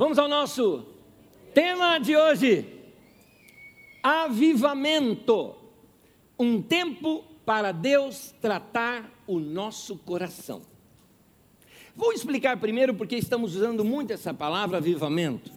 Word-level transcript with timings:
Vamos 0.00 0.18
ao 0.18 0.26
nosso 0.26 0.86
tema 1.52 1.98
de 1.98 2.16
hoje: 2.16 2.64
avivamento. 4.02 5.54
Um 6.38 6.62
tempo 6.62 7.22
para 7.44 7.70
Deus 7.70 8.34
tratar 8.40 9.12
o 9.26 9.38
nosso 9.38 9.98
coração. 9.98 10.62
Vou 11.94 12.14
explicar 12.14 12.56
primeiro 12.58 12.94
porque 12.94 13.14
estamos 13.14 13.54
usando 13.54 13.84
muito 13.84 14.10
essa 14.10 14.32
palavra 14.32 14.78
avivamento. 14.78 15.52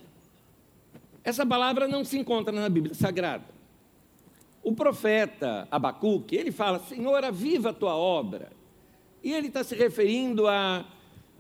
Essa 1.24 1.46
palavra 1.46 1.88
não 1.88 2.04
se 2.04 2.20
encontra 2.20 2.52
na 2.52 2.68
Bíblia 2.68 2.94
Sagrada. 2.94 3.46
O 4.62 4.74
profeta 4.74 5.70
Abacuque, 5.72 6.36
ele 6.36 6.52
fala: 6.52 6.80
Senhor, 6.80 7.24
aviva 7.24 7.70
a 7.70 7.74
tua 7.74 7.96
obra. 7.96 8.52
E 9.24 9.32
ele 9.32 9.48
está 9.48 9.64
se 9.64 9.74
referindo 9.74 10.50
a 10.50 10.86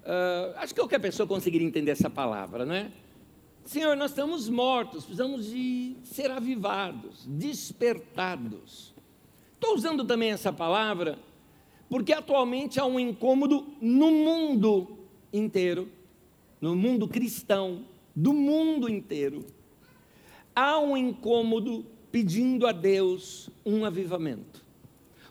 Uh, 0.03 0.57
acho 0.57 0.73
que 0.73 0.81
qualquer 0.81 0.99
pessoa 0.99 1.25
conseguiria 1.25 1.65
entender 1.65 1.91
essa 1.91 2.09
palavra, 2.09 2.65
não 2.65 2.75
é? 2.75 2.91
Senhor, 3.65 3.95
nós 3.95 4.11
estamos 4.11 4.49
mortos, 4.49 5.05
precisamos 5.05 5.45
de 5.45 5.95
ser 6.03 6.29
avivados, 6.29 7.25
despertados. 7.25 8.93
Estou 9.53 9.75
usando 9.75 10.03
também 10.03 10.31
essa 10.31 10.51
palavra 10.51 11.17
porque 11.93 12.11
atualmente 12.11 12.79
há 12.79 12.85
um 12.85 12.99
incômodo 12.99 13.67
no 13.79 14.09
mundo 14.09 14.97
inteiro, 15.31 15.87
no 16.59 16.75
mundo 16.75 17.07
cristão, 17.07 17.85
do 18.15 18.33
mundo 18.33 18.89
inteiro. 18.89 19.45
Há 20.55 20.79
um 20.79 20.97
incômodo 20.97 21.85
pedindo 22.11 22.65
a 22.65 22.71
Deus 22.71 23.49
um 23.65 23.85
avivamento. 23.85 24.62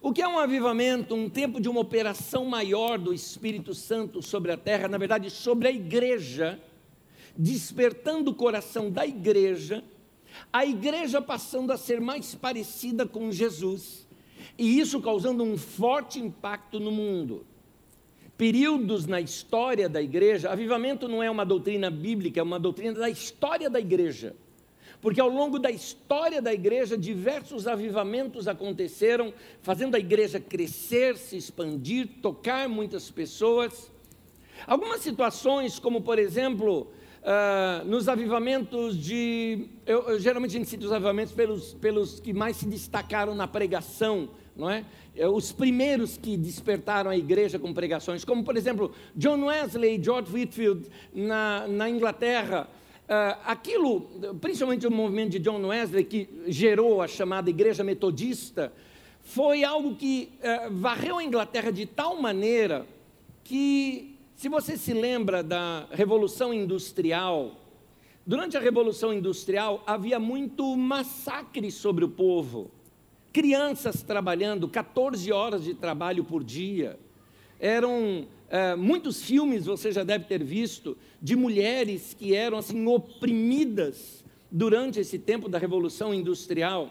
O 0.04 0.12
que 0.12 0.20
é 0.20 0.26
um 0.26 0.36
avivamento? 0.36 1.14
Um 1.14 1.30
tempo 1.30 1.60
de 1.60 1.68
uma 1.68 1.80
operação 1.80 2.44
maior 2.44 2.98
do 2.98 3.14
Espírito 3.14 3.72
Santo 3.72 4.20
sobre 4.20 4.50
a 4.50 4.56
terra, 4.56 4.88
na 4.88 4.98
verdade, 4.98 5.30
sobre 5.30 5.68
a 5.68 5.70
igreja, 5.70 6.60
despertando 7.36 8.32
o 8.32 8.34
coração 8.34 8.90
da 8.90 9.06
igreja, 9.06 9.84
a 10.52 10.66
igreja 10.66 11.22
passando 11.22 11.72
a 11.72 11.76
ser 11.76 12.00
mais 12.00 12.34
parecida 12.34 13.06
com 13.06 13.30
Jesus, 13.30 14.08
e 14.58 14.80
isso 14.80 15.00
causando 15.00 15.44
um 15.44 15.56
forte 15.56 16.18
impacto 16.18 16.80
no 16.80 16.90
mundo. 16.90 17.46
Períodos 18.36 19.06
na 19.06 19.20
história 19.20 19.88
da 19.88 20.02
igreja, 20.02 20.50
avivamento 20.50 21.06
não 21.06 21.22
é 21.22 21.30
uma 21.30 21.46
doutrina 21.46 21.92
bíblica, 21.92 22.40
é 22.40 22.42
uma 22.42 22.58
doutrina 22.58 22.94
da 22.94 23.08
história 23.08 23.70
da 23.70 23.78
igreja 23.78 24.34
porque 25.02 25.20
ao 25.20 25.28
longo 25.28 25.58
da 25.58 25.70
história 25.70 26.40
da 26.40 26.54
igreja, 26.54 26.96
diversos 26.96 27.66
avivamentos 27.66 28.46
aconteceram, 28.46 29.34
fazendo 29.60 29.96
a 29.96 29.98
igreja 29.98 30.38
crescer, 30.38 31.18
se 31.18 31.36
expandir, 31.36 32.08
tocar 32.22 32.68
muitas 32.68 33.10
pessoas. 33.10 33.90
Algumas 34.64 35.00
situações, 35.00 35.80
como 35.80 36.02
por 36.02 36.20
exemplo, 36.20 36.92
uh, 37.22 37.84
nos 37.84 38.08
avivamentos 38.08 38.96
de. 38.96 39.66
Eu, 39.84 40.08
eu, 40.08 40.20
geralmente 40.20 40.54
a 40.54 40.58
gente 40.58 40.70
cita 40.70 40.86
os 40.86 40.92
avivamentos 40.92 41.32
pelos, 41.32 41.74
pelos 41.74 42.20
que 42.20 42.32
mais 42.32 42.56
se 42.56 42.66
destacaram 42.66 43.34
na 43.34 43.48
pregação, 43.48 44.28
não 44.56 44.70
é? 44.70 44.84
é? 45.16 45.26
Os 45.26 45.50
primeiros 45.50 46.16
que 46.16 46.36
despertaram 46.36 47.10
a 47.10 47.16
igreja 47.16 47.58
com 47.58 47.74
pregações, 47.74 48.24
como 48.24 48.44
por 48.44 48.56
exemplo, 48.56 48.94
John 49.16 49.46
Wesley 49.46 49.98
e 49.98 50.04
George 50.04 50.32
Whitfield 50.32 50.88
na, 51.12 51.66
na 51.66 51.90
Inglaterra 51.90 52.68
aquilo, 53.44 54.00
principalmente 54.40 54.86
o 54.86 54.90
movimento 54.90 55.30
de 55.30 55.38
John 55.38 55.66
Wesley, 55.66 56.04
que 56.04 56.28
gerou 56.46 57.02
a 57.02 57.08
chamada 57.08 57.50
Igreja 57.50 57.84
Metodista, 57.84 58.72
foi 59.22 59.64
algo 59.64 59.94
que 59.94 60.30
uh, 60.40 60.72
varreu 60.72 61.18
a 61.18 61.24
Inglaterra 61.24 61.70
de 61.70 61.86
tal 61.86 62.20
maneira 62.20 62.86
que, 63.44 64.18
se 64.34 64.48
você 64.48 64.76
se 64.76 64.92
lembra 64.92 65.42
da 65.42 65.86
Revolução 65.90 66.52
Industrial, 66.52 67.52
durante 68.26 68.56
a 68.56 68.60
Revolução 68.60 69.12
Industrial 69.12 69.82
havia 69.86 70.18
muito 70.18 70.76
massacre 70.76 71.70
sobre 71.70 72.04
o 72.04 72.08
povo. 72.08 72.70
Crianças 73.32 74.02
trabalhando 74.02 74.68
14 74.68 75.30
horas 75.32 75.64
de 75.64 75.74
trabalho 75.74 76.24
por 76.24 76.44
dia. 76.44 76.98
Eram 77.58 78.26
é, 78.52 78.76
muitos 78.76 79.22
filmes 79.22 79.64
você 79.64 79.90
já 79.90 80.04
deve 80.04 80.26
ter 80.26 80.44
visto 80.44 80.94
de 81.22 81.34
mulheres 81.34 82.12
que 82.12 82.34
eram 82.34 82.58
assim 82.58 82.86
oprimidas 82.86 84.22
durante 84.50 85.00
esse 85.00 85.18
tempo 85.18 85.48
da 85.48 85.56
Revolução 85.56 86.12
Industrial. 86.12 86.90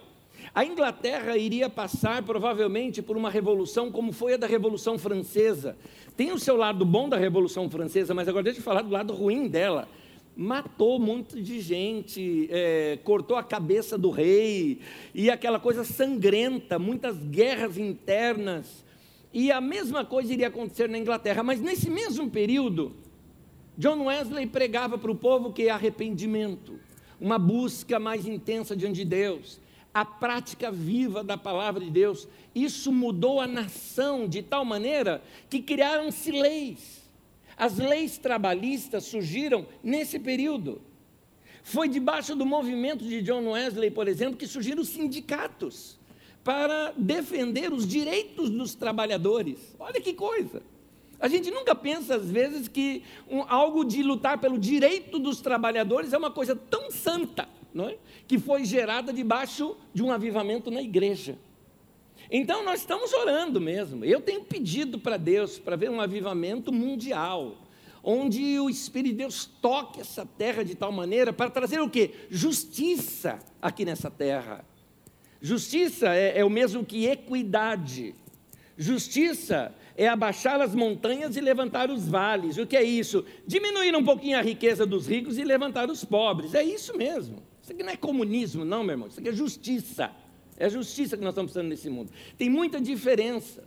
A 0.55 0.66
Inglaterra 0.66 1.38
iria 1.38 1.69
passar 1.69 2.23
provavelmente 2.23 2.99
por 3.03 3.16
uma 3.16 3.29
revolução 3.29 3.91
como 3.91 4.11
foi 4.11 4.33
a 4.33 4.38
da 4.38 4.47
Revolução 4.47 4.97
Francesa. 4.97 5.77
Tem 6.17 6.31
o 6.31 6.39
seu 6.39 6.57
lado 6.57 6.83
bom 6.83 7.07
da 7.07 7.16
Revolução 7.16 7.69
Francesa, 7.69 8.11
mas 8.11 8.28
agora 8.28 8.45
deixa 8.45 8.57
eu 8.59 8.63
falar 8.63 8.81
do 8.81 8.89
lado 8.89 9.13
ruim 9.13 9.47
dela. 9.47 9.88
Matou 10.35 10.97
muito 10.97 11.39
de 11.39 11.59
gente, 11.59 12.47
é, 12.49 12.97
cortou 13.03 13.38
a 13.38 13.43
cabeça 13.43 13.99
do 13.99 14.09
rei, 14.09 14.79
e 15.13 15.29
aquela 15.29 15.59
coisa 15.59 15.83
sangrenta, 15.83 16.79
muitas 16.79 17.17
guerras 17.17 17.78
internas. 17.78 18.83
E 19.34 19.52
a 19.52 19.62
mesma 19.62 20.03
coisa 20.03 20.34
iria 20.34 20.47
acontecer 20.47 20.90
na 20.90 20.97
Inglaterra, 20.97 21.42
mas 21.42 21.62
nesse 21.62 21.90
mesmo 21.90 22.30
período, 22.30 22.94
John 23.78 24.06
Wesley 24.06 24.46
pregava 24.46 24.97
para 24.97 25.12
o 25.12 25.16
povo 25.16 25.53
que 25.53 25.69
arrependimento, 25.69 26.78
uma 27.19 27.40
busca 27.40 27.97
mais 27.97 28.25
intensa 28.25 28.75
diante 28.75 28.96
de 28.96 29.06
Deus, 29.06 29.59
a 29.94 30.03
prática 30.03 30.70
viva 30.72 31.24
da 31.24 31.38
palavra 31.38 31.84
de 31.84 31.90
Deus. 31.90 32.28
Isso 32.53 32.91
mudou 32.91 33.40
a 33.40 33.47
nação 33.47 34.28
de 34.28 34.41
tal 34.41 34.66
maneira 34.66 35.24
que 35.50 35.62
criaram-se 35.62 36.31
leis. 36.31 37.09
As 37.56 37.78
leis 37.78 38.18
trabalhistas 38.18 39.06
surgiram 39.06 39.66
nesse 39.84 40.20
período. 40.20 40.81
Foi 41.64 41.88
debaixo 41.88 42.36
do 42.36 42.46
movimento 42.46 43.06
de 43.06 43.22
John 43.22 43.52
Wesley, 43.52 43.91
por 43.91 44.08
exemplo, 44.08 44.36
que 44.36 44.47
surgiram 44.47 44.81
os 44.81 44.90
sindicatos 44.90 46.00
para 46.44 46.94
defender 46.97 47.72
os 47.72 47.88
direitos 47.88 48.50
dos 48.50 48.74
trabalhadores. 48.75 49.75
Olha 49.79 50.02
que 50.02 50.13
coisa! 50.13 50.62
A 51.22 51.28
gente 51.28 51.52
nunca 51.52 51.75
pensa, 51.75 52.16
às 52.16 52.29
vezes, 52.29 52.68
que 52.68 53.03
um, 53.29 53.44
algo 53.44 53.85
de 53.85 54.02
lutar 54.02 54.40
pelo 54.40 54.57
direito 54.57 55.19
dos 55.19 55.40
trabalhadores 55.40 56.13
é 56.13 56.18
uma 56.18 56.31
coisa 56.31 56.56
tão 56.56 56.90
santa, 56.90 57.47
não 57.72 57.90
é? 57.90 57.97
que 58.28 58.40
foi 58.40 58.66
gerada 58.66 59.13
debaixo 59.13 59.78
de 59.94 60.02
um 60.02 60.12
avivamento 60.12 60.72
na 60.72 60.81
igreja. 60.81 61.38
Então, 62.31 62.66
nós 62.66 62.79
estamos 62.79 63.13
orando 63.13 63.62
mesmo. 63.62 64.03
Eu 64.03 64.19
tenho 64.19 64.44
pedido 64.44 64.97
para 64.97 65.16
Deus 65.16 65.59
para 65.59 65.75
ver 65.75 65.91
um 65.91 66.02
avivamento 66.02 66.73
mundial, 66.73 67.56
onde 68.03 68.59
o 68.59 68.68
Espírito 68.68 69.12
de 69.12 69.18
Deus 69.18 69.46
toque 69.62 70.02
essa 70.02 70.25
terra 70.25 70.63
de 70.63 70.73
tal 70.73 70.91
maneira 70.91 71.31
para 71.31 71.52
trazer 71.52 71.81
o 71.81 71.90
quê? 71.90 72.16
Justiça 72.31 73.38
aqui 73.62 73.85
nessa 73.85 74.09
terra. 74.09 74.66
Justiça 75.41 76.13
é, 76.13 76.40
é 76.40 76.46
o 76.46 76.50
mesmo 76.50 76.85
que 76.85 77.07
equidade. 77.07 78.13
Justiça 78.78 79.74
é 79.97 80.07
abaixar 80.07 80.62
as 80.62 80.74
montanhas 80.75 81.35
e 81.35 81.41
levantar 81.41 81.90
os 81.90 82.07
vales. 82.07 82.57
O 82.57 82.66
que 82.66 82.78
é 82.78 82.84
isso? 82.84 83.25
Diminuir 83.46 83.96
um 83.96 84.03
pouquinho 84.03 84.38
a 84.38 84.41
riqueza 84.41 84.85
dos 84.85 85.07
ricos 85.07 85.38
e 85.38 85.44
levantar 85.44 85.90
os 85.90 86.06
pobres. 86.06 86.53
É 86.53 86.63
isso 86.63 86.96
mesmo. 86.96 87.41
Isso 87.62 87.72
aqui 87.72 87.84
não 87.84 87.91
é 87.91 87.97
comunismo, 87.97 88.63
não, 88.63 88.84
meu 88.84 88.94
irmão. 88.94 89.07
Isso 89.07 89.19
aqui 89.19 89.29
é 89.29 89.34
justiça. 89.34 90.12
É 90.57 90.69
justiça 90.69 91.18
que 91.18 91.24
nós 91.24 91.31
estamos 91.31 91.52
precisando 91.52 91.69
nesse 91.69 91.90
mundo. 91.90 92.12
Tem 92.38 92.50
muita 92.50 92.79
diferença 92.79 93.63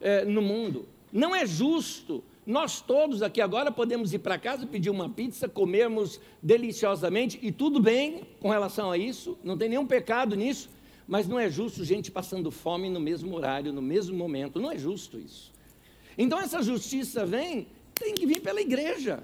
é, 0.00 0.24
no 0.24 0.40
mundo. 0.40 0.88
Não 1.12 1.34
é 1.34 1.46
justo. 1.46 2.24
Nós 2.46 2.80
todos 2.80 3.22
aqui 3.22 3.40
agora 3.40 3.70
podemos 3.70 4.14
ir 4.14 4.20
para 4.20 4.38
casa, 4.38 4.66
pedir 4.66 4.90
uma 4.90 5.08
pizza, 5.08 5.48
comermos 5.48 6.20
deliciosamente 6.42 7.38
e 7.42 7.52
tudo 7.52 7.78
bem 7.78 8.22
com 8.40 8.48
relação 8.48 8.90
a 8.90 8.96
isso, 8.96 9.38
não 9.44 9.56
tem 9.56 9.68
nenhum 9.68 9.86
pecado 9.86 10.34
nisso. 10.34 10.70
Mas 11.10 11.26
não 11.26 11.40
é 11.40 11.50
justo 11.50 11.84
gente 11.84 12.08
passando 12.08 12.52
fome 12.52 12.88
no 12.88 13.00
mesmo 13.00 13.34
horário, 13.34 13.72
no 13.72 13.82
mesmo 13.82 14.16
momento. 14.16 14.60
Não 14.60 14.70
é 14.70 14.78
justo 14.78 15.18
isso. 15.18 15.52
Então 16.16 16.38
essa 16.38 16.62
justiça 16.62 17.26
vem, 17.26 17.66
tem 17.92 18.14
que 18.14 18.24
vir 18.24 18.40
pela 18.40 18.60
igreja. 18.60 19.20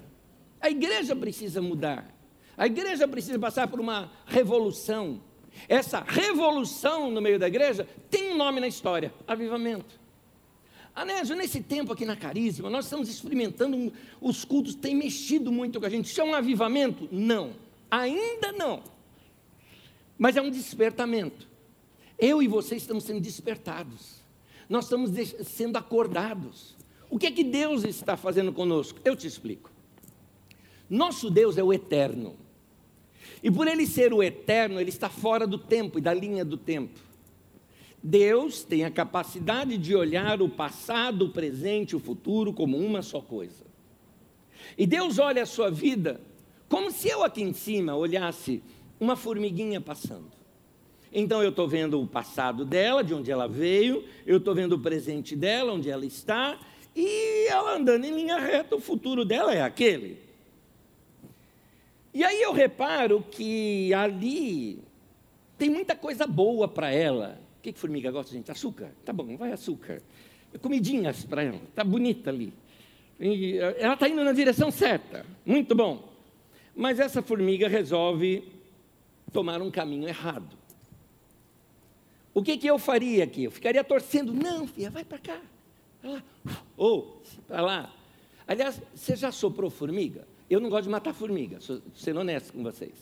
A 0.59 0.69
igreja 0.69 1.15
precisa 1.15 1.61
mudar. 1.61 2.13
A 2.57 2.65
igreja 2.65 3.07
precisa 3.07 3.39
passar 3.39 3.69
por 3.69 3.79
uma 3.79 4.11
revolução. 4.25 5.21
Essa 5.69 6.01
revolução 6.01 7.09
no 7.09 7.21
meio 7.21 7.39
da 7.39 7.47
igreja 7.47 7.87
tem 8.11 8.33
um 8.33 8.37
nome 8.37 8.59
na 8.59 8.67
história: 8.67 9.13
avivamento. 9.25 9.97
Anésio, 10.93 11.37
nesse 11.37 11.61
tempo 11.61 11.93
aqui 11.93 12.03
na 12.03 12.17
Carisma, 12.17 12.69
nós 12.69 12.83
estamos 12.83 13.07
experimentando, 13.07 13.77
um, 13.77 13.91
os 14.19 14.43
cultos 14.43 14.75
têm 14.75 14.93
mexido 14.93 15.53
muito 15.53 15.79
com 15.79 15.85
a 15.85 15.89
gente. 15.89 16.07
Isso 16.07 16.19
é 16.19 16.23
um 16.25 16.35
avivamento? 16.35 17.07
Não, 17.09 17.53
ainda 17.89 18.51
não. 18.51 18.83
Mas 20.17 20.35
é 20.35 20.41
um 20.41 20.49
despertamento. 20.49 21.47
Eu 22.17 22.41
e 22.41 22.47
você 22.47 22.75
estamos 22.75 23.03
sendo 23.03 23.21
despertados. 23.21 24.21
Nós 24.69 24.85
estamos 24.85 25.11
sendo 25.45 25.77
acordados. 25.77 26.75
O 27.09 27.17
que 27.17 27.27
é 27.27 27.31
que 27.31 27.43
Deus 27.43 27.83
está 27.83 28.17
fazendo 28.17 28.51
conosco? 28.51 28.99
Eu 29.05 29.15
te 29.15 29.27
explico. 29.27 29.71
Nosso 30.89 31.29
Deus 31.29 31.57
é 31.57 31.63
o 31.63 31.71
eterno. 31.71 32.35
E 33.41 33.51
por 33.51 33.67
ele 33.67 33.85
ser 33.85 34.13
o 34.13 34.23
eterno, 34.23 34.79
ele 34.79 34.89
está 34.89 35.09
fora 35.09 35.45
do 35.45 35.57
tempo 35.57 35.99
e 35.99 36.01
da 36.01 36.13
linha 36.13 36.43
do 36.43 36.57
tempo. 36.57 36.99
Deus 38.01 38.63
tem 38.63 38.83
a 38.83 38.91
capacidade 38.91 39.77
de 39.77 39.95
olhar 39.95 40.41
o 40.41 40.49
passado, 40.49 41.25
o 41.25 41.29
presente 41.29 41.91
e 41.91 41.95
o 41.95 41.99
futuro 41.99 42.53
como 42.53 42.77
uma 42.77 43.01
só 43.01 43.21
coisa. 43.21 43.65
E 44.77 44.85
Deus 44.85 45.19
olha 45.19 45.43
a 45.43 45.45
sua 45.45 45.69
vida 45.69 46.19
como 46.69 46.91
se 46.91 47.07
eu 47.07 47.23
aqui 47.23 47.41
em 47.41 47.53
cima 47.53 47.95
olhasse 47.95 48.61
uma 48.99 49.15
formiguinha 49.15 49.79
passando. 49.79 50.36
Então 51.19 51.41
eu 51.41 51.49
estou 51.49 51.67
vendo 51.67 51.99
o 51.99 52.05
passado 52.05 52.63
dela, 52.63 53.03
de 53.03 53.11
onde 53.11 53.31
ela 53.31 53.47
veio, 53.47 54.05
eu 54.23 54.37
estou 54.37 54.53
vendo 54.53 54.73
o 54.73 54.79
presente 54.79 55.35
dela, 55.35 55.73
onde 55.73 55.89
ela 55.89 56.05
está, 56.05 56.59
e 56.95 57.47
ela 57.47 57.75
andando 57.75 58.05
em 58.05 58.13
linha 58.13 58.37
reta, 58.37 58.75
o 58.75 58.79
futuro 58.79 59.25
dela 59.25 59.51
é 59.51 59.63
aquele. 59.63 60.19
E 62.13 62.23
aí 62.23 62.39
eu 62.39 62.53
reparo 62.53 63.25
que 63.31 63.91
ali 63.95 64.77
tem 65.57 65.71
muita 65.71 65.95
coisa 65.95 66.27
boa 66.27 66.67
para 66.67 66.91
ela. 66.91 67.41
O 67.57 67.63
que, 67.63 67.73
que 67.73 67.79
formiga 67.79 68.11
gosta, 68.11 68.31
gente? 68.31 68.51
Açúcar? 68.51 68.91
Tá 69.03 69.11
bom, 69.11 69.35
vai 69.37 69.51
açúcar. 69.51 70.03
Comidinhas 70.61 71.25
para 71.25 71.41
ela, 71.41 71.59
tá 71.73 71.83
bonita 71.83 72.29
ali. 72.29 72.53
E 73.19 73.57
ela 73.57 73.95
está 73.95 74.07
indo 74.07 74.23
na 74.23 74.33
direção 74.33 74.69
certa, 74.69 75.25
muito 75.43 75.73
bom. 75.73 76.13
Mas 76.75 76.99
essa 76.99 77.23
formiga 77.23 77.67
resolve 77.67 78.43
tomar 79.33 79.63
um 79.63 79.71
caminho 79.71 80.07
errado. 80.07 80.66
O 82.37 82.43
que, 82.43 82.55
que 82.55 82.67
eu 82.67 82.77
faria 82.77 83.23
aqui? 83.23 83.45
Eu 83.45 83.51
ficaria 83.51 83.83
torcendo, 83.83 84.31
não, 84.31 84.67
filha, 84.67 84.91
vai 84.91 85.03
para 85.03 85.17
cá, 85.17 85.41
para 85.99 86.11
lá, 86.11 86.23
ou 86.77 87.19
para 87.47 87.61
lá. 87.61 87.93
Aliás, 88.47 88.79
você 88.93 89.15
já 89.15 89.31
soprou 89.31 89.71
formiga? 89.71 90.27
Eu 90.47 90.59
não 90.59 90.69
gosto 90.69 90.83
de 90.83 90.89
matar 90.91 91.15
formiga, 91.15 91.57
sendo 91.95 92.19
honesto 92.19 92.53
com 92.53 92.61
vocês. 92.61 92.93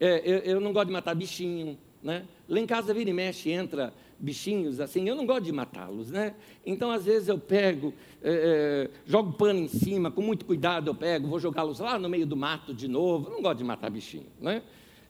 É, 0.00 0.22
eu, 0.24 0.38
eu, 0.38 0.58
não 0.58 0.72
gosto 0.72 0.86
de 0.86 0.94
matar 0.94 1.14
bichinho, 1.14 1.76
né? 2.02 2.24
Lá 2.48 2.58
em 2.58 2.64
casa 2.64 2.94
vira 2.94 3.10
e 3.10 3.12
mexe, 3.12 3.50
entra 3.50 3.92
bichinhos 4.18 4.80
assim, 4.80 5.06
eu 5.06 5.14
não 5.14 5.26
gosto 5.26 5.42
de 5.42 5.52
matá-los, 5.52 6.10
né? 6.10 6.34
Então, 6.64 6.90
às 6.90 7.04
vezes 7.04 7.28
eu 7.28 7.36
pego, 7.36 7.92
é, 8.22 8.88
é, 8.88 8.90
jogo 9.04 9.34
pano 9.34 9.60
em 9.60 9.68
cima, 9.68 10.10
com 10.10 10.22
muito 10.22 10.46
cuidado 10.46 10.88
eu 10.88 10.94
pego, 10.94 11.28
vou 11.28 11.38
jogá-los 11.38 11.78
lá 11.78 11.98
no 11.98 12.08
meio 12.08 12.26
do 12.26 12.38
mato 12.38 12.72
de 12.72 12.88
novo, 12.88 13.28
eu 13.28 13.34
não 13.34 13.42
gosto 13.42 13.58
de 13.58 13.64
matar 13.64 13.90
bichinho, 13.90 14.28
né? 14.40 14.62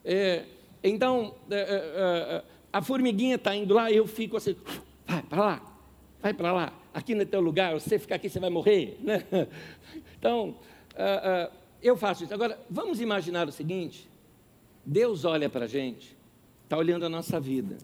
É, 0.05 0.46
então, 0.82 1.37
é, 1.49 1.61
é, 1.61 2.54
a 2.75 2.82
formiguinha 2.82 3.37
está 3.37 3.55
indo 3.55 3.73
lá, 3.73 3.93
eu 3.93 4.05
fico 4.05 4.37
assim, 4.37 4.56
vai 5.06 5.23
para 5.23 5.44
lá, 5.44 5.79
vai 6.21 6.35
para 6.35 6.53
lá, 6.53 6.73
aqui 6.93 7.15
no 7.15 7.23
é 7.23 7.25
teu 7.25 7.41
lugar, 7.41 7.73
você 7.73 8.00
ficar 8.00 8.17
aqui, 8.17 8.29
você 8.29 8.41
vai 8.41 8.50
morrer, 8.50 8.99
né? 9.00 9.25
Então, 10.19 10.49
uh, 10.49 11.53
uh, 11.53 11.56
eu 11.81 11.97
faço 11.97 12.25
isso. 12.25 12.35
Agora, 12.35 12.59
vamos 12.69 12.99
imaginar 13.00 13.47
o 13.47 13.53
seguinte: 13.53 14.09
Deus 14.85 15.25
olha 15.25 15.50
para 15.50 15.67
a 15.67 15.69
gente, 15.69 16.17
está 16.65 16.76
olhando 16.76 17.05
a 17.05 17.09
nossa 17.09 17.38
vida, 17.38 17.76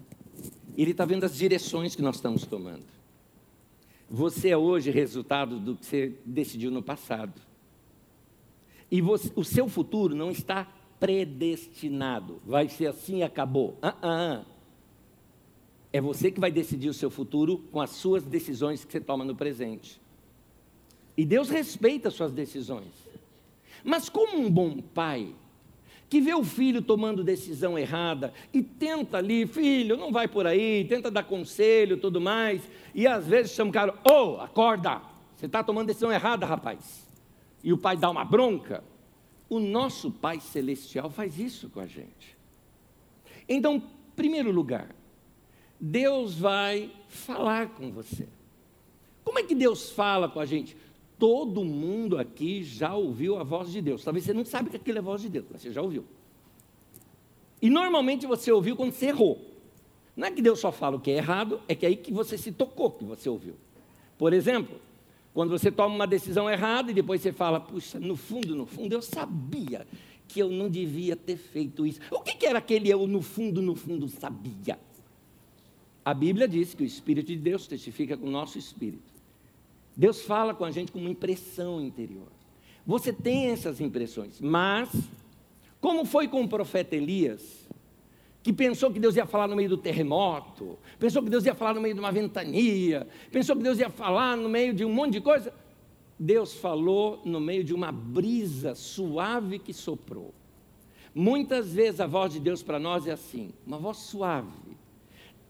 Ele 0.76 0.90
está 0.90 1.04
vendo 1.04 1.22
as 1.22 1.36
direções 1.36 1.94
que 1.94 2.02
nós 2.02 2.16
estamos 2.16 2.44
tomando. 2.44 2.86
Você 4.08 4.48
é 4.48 4.56
hoje 4.56 4.90
resultado 4.90 5.60
do 5.60 5.76
que 5.76 5.86
você 5.86 6.14
decidiu 6.24 6.70
no 6.70 6.82
passado. 6.82 7.40
E 8.90 9.00
você, 9.00 9.30
o 9.36 9.44
seu 9.44 9.68
futuro 9.68 10.16
não 10.16 10.32
está 10.32 10.66
predestinado. 10.98 12.40
Vai 12.44 12.68
ser 12.68 12.86
assim 12.86 13.18
e 13.18 13.22
acabou. 13.22 13.78
Uh 13.80 14.04
-uh. 14.04 14.49
É 15.92 16.00
você 16.00 16.30
que 16.30 16.40
vai 16.40 16.50
decidir 16.50 16.88
o 16.88 16.94
seu 16.94 17.10
futuro 17.10 17.58
com 17.72 17.80
as 17.80 17.90
suas 17.90 18.24
decisões 18.24 18.84
que 18.84 18.92
você 18.92 19.00
toma 19.00 19.24
no 19.24 19.34
presente. 19.34 20.00
E 21.16 21.24
Deus 21.24 21.48
respeita 21.48 22.08
as 22.08 22.14
suas 22.14 22.32
decisões. 22.32 22.92
Mas 23.84 24.08
como 24.08 24.38
um 24.38 24.50
bom 24.50 24.78
pai 24.78 25.34
que 26.08 26.20
vê 26.20 26.34
o 26.34 26.42
filho 26.42 26.82
tomando 26.82 27.22
decisão 27.22 27.78
errada 27.78 28.32
e 28.52 28.62
tenta 28.62 29.18
ali, 29.18 29.46
filho, 29.46 29.96
não 29.96 30.10
vai 30.10 30.26
por 30.26 30.46
aí, 30.46 30.84
tenta 30.84 31.10
dar 31.10 31.22
conselho, 31.22 31.96
tudo 31.96 32.20
mais, 32.20 32.62
e 32.92 33.06
às 33.06 33.26
vezes 33.26 33.52
chama 33.52 33.70
o 33.70 33.72
cara, 33.72 33.94
ô, 34.04 34.10
oh, 34.10 34.40
acorda, 34.40 35.00
você 35.36 35.46
está 35.46 35.62
tomando 35.62 35.86
decisão 35.86 36.12
errada, 36.12 36.44
rapaz. 36.44 37.08
E 37.62 37.72
o 37.72 37.78
pai 37.78 37.96
dá 37.96 38.10
uma 38.10 38.24
bronca. 38.24 38.82
O 39.48 39.58
nosso 39.58 40.10
Pai 40.10 40.38
Celestial 40.40 41.10
faz 41.10 41.38
isso 41.38 41.68
com 41.70 41.80
a 41.80 41.86
gente. 41.86 42.36
Então, 43.48 43.82
primeiro 44.14 44.50
lugar, 44.50 44.94
Deus 45.80 46.34
vai 46.34 46.92
falar 47.08 47.70
com 47.70 47.90
você. 47.90 48.28
Como 49.24 49.38
é 49.38 49.42
que 49.42 49.54
Deus 49.54 49.90
fala 49.90 50.28
com 50.28 50.38
a 50.38 50.44
gente? 50.44 50.76
Todo 51.18 51.64
mundo 51.64 52.18
aqui 52.18 52.62
já 52.62 52.94
ouviu 52.94 53.38
a 53.38 53.42
voz 53.42 53.72
de 53.72 53.80
Deus. 53.80 54.04
Talvez 54.04 54.24
você 54.24 54.34
não 54.34 54.44
sabe 54.44 54.70
que 54.70 54.76
aquilo 54.76 54.98
é 54.98 55.00
a 55.00 55.04
voz 55.04 55.22
de 55.22 55.28
Deus, 55.28 55.46
mas 55.50 55.62
você 55.62 55.72
já 55.72 55.80
ouviu. 55.80 56.04
E 57.62 57.70
normalmente 57.70 58.26
você 58.26 58.50
ouviu 58.52 58.76
quando 58.76 58.92
você 58.92 59.06
errou. 59.06 59.38
Não 60.16 60.26
é 60.26 60.30
que 60.30 60.42
Deus 60.42 60.58
só 60.58 60.72
fala 60.72 60.96
o 60.96 61.00
que 61.00 61.10
é 61.10 61.16
errado, 61.16 61.60
é 61.68 61.74
que 61.74 61.86
é 61.86 61.88
aí 61.88 61.96
que 61.96 62.12
você 62.12 62.36
se 62.36 62.52
tocou 62.52 62.90
que 62.90 63.04
você 63.04 63.28
ouviu. 63.28 63.54
Por 64.18 64.32
exemplo, 64.32 64.78
quando 65.32 65.50
você 65.50 65.70
toma 65.70 65.94
uma 65.94 66.06
decisão 66.06 66.50
errada 66.50 66.90
e 66.90 66.94
depois 66.94 67.20
você 67.20 67.32
fala, 67.32 67.60
puxa, 67.60 67.98
no 67.98 68.16
fundo, 68.16 68.54
no 68.54 68.66
fundo, 68.66 68.92
eu 68.92 69.00
sabia 69.00 69.86
que 70.26 70.40
eu 70.40 70.50
não 70.50 70.68
devia 70.68 71.16
ter 71.16 71.36
feito 71.36 71.86
isso. 71.86 72.00
O 72.10 72.20
que, 72.20 72.34
que 72.34 72.46
era 72.46 72.58
aquele 72.58 72.88
eu, 72.88 73.06
no 73.06 73.22
fundo, 73.22 73.62
no 73.62 73.74
fundo, 73.74 74.08
sabia? 74.08 74.78
A 76.10 76.14
Bíblia 76.14 76.48
diz 76.48 76.74
que 76.74 76.82
o 76.82 76.84
Espírito 76.84 77.28
de 77.28 77.36
Deus 77.36 77.68
testifica 77.68 78.16
com 78.16 78.26
o 78.26 78.30
nosso 78.32 78.58
espírito. 78.58 79.12
Deus 79.96 80.22
fala 80.22 80.52
com 80.52 80.64
a 80.64 80.70
gente 80.72 80.90
com 80.90 80.98
uma 80.98 81.08
impressão 81.08 81.80
interior. 81.80 82.26
Você 82.84 83.12
tem 83.12 83.50
essas 83.50 83.80
impressões, 83.80 84.40
mas, 84.40 84.90
como 85.80 86.04
foi 86.04 86.26
com 86.26 86.42
o 86.42 86.48
profeta 86.48 86.96
Elias, 86.96 87.64
que 88.42 88.52
pensou 88.52 88.90
que 88.90 88.98
Deus 88.98 89.14
ia 89.14 89.24
falar 89.24 89.46
no 89.46 89.54
meio 89.54 89.68
do 89.68 89.76
terremoto, 89.76 90.76
pensou 90.98 91.22
que 91.22 91.30
Deus 91.30 91.46
ia 91.46 91.54
falar 91.54 91.74
no 91.74 91.80
meio 91.80 91.94
de 91.94 92.00
uma 92.00 92.10
ventania, 92.10 93.06
pensou 93.30 93.54
que 93.54 93.62
Deus 93.62 93.78
ia 93.78 93.88
falar 93.88 94.36
no 94.36 94.48
meio 94.48 94.74
de 94.74 94.84
um 94.84 94.92
monte 94.92 95.12
de 95.12 95.20
coisa. 95.20 95.54
Deus 96.18 96.54
falou 96.54 97.22
no 97.24 97.38
meio 97.38 97.62
de 97.62 97.72
uma 97.72 97.92
brisa 97.92 98.74
suave 98.74 99.60
que 99.60 99.72
soprou. 99.72 100.34
Muitas 101.14 101.72
vezes 101.72 102.00
a 102.00 102.06
voz 102.08 102.32
de 102.32 102.40
Deus 102.40 102.64
para 102.64 102.80
nós 102.80 103.06
é 103.06 103.12
assim, 103.12 103.52
uma 103.64 103.78
voz 103.78 103.98
suave, 103.98 104.79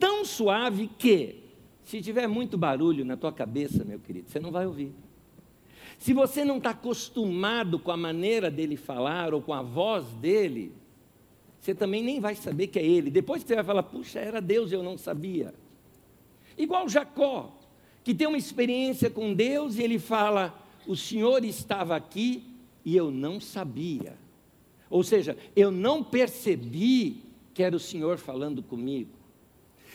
tão 0.01 0.25
suave 0.25 0.91
que 0.99 1.37
se 1.85 2.01
tiver 2.01 2.27
muito 2.27 2.57
barulho 2.57 3.05
na 3.05 3.17
tua 3.17 3.33
cabeça, 3.33 3.85
meu 3.85 4.01
querido, 4.01 4.31
você 4.31 4.41
não 4.41 4.51
vai 4.51 4.67
ouvir. 4.67 4.93
Se 5.99 6.15
você 6.15 6.45
não 6.45 6.57
está 6.57 6.71
acostumado 6.71 7.79
com 7.79 7.91
a 7.91 7.97
maneira 7.97 8.51
dele 8.51 8.77
falar 8.77 9.35
ou 9.35 9.43
com 9.43 9.53
a 9.53 9.61
voz 9.61 10.07
dele, 10.15 10.73
você 11.61 11.75
também 11.75 12.03
nem 12.03 12.19
vai 12.19 12.35
saber 12.35 12.69
que 12.69 12.79
é 12.79 12.85
ele. 12.85 13.11
Depois 13.11 13.43
você 13.43 13.55
vai 13.55 13.65
falar, 13.65 13.83
puxa, 13.83 14.19
era 14.19 14.41
Deus, 14.41 14.73
eu 14.73 14.83
não 14.83 14.97
sabia. 14.97 15.53
Igual 16.57 16.89
Jacó, 16.89 17.55
que 18.03 18.15
tem 18.15 18.27
uma 18.27 18.39
experiência 18.39 19.11
com 19.11 19.35
Deus 19.35 19.77
e 19.77 19.83
ele 19.83 19.99
fala: 19.99 20.59
O 20.87 20.97
Senhor 20.97 21.45
estava 21.45 21.95
aqui 21.95 22.43
e 22.85 22.97
eu 22.97 23.11
não 23.11 23.39
sabia. 23.39 24.17
Ou 24.89 25.05
seja, 25.05 25.37
eu 25.55 25.71
não 25.71 26.03
percebi 26.03 27.23
que 27.53 27.63
era 27.63 27.77
o 27.77 27.81
Senhor 27.81 28.17
falando 28.17 28.63
comigo. 28.63 29.20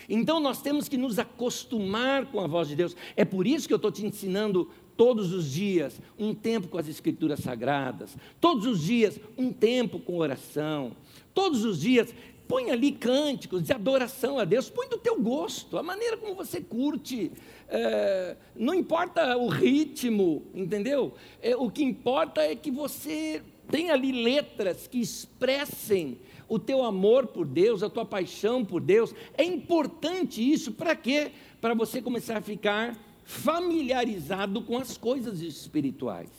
Então 0.09 0.39
nós 0.39 0.61
temos 0.61 0.87
que 0.87 0.97
nos 0.97 1.19
acostumar 1.19 2.25
com 2.27 2.39
a 2.39 2.47
voz 2.47 2.67
de 2.67 2.75
Deus. 2.75 2.95
É 3.15 3.25
por 3.25 3.47
isso 3.47 3.67
que 3.67 3.73
eu 3.73 3.77
estou 3.77 3.91
te 3.91 4.05
ensinando 4.05 4.69
todos 4.95 5.33
os 5.33 5.51
dias 5.51 5.99
um 6.17 6.33
tempo 6.33 6.67
com 6.67 6.77
as 6.77 6.87
Escrituras 6.87 7.39
Sagradas, 7.39 8.15
todos 8.39 8.65
os 8.65 8.81
dias 8.81 9.19
um 9.37 9.51
tempo 9.51 9.99
com 9.99 10.17
oração, 10.17 10.95
todos 11.33 11.65
os 11.65 11.79
dias 11.79 12.13
põe 12.47 12.69
ali 12.69 12.91
cânticos 12.91 13.63
de 13.63 13.73
adoração 13.73 14.37
a 14.37 14.45
Deus, 14.45 14.69
põe 14.69 14.87
do 14.87 14.97
teu 14.97 15.19
gosto, 15.19 15.77
a 15.77 15.83
maneira 15.83 16.15
como 16.15 16.35
você 16.35 16.61
curte, 16.61 17.31
é, 17.67 18.37
não 18.55 18.73
importa 18.73 19.35
o 19.37 19.47
ritmo, 19.47 20.43
entendeu? 20.53 21.13
É, 21.41 21.55
o 21.55 21.69
que 21.69 21.83
importa 21.83 22.41
é 22.41 22.55
que 22.55 22.69
você 22.69 23.41
tenha 23.69 23.93
ali 23.93 24.11
letras 24.11 24.87
que 24.87 24.99
expressem 24.99 26.19
o 26.47 26.59
teu 26.59 26.83
amor 26.83 27.27
por 27.27 27.45
Deus, 27.45 27.83
a 27.83 27.89
tua 27.89 28.05
paixão 28.05 28.63
por 28.63 28.81
Deus. 28.81 29.13
É 29.37 29.43
importante 29.43 30.41
isso 30.41 30.71
para 30.71 30.95
quê? 30.95 31.31
Para 31.59 31.73
você 31.73 32.01
começar 32.01 32.37
a 32.37 32.41
ficar 32.41 32.97
familiarizado 33.23 34.61
com 34.61 34.77
as 34.77 34.97
coisas 34.97 35.41
espirituais. 35.41 36.29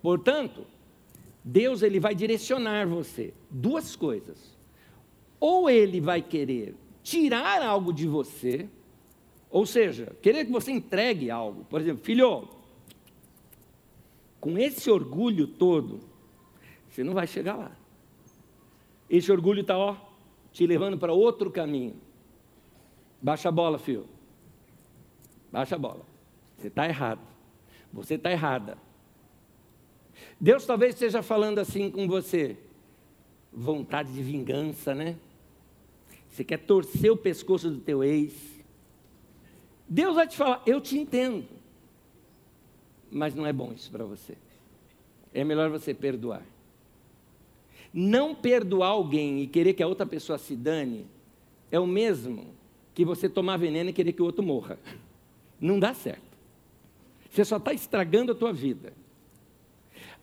Portanto, 0.00 0.64
Deus 1.44 1.82
ele 1.82 2.00
vai 2.00 2.14
direcionar 2.14 2.86
você 2.86 3.34
duas 3.50 3.96
coisas. 3.96 4.56
Ou 5.40 5.68
ele 5.68 6.00
vai 6.00 6.22
querer 6.22 6.74
tirar 7.02 7.62
algo 7.62 7.92
de 7.92 8.06
você, 8.06 8.68
ou 9.50 9.66
seja, 9.66 10.16
querer 10.22 10.46
que 10.46 10.52
você 10.52 10.72
entregue 10.72 11.30
algo. 11.30 11.64
Por 11.64 11.80
exemplo, 11.80 12.02
filho, 12.02 12.48
com 14.40 14.58
esse 14.58 14.90
orgulho 14.90 15.46
todo, 15.46 16.00
você 16.88 17.04
não 17.04 17.12
vai 17.12 17.26
chegar 17.26 17.56
lá. 17.56 17.76
Esse 19.08 19.30
orgulho 19.30 19.60
está, 19.60 19.76
ó, 19.76 19.96
te 20.52 20.66
levando 20.66 20.98
para 20.98 21.12
outro 21.12 21.50
caminho. 21.50 21.96
Baixa 23.20 23.48
a 23.48 23.52
bola, 23.52 23.78
filho. 23.78 24.06
Baixa 25.50 25.76
a 25.76 25.78
bola. 25.78 26.04
Você 26.56 26.68
está 26.68 26.86
errado. 26.86 27.20
Você 27.92 28.14
está 28.14 28.30
errada. 28.30 28.76
Deus 30.40 30.66
talvez 30.66 30.94
esteja 30.94 31.22
falando 31.22 31.58
assim 31.58 31.90
com 31.90 32.06
você. 32.06 32.56
Vontade 33.52 34.12
de 34.12 34.22
vingança, 34.22 34.94
né? 34.94 35.16
Você 36.28 36.42
quer 36.42 36.58
torcer 36.58 37.12
o 37.12 37.16
pescoço 37.16 37.70
do 37.70 37.80
teu 37.80 38.02
ex. 38.02 38.32
Deus 39.88 40.16
vai 40.16 40.26
te 40.26 40.36
falar, 40.36 40.62
eu 40.66 40.80
te 40.80 40.98
entendo. 40.98 41.46
Mas 43.10 43.34
não 43.34 43.46
é 43.46 43.52
bom 43.52 43.72
isso 43.72 43.90
para 43.90 44.04
você. 44.04 44.36
É 45.32 45.44
melhor 45.44 45.70
você 45.70 45.94
perdoar. 45.94 46.42
Não 47.96 48.34
perdoar 48.34 48.88
alguém 48.88 49.40
e 49.40 49.46
querer 49.46 49.72
que 49.72 49.82
a 49.82 49.86
outra 49.86 50.04
pessoa 50.04 50.36
se 50.36 50.56
dane 50.56 51.06
é 51.70 51.78
o 51.78 51.86
mesmo 51.86 52.46
que 52.92 53.04
você 53.04 53.28
tomar 53.28 53.56
veneno 53.56 53.90
e 53.90 53.92
querer 53.92 54.12
que 54.12 54.20
o 54.20 54.24
outro 54.24 54.42
morra. 54.42 54.80
Não 55.60 55.78
dá 55.78 55.94
certo. 55.94 56.36
Você 57.30 57.44
só 57.44 57.56
está 57.56 57.72
estragando 57.72 58.32
a 58.32 58.34
tua 58.34 58.52
vida. 58.52 58.92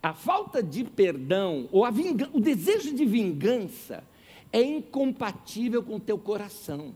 A 0.04 0.14
falta 0.14 0.62
de 0.62 0.84
perdão, 0.84 1.70
ou 1.72 1.86
o 2.34 2.40
desejo 2.42 2.94
de 2.94 3.06
vingança, 3.06 4.04
é 4.52 4.62
incompatível 4.62 5.82
com 5.82 5.96
o 5.96 6.00
teu 6.00 6.18
coração. 6.18 6.94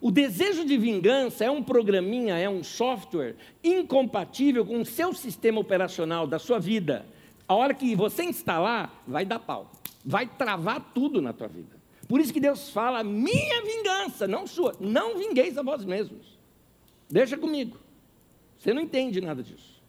O 0.00 0.12
desejo 0.12 0.64
de 0.64 0.76
vingança 0.76 1.44
é 1.44 1.50
um 1.50 1.64
programinha, 1.64 2.38
é 2.38 2.48
um 2.48 2.62
software 2.62 3.34
incompatível 3.64 4.64
com 4.64 4.80
o 4.80 4.86
seu 4.86 5.12
sistema 5.12 5.58
operacional 5.58 6.28
da 6.28 6.38
sua 6.38 6.60
vida. 6.60 7.04
A 7.48 7.54
hora 7.54 7.74
que 7.74 7.94
você 7.94 8.24
instalar, 8.24 9.02
vai 9.06 9.24
dar 9.24 9.38
pau. 9.38 9.70
Vai 10.04 10.26
travar 10.26 10.92
tudo 10.94 11.20
na 11.20 11.32
tua 11.32 11.48
vida. 11.48 11.76
Por 12.08 12.20
isso 12.20 12.32
que 12.32 12.40
Deus 12.40 12.70
fala: 12.70 13.02
minha 13.02 13.62
vingança, 13.62 14.26
não 14.26 14.46
sua. 14.46 14.76
Não 14.80 15.18
vingueis 15.18 15.56
a 15.58 15.62
vós 15.62 15.84
mesmos. 15.84 16.38
Deixa 17.08 17.36
comigo. 17.36 17.78
Você 18.58 18.72
não 18.72 18.82
entende 18.82 19.20
nada 19.20 19.42
disso. 19.42 19.82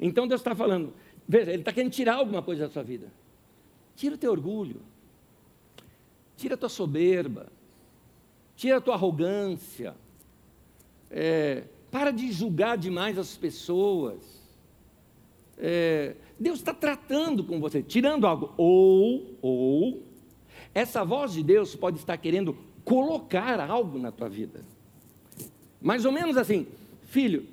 Então 0.00 0.26
Deus 0.26 0.40
está 0.40 0.54
falando, 0.54 0.92
veja, 1.28 1.52
Ele 1.52 1.60
está 1.60 1.72
querendo 1.72 1.92
tirar 1.92 2.14
alguma 2.14 2.42
coisa 2.42 2.66
da 2.66 2.72
sua 2.72 2.82
vida. 2.82 3.12
Tira 3.94 4.14
o 4.14 4.18
teu 4.18 4.30
orgulho. 4.30 4.80
Tira 6.36 6.54
a 6.54 6.58
tua 6.58 6.68
soberba 6.68 7.46
tira 8.62 8.76
a 8.76 8.80
tua 8.80 8.94
arrogância, 8.94 9.94
é, 11.10 11.64
para 11.90 12.12
de 12.12 12.30
julgar 12.30 12.78
demais 12.78 13.18
as 13.18 13.36
pessoas. 13.36 14.22
É, 15.58 16.14
Deus 16.42 16.58
está 16.58 16.74
tratando 16.74 17.44
com 17.44 17.60
você, 17.60 17.82
tirando 17.82 18.26
algo. 18.26 18.52
Ou, 18.56 19.38
ou, 19.40 20.02
essa 20.74 21.04
voz 21.04 21.32
de 21.32 21.42
Deus 21.42 21.76
pode 21.76 21.98
estar 21.98 22.16
querendo 22.16 22.56
colocar 22.84 23.60
algo 23.60 23.98
na 23.98 24.10
tua 24.10 24.28
vida. 24.28 24.60
Mais 25.80 26.04
ou 26.04 26.12
menos 26.12 26.36
assim, 26.36 26.66
filho, 27.04 27.46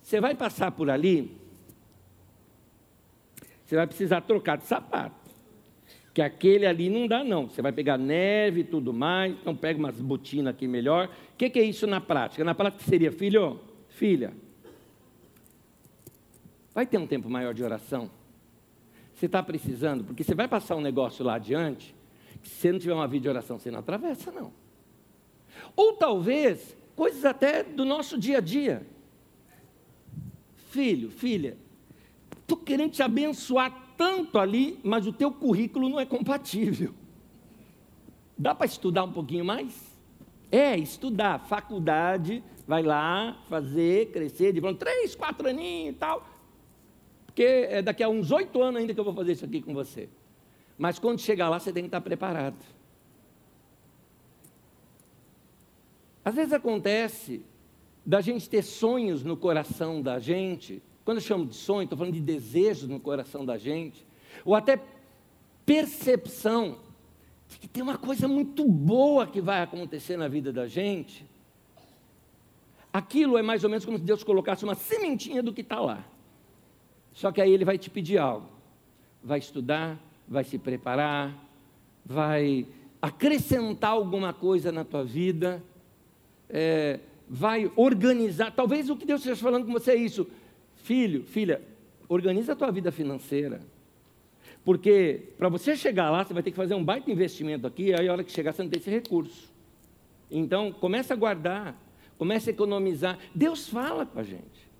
você 0.00 0.20
vai 0.20 0.34
passar 0.34 0.70
por 0.70 0.88
ali, 0.88 1.36
você 3.64 3.74
vai 3.74 3.86
precisar 3.86 4.20
trocar 4.20 4.56
de 4.56 4.64
sapato 4.64 5.26
que 6.14 6.22
aquele 6.22 6.64
ali 6.64 6.88
não 6.88 7.06
dá 7.06 7.22
não. 7.22 7.46
Você 7.46 7.60
vai 7.60 7.72
pegar 7.72 7.98
neve 7.98 8.60
e 8.60 8.64
tudo 8.64 8.90
mais, 8.90 9.34
então 9.34 9.54
pega 9.54 9.78
umas 9.78 10.00
botinas 10.00 10.54
aqui 10.54 10.66
melhor. 10.66 11.08
O 11.08 11.36
que, 11.36 11.50
que 11.50 11.58
é 11.58 11.62
isso 11.62 11.86
na 11.86 12.00
prática? 12.00 12.42
Na 12.42 12.54
prática 12.54 12.82
seria, 12.84 13.12
filho, 13.12 13.60
filha, 13.90 14.32
vai 16.74 16.86
ter 16.86 16.96
um 16.96 17.06
tempo 17.06 17.28
maior 17.28 17.52
de 17.52 17.62
oração? 17.62 18.10
Você 19.16 19.24
está 19.24 19.42
precisando? 19.42 20.04
Porque 20.04 20.22
você 20.22 20.34
vai 20.34 20.46
passar 20.46 20.76
um 20.76 20.80
negócio 20.80 21.24
lá 21.24 21.36
adiante, 21.36 21.96
se 22.42 22.50
você 22.50 22.70
não 22.70 22.78
tiver 22.78 22.92
uma 22.92 23.08
vida 23.08 23.22
de 23.22 23.28
oração, 23.30 23.58
você 23.58 23.70
não 23.70 23.78
atravessa, 23.78 24.30
não. 24.30 24.52
Ou 25.74 25.94
talvez, 25.94 26.76
coisas 26.94 27.24
até 27.24 27.62
do 27.62 27.86
nosso 27.86 28.18
dia 28.18 28.38
a 28.38 28.40
dia. 28.42 28.86
Filho, 30.68 31.10
filha, 31.10 31.56
estou 32.42 32.58
querendo 32.58 32.90
te 32.90 33.02
abençoar 33.02 33.94
tanto 33.96 34.38
ali, 34.38 34.78
mas 34.84 35.06
o 35.06 35.12
teu 35.12 35.32
currículo 35.32 35.88
não 35.88 35.98
é 35.98 36.04
compatível. 36.04 36.92
Dá 38.36 38.54
para 38.54 38.66
estudar 38.66 39.04
um 39.04 39.12
pouquinho 39.12 39.46
mais? 39.46 39.96
É, 40.52 40.76
estudar, 40.76 41.38
faculdade, 41.38 42.44
vai 42.68 42.82
lá, 42.82 43.42
fazer, 43.48 44.10
crescer, 44.10 44.52
de 44.52 44.60
três, 44.74 45.14
quatro 45.14 45.48
aninhos 45.48 45.94
e 45.94 45.98
tal. 45.98 46.35
Porque 47.36 47.66
é 47.68 47.82
daqui 47.82 48.02
a 48.02 48.08
uns 48.08 48.30
oito 48.30 48.62
anos 48.62 48.80
ainda 48.80 48.94
que 48.94 48.98
eu 48.98 49.04
vou 49.04 49.12
fazer 49.12 49.32
isso 49.32 49.44
aqui 49.44 49.60
com 49.60 49.74
você. 49.74 50.08
Mas 50.78 50.98
quando 50.98 51.20
chegar 51.20 51.50
lá, 51.50 51.60
você 51.60 51.70
tem 51.70 51.82
que 51.82 51.88
estar 51.88 52.00
preparado. 52.00 52.56
Às 56.24 56.34
vezes 56.34 56.54
acontece 56.54 57.44
da 58.06 58.22
gente 58.22 58.48
ter 58.48 58.62
sonhos 58.62 59.22
no 59.22 59.36
coração 59.36 60.00
da 60.00 60.18
gente, 60.18 60.82
quando 61.04 61.18
eu 61.18 61.22
chamo 61.22 61.44
de 61.44 61.56
sonho, 61.56 61.82
estou 61.84 61.98
falando 61.98 62.14
de 62.14 62.22
desejo 62.22 62.88
no 62.88 62.98
coração 62.98 63.44
da 63.44 63.58
gente, 63.58 64.06
ou 64.42 64.54
até 64.54 64.82
percepção 65.66 66.78
de 67.50 67.58
que 67.58 67.68
tem 67.68 67.82
uma 67.82 67.98
coisa 67.98 68.26
muito 68.26 68.66
boa 68.66 69.26
que 69.26 69.42
vai 69.42 69.60
acontecer 69.60 70.16
na 70.16 70.26
vida 70.26 70.50
da 70.50 70.66
gente. 70.66 71.28
Aquilo 72.90 73.36
é 73.36 73.42
mais 73.42 73.62
ou 73.62 73.68
menos 73.68 73.84
como 73.84 73.98
se 73.98 74.04
Deus 74.04 74.24
colocasse 74.24 74.64
uma 74.64 74.74
sementinha 74.74 75.42
do 75.42 75.52
que 75.52 75.60
está 75.60 75.78
lá. 75.78 76.15
Só 77.16 77.32
que 77.32 77.40
aí 77.40 77.50
Ele 77.50 77.64
vai 77.64 77.78
te 77.78 77.90
pedir 77.90 78.18
algo. 78.18 78.46
Vai 79.24 79.40
estudar, 79.40 79.98
vai 80.28 80.44
se 80.44 80.56
preparar, 80.56 81.34
vai 82.04 82.64
acrescentar 83.02 83.90
alguma 83.90 84.32
coisa 84.32 84.70
na 84.70 84.84
tua 84.84 85.04
vida, 85.04 85.60
é, 86.48 87.00
vai 87.28 87.72
organizar. 87.74 88.52
Talvez 88.52 88.88
o 88.88 88.96
que 88.96 89.04
Deus 89.04 89.22
esteja 89.22 89.42
falando 89.42 89.66
com 89.66 89.72
você 89.72 89.90
é 89.90 89.96
isso 89.96 90.28
Filho, 90.86 91.24
filha, 91.24 91.60
organiza 92.08 92.52
a 92.52 92.54
tua 92.54 92.70
vida 92.70 92.92
financeira. 92.92 93.60
Porque 94.64 95.32
para 95.36 95.48
você 95.48 95.76
chegar 95.76 96.10
lá, 96.10 96.24
você 96.24 96.32
vai 96.32 96.44
ter 96.44 96.52
que 96.52 96.56
fazer 96.56 96.76
um 96.76 96.84
baita 96.84 97.10
investimento 97.10 97.66
aqui, 97.66 97.92
aí 97.92 98.08
a 98.08 98.12
hora 98.12 98.22
que 98.22 98.30
chegar 98.30 98.52
você 98.52 98.62
não 98.62 98.70
tem 98.70 98.78
esse 98.78 98.88
recurso. 98.88 99.52
Então, 100.30 100.70
começa 100.70 101.12
a 101.12 101.16
guardar, 101.16 101.76
começa 102.16 102.50
a 102.50 102.52
economizar. 102.52 103.18
Deus 103.34 103.68
fala 103.68 104.06
com 104.06 104.20
a 104.20 104.22
gente. 104.22 104.70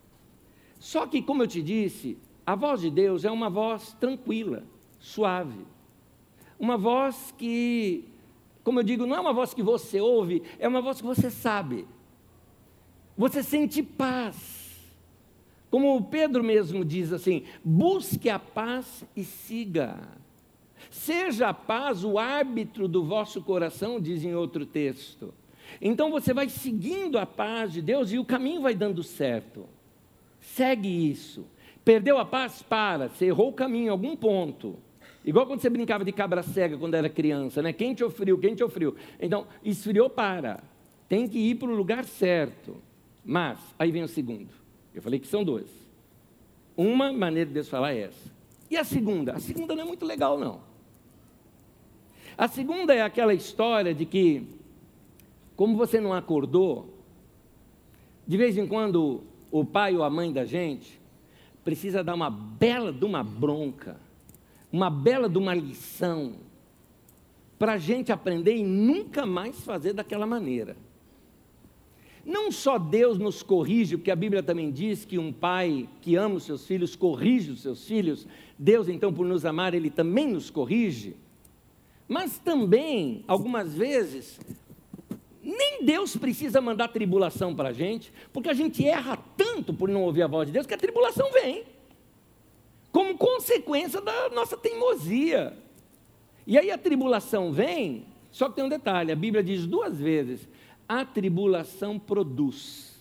Só 0.78 1.08
que, 1.08 1.20
como 1.20 1.42
eu 1.42 1.48
te 1.48 1.60
disse, 1.60 2.16
a 2.46 2.54
voz 2.54 2.80
de 2.80 2.90
Deus 2.90 3.24
é 3.24 3.30
uma 3.30 3.50
voz 3.50 3.92
tranquila, 3.98 4.62
suave. 5.00 5.66
Uma 6.58 6.78
voz 6.78 7.34
que, 7.36 8.04
como 8.62 8.78
eu 8.78 8.84
digo, 8.84 9.04
não 9.04 9.16
é 9.16 9.20
uma 9.20 9.32
voz 9.32 9.52
que 9.52 9.62
você 9.62 10.00
ouve, 10.00 10.42
é 10.58 10.68
uma 10.68 10.80
voz 10.80 11.00
que 11.00 11.06
você 11.06 11.28
sabe. 11.28 11.86
Você 13.18 13.42
sente 13.42 13.82
paz. 13.82 14.94
Como 15.70 16.04
Pedro 16.04 16.44
mesmo 16.44 16.84
diz 16.84 17.12
assim: 17.12 17.42
busque 17.64 18.30
a 18.30 18.38
paz 18.38 19.04
e 19.16 19.24
siga. 19.24 19.98
Seja 20.88 21.48
a 21.48 21.54
paz 21.54 22.04
o 22.04 22.18
árbitro 22.18 22.86
do 22.86 23.04
vosso 23.04 23.42
coração, 23.42 24.00
diz 24.00 24.24
em 24.24 24.34
outro 24.34 24.64
texto. 24.64 25.34
Então 25.80 26.10
você 26.10 26.32
vai 26.32 26.48
seguindo 26.48 27.18
a 27.18 27.26
paz 27.26 27.72
de 27.72 27.82
Deus 27.82 28.12
e 28.12 28.18
o 28.18 28.24
caminho 28.24 28.62
vai 28.62 28.74
dando 28.74 29.02
certo. 29.02 29.66
Segue 30.40 31.10
isso. 31.10 31.44
Perdeu 31.86 32.18
a 32.18 32.24
paz? 32.24 32.62
Para. 32.62 33.08
Você 33.08 33.26
errou 33.26 33.50
o 33.50 33.52
caminho 33.52 33.86
em 33.86 33.90
algum 33.90 34.16
ponto. 34.16 34.76
Igual 35.24 35.46
quando 35.46 35.60
você 35.60 35.70
brincava 35.70 36.04
de 36.04 36.10
cabra 36.10 36.42
cega 36.42 36.76
quando 36.76 36.94
era 36.94 37.08
criança, 37.08 37.62
né? 37.62 37.72
Quente 37.72 38.02
ou 38.02 38.10
frio, 38.10 38.36
quente 38.38 38.60
ou 38.60 38.68
frio. 38.68 38.96
Então, 39.20 39.46
esfriou, 39.64 40.10
para. 40.10 40.64
Tem 41.08 41.28
que 41.28 41.38
ir 41.38 41.54
para 41.54 41.68
o 41.68 41.76
lugar 41.76 42.04
certo. 42.04 42.82
Mas, 43.24 43.60
aí 43.78 43.92
vem 43.92 44.02
o 44.02 44.08
segundo. 44.08 44.48
Eu 44.92 45.00
falei 45.00 45.20
que 45.20 45.28
são 45.28 45.44
dois. 45.44 45.70
Uma 46.76 47.12
maneira 47.12 47.46
de 47.46 47.54
Deus 47.54 47.68
falar 47.68 47.92
é 47.92 48.00
essa. 48.00 48.32
E 48.68 48.76
a 48.76 48.82
segunda? 48.82 49.34
A 49.34 49.38
segunda 49.38 49.72
não 49.76 49.84
é 49.84 49.86
muito 49.86 50.04
legal, 50.04 50.36
não. 50.36 50.62
A 52.36 52.48
segunda 52.48 52.92
é 52.92 53.00
aquela 53.00 53.32
história 53.32 53.94
de 53.94 54.04
que, 54.04 54.44
como 55.54 55.76
você 55.76 56.00
não 56.00 56.12
acordou, 56.12 56.98
de 58.26 58.36
vez 58.36 58.58
em 58.58 58.66
quando 58.66 59.22
o 59.52 59.64
pai 59.64 59.94
ou 59.94 60.02
a 60.02 60.10
mãe 60.10 60.32
da 60.32 60.44
gente 60.44 61.05
precisa 61.66 62.04
dar 62.04 62.14
uma 62.14 62.30
bela 62.30 62.92
de 62.92 63.04
uma 63.04 63.24
bronca, 63.24 63.96
uma 64.70 64.88
bela 64.88 65.28
de 65.28 65.36
uma 65.36 65.52
lição, 65.52 66.34
para 67.58 67.72
a 67.72 67.76
gente 67.76 68.12
aprender 68.12 68.54
e 68.54 68.62
nunca 68.62 69.26
mais 69.26 69.60
fazer 69.62 69.92
daquela 69.92 70.28
maneira. 70.28 70.76
Não 72.24 72.52
só 72.52 72.78
Deus 72.78 73.18
nos 73.18 73.42
corrige, 73.42 73.96
porque 73.96 74.12
a 74.12 74.16
Bíblia 74.16 74.44
também 74.44 74.70
diz 74.70 75.04
que 75.04 75.18
um 75.18 75.32
pai 75.32 75.88
que 76.02 76.14
ama 76.14 76.36
os 76.36 76.44
seus 76.44 76.64
filhos 76.64 76.94
corrige 76.94 77.50
os 77.50 77.62
seus 77.62 77.84
filhos, 77.84 78.28
Deus 78.56 78.88
então, 78.88 79.12
por 79.12 79.26
nos 79.26 79.44
amar, 79.44 79.74
ele 79.74 79.90
também 79.90 80.28
nos 80.28 80.50
corrige. 80.50 81.16
Mas 82.06 82.38
também, 82.38 83.24
algumas 83.26 83.74
vezes, 83.74 84.38
nem 85.46 85.84
Deus 85.84 86.16
precisa 86.16 86.60
mandar 86.60 86.88
tribulação 86.88 87.54
para 87.54 87.68
a 87.68 87.72
gente, 87.72 88.12
porque 88.32 88.48
a 88.48 88.54
gente 88.54 88.84
erra 88.84 89.16
tanto 89.36 89.72
por 89.72 89.88
não 89.88 90.02
ouvir 90.02 90.22
a 90.22 90.26
voz 90.26 90.48
de 90.48 90.52
Deus 90.52 90.66
que 90.66 90.74
a 90.74 90.78
tribulação 90.78 91.30
vem, 91.30 91.62
como 92.90 93.16
consequência 93.16 94.00
da 94.00 94.28
nossa 94.30 94.56
teimosia. 94.56 95.56
E 96.46 96.58
aí 96.58 96.70
a 96.70 96.76
tribulação 96.76 97.52
vem, 97.52 98.04
só 98.32 98.48
que 98.48 98.56
tem 98.56 98.64
um 98.64 98.68
detalhe: 98.68 99.12
a 99.12 99.16
Bíblia 99.16 99.42
diz 99.42 99.66
duas 99.66 100.00
vezes 100.00 100.48
a 100.88 101.04
tribulação 101.04 101.98
produz. 101.98 102.96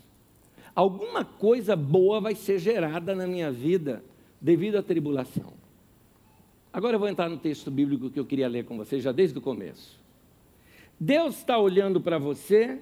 Alguma 0.75 1.23
coisa 1.23 1.75
boa 1.75 2.19
vai 2.19 2.35
ser 2.35 2.59
gerada 2.59 3.15
na 3.15 3.25
minha 3.25 3.51
vida 3.51 4.03
devido 4.41 4.75
à 4.77 4.83
tribulação. 4.83 5.53
Agora 6.71 6.95
eu 6.95 6.99
vou 6.99 7.07
entrar 7.07 7.29
no 7.29 7.37
texto 7.37 7.71
bíblico 7.71 8.09
que 8.09 8.19
eu 8.19 8.25
queria 8.25 8.47
ler 8.47 8.65
com 8.65 8.75
você 8.75 8.99
já 8.99 9.11
desde 9.11 9.37
o 9.37 9.41
começo. 9.41 10.04
Deus 10.99 11.37
está 11.37 11.57
olhando 11.57 11.99
para 11.99 12.17
você 12.17 12.81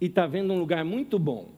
e 0.00 0.06
está 0.06 0.26
vendo 0.26 0.52
um 0.52 0.58
lugar 0.58 0.84
muito 0.84 1.18
bom. 1.18 1.48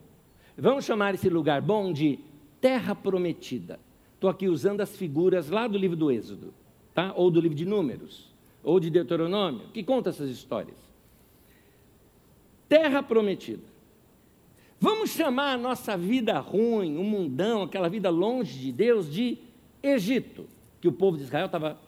Vamos 0.57 0.85
chamar 0.85 1.13
esse 1.13 1.29
lugar 1.29 1.61
bom 1.61 1.91
de 1.91 2.19
terra 2.59 2.95
prometida. 2.95 3.79
Estou 4.13 4.29
aqui 4.29 4.47
usando 4.47 4.81
as 4.81 4.95
figuras 4.95 5.49
lá 5.49 5.67
do 5.67 5.77
livro 5.77 5.97
do 5.97 6.11
Êxodo. 6.11 6.53
tá? 6.93 7.13
ou 7.15 7.31
do 7.31 7.39
livro 7.39 7.57
de 7.57 7.65
Números, 7.65 8.29
ou 8.63 8.79
de 8.79 8.89
Deuteronômio, 8.89 9.67
que 9.73 9.83
conta 9.83 10.09
essas 10.09 10.29
histórias. 10.29 10.77
Terra 12.67 13.01
prometida. 13.01 13.63
Vamos 14.79 15.11
chamar 15.11 15.53
a 15.53 15.57
nossa 15.57 15.97
vida 15.97 16.39
ruim, 16.39 16.97
o 16.97 17.03
mundão, 17.03 17.63
aquela 17.63 17.89
vida 17.89 18.09
longe 18.09 18.57
de 18.57 18.71
Deus, 18.71 19.11
de 19.11 19.37
Egito, 19.83 20.47
que 20.79 20.87
o 20.87 20.91
povo 20.91 21.17
de 21.17 21.23
Israel 21.23 21.45
estava 21.45 21.79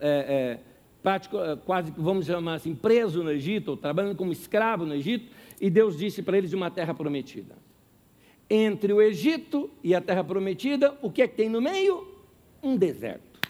é, 0.00 0.08
é, 0.08 0.60
quase, 1.64 1.92
vamos 1.96 2.26
chamar 2.26 2.54
assim, 2.54 2.74
preso 2.74 3.22
no 3.22 3.30
Egito, 3.30 3.72
ou 3.72 3.76
trabalhando 3.76 4.16
como 4.16 4.32
escravo 4.32 4.86
no 4.86 4.94
Egito, 4.94 5.30
e 5.60 5.68
Deus 5.68 5.96
disse 5.96 6.22
para 6.22 6.38
eles 6.38 6.52
uma 6.52 6.70
terra 6.70 6.94
prometida. 6.94 7.56
Entre 8.48 8.92
o 8.92 9.00
Egito 9.00 9.70
e 9.82 9.94
a 9.94 10.00
terra 10.00 10.24
prometida, 10.24 10.96
o 11.02 11.10
que 11.10 11.22
é 11.22 11.28
que 11.28 11.36
tem 11.36 11.48
no 11.48 11.60
meio? 11.60 12.06
Um 12.62 12.76
deserto. 12.76 13.40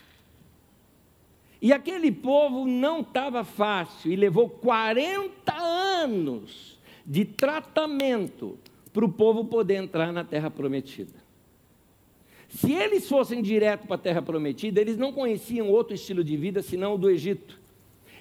E 1.63 1.73
aquele 1.73 2.13
povo 2.13 2.67
não 2.67 3.01
estava 3.01 3.43
fácil 3.43 4.13
e 4.13 4.17
levou 4.17 4.51
40 4.51 5.53
anos 5.55 6.79
de 7.07 7.25
tratamento 7.25 8.59
para 8.93 9.05
o 9.05 9.13
povo 9.13 9.45
poder 9.45 9.77
entrar 9.77 10.13
na 10.13 10.25
terra 10.25 10.51
prometida. 10.51 11.24
Se 12.55 12.73
eles 12.73 13.09
fossem 13.09 13.43
direto 13.43 13.85
para 13.85 13.97
a 13.97 13.99
terra 13.99 14.23
prometida, 14.23 14.81
eles 14.81 14.97
não 14.97 15.13
conheciam 15.13 15.69
outro 15.69 15.93
estilo 15.93 16.23
de 16.23 16.37
vida 16.37 16.63
senão 16.63 16.95
o 16.95 16.99
do 16.99 17.11
Egito. 17.11 17.61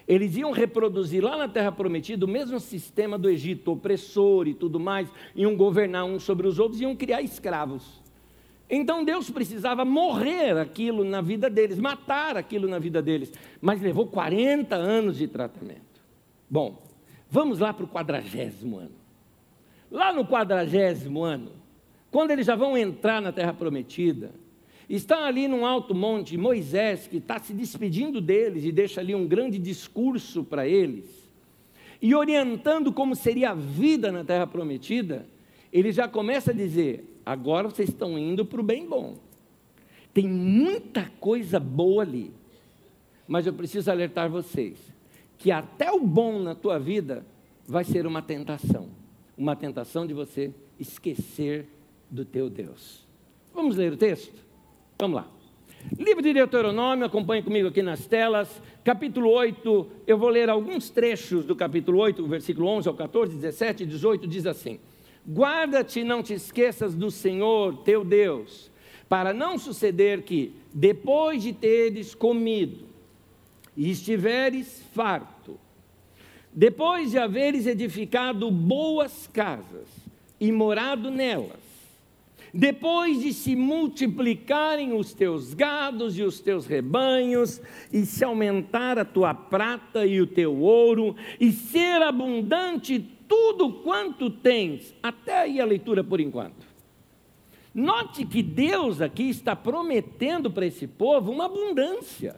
Eles 0.08 0.36
iam 0.36 0.52
reproduzir 0.52 1.24
lá 1.24 1.38
na 1.38 1.48
terra 1.48 1.72
prometida 1.72 2.26
o 2.26 2.28
mesmo 2.28 2.60
sistema 2.60 3.16
do 3.16 3.30
Egito, 3.30 3.72
opressor 3.72 4.48
e 4.48 4.56
tudo 4.56 4.80
mais, 4.80 5.08
iam 5.36 5.56
governar 5.56 6.06
uns 6.06 6.24
sobre 6.24 6.48
os 6.48 6.58
outros, 6.58 6.82
iam 6.82 6.96
criar 6.96 7.22
escravos. 7.22 8.02
Então 8.68 9.06
Deus 9.06 9.30
precisava 9.30 9.86
morrer 9.86 10.58
aquilo 10.58 11.04
na 11.04 11.22
vida 11.22 11.48
deles, 11.48 11.78
matar 11.78 12.36
aquilo 12.36 12.68
na 12.68 12.80
vida 12.80 13.04
deles, 13.04 13.32
mas 13.62 13.84
levou 13.84 14.08
40 14.08 14.76
anos 14.76 15.16
de 15.16 15.28
tratamento. 15.28 16.02
Bom, 16.50 16.82
vamos 17.30 17.60
lá 17.60 17.72
para 17.72 17.86
o 17.86 17.88
quadragésimo 17.88 18.80
ano. 18.80 18.96
Lá 19.92 20.12
no 20.12 20.26
quadragésimo 20.26 21.24
ano, 21.24 21.63
quando 22.14 22.30
eles 22.30 22.46
já 22.46 22.56
vão 22.56 22.78
entrar 22.78 23.20
na 23.20 23.32
terra 23.32 23.52
prometida, 23.52 24.36
está 24.88 25.26
ali 25.26 25.48
num 25.48 25.66
alto 25.66 25.96
monte 25.96 26.38
Moisés, 26.38 27.08
que 27.08 27.18
está 27.18 27.40
se 27.40 27.56
despedindo 27.56 28.22
deles 28.22 28.64
e 28.64 28.72
deixa 28.72 29.02
ali 29.02 29.16
um 29.16 29.28
grande 29.28 29.58
discurso 29.58 30.44
para 30.44 30.68
eles, 30.68 31.06
e 32.00 32.14
orientando 32.14 32.94
como 32.94 33.16
seria 33.16 33.50
a 33.50 33.56
vida 33.56 34.12
na 34.12 34.24
terra 34.24 34.46
prometida, 34.46 35.26
ele 35.72 35.92
já 35.92 36.08
começa 36.08 36.52
a 36.52 36.54
dizer: 36.54 37.20
agora 37.26 37.68
vocês 37.68 37.90
estão 37.90 38.16
indo 38.16 38.46
para 38.46 38.62
o 38.62 38.64
bem 38.64 38.88
bom. 38.88 39.16
Tem 40.14 40.28
muita 40.28 41.12
coisa 41.20 41.60
boa 41.60 42.04
ali, 42.04 42.32
mas 43.28 43.48
eu 43.48 43.54
preciso 43.54 43.90
alertar 43.90 44.30
vocês 44.30 44.78
que 45.40 45.50
até 45.50 45.92
o 45.92 46.00
bom 46.00 46.38
na 46.40 46.54
tua 46.54 46.78
vida 46.78 47.26
vai 47.68 47.84
ser 47.84 48.06
uma 48.06 48.22
tentação, 48.22 48.90
uma 49.36 49.56
tentação 49.56 50.06
de 50.06 50.14
você 50.14 50.54
esquecer 50.80 51.68
do 52.14 52.24
teu 52.24 52.48
Deus. 52.48 53.04
Vamos 53.56 53.76
ler 53.76 53.92
o 53.92 53.98
texto? 53.98 54.40
Vamos 55.00 55.16
lá. 55.16 55.28
Livro 55.98 56.22
de 56.22 56.32
Deuteronômio, 56.32 57.06
acompanhe 57.06 57.42
comigo 57.42 57.68
aqui 57.68 57.82
nas 57.82 58.06
telas, 58.06 58.62
capítulo 58.84 59.32
8, 59.32 59.88
eu 60.06 60.16
vou 60.16 60.30
ler 60.30 60.48
alguns 60.48 60.92
trechos 60.92 61.44
do 61.44 61.56
capítulo 61.56 61.98
8, 61.98 62.26
versículo 62.28 62.68
11 62.68 62.88
ao 62.88 62.94
14, 62.94 63.36
17 63.36 63.84
e 63.84 63.86
18, 63.88 64.28
diz 64.28 64.46
assim: 64.46 64.80
Guarda-te 65.28 66.02
e 66.02 66.04
não 66.04 66.22
te 66.22 66.34
esqueças 66.34 66.94
do 66.94 67.10
Senhor 67.10 67.78
teu 67.78 68.06
Deus, 68.06 68.72
para 69.10 69.34
não 69.34 69.58
suceder 69.58 70.22
que, 70.22 70.54
depois 70.72 71.42
de 71.42 71.52
teres 71.52 72.14
comido 72.14 72.86
e 73.76 73.90
estiveres 73.90 74.84
farto, 74.94 75.60
depois 76.54 77.10
de 77.10 77.18
haveres 77.18 77.66
edificado 77.66 78.52
boas 78.52 79.28
casas 79.34 79.88
e 80.40 80.52
morado 80.52 81.10
nelas, 81.10 81.63
depois 82.54 83.20
de 83.20 83.34
se 83.34 83.56
multiplicarem 83.56 84.94
os 84.94 85.14
teus 85.14 85.56
gados 85.56 86.18
e 86.18 86.22
os 86.22 86.40
teus 86.40 86.68
rebanhos, 86.68 87.60
e 87.92 88.06
se 88.06 88.24
aumentar 88.24 89.00
a 89.00 89.06
tua 89.06 89.34
prata 89.34 90.06
e 90.06 90.22
o 90.22 90.28
teu 90.28 90.56
ouro, 90.60 91.16
e 91.40 91.52
ser 91.52 92.02
abundante 92.04 93.04
tudo 93.28 93.74
quanto 93.82 94.30
tens, 94.30 94.94
até 95.02 95.40
aí 95.40 95.60
a 95.60 95.66
leitura 95.66 96.04
por 96.04 96.20
enquanto. 96.20 96.68
Note 97.74 98.24
que 98.24 98.44
Deus 98.44 99.02
aqui 99.02 99.30
está 99.30 99.56
prometendo 99.56 100.52
para 100.52 100.68
esse 100.68 100.86
povo 100.86 101.32
uma 101.32 101.46
abundância. 101.46 102.36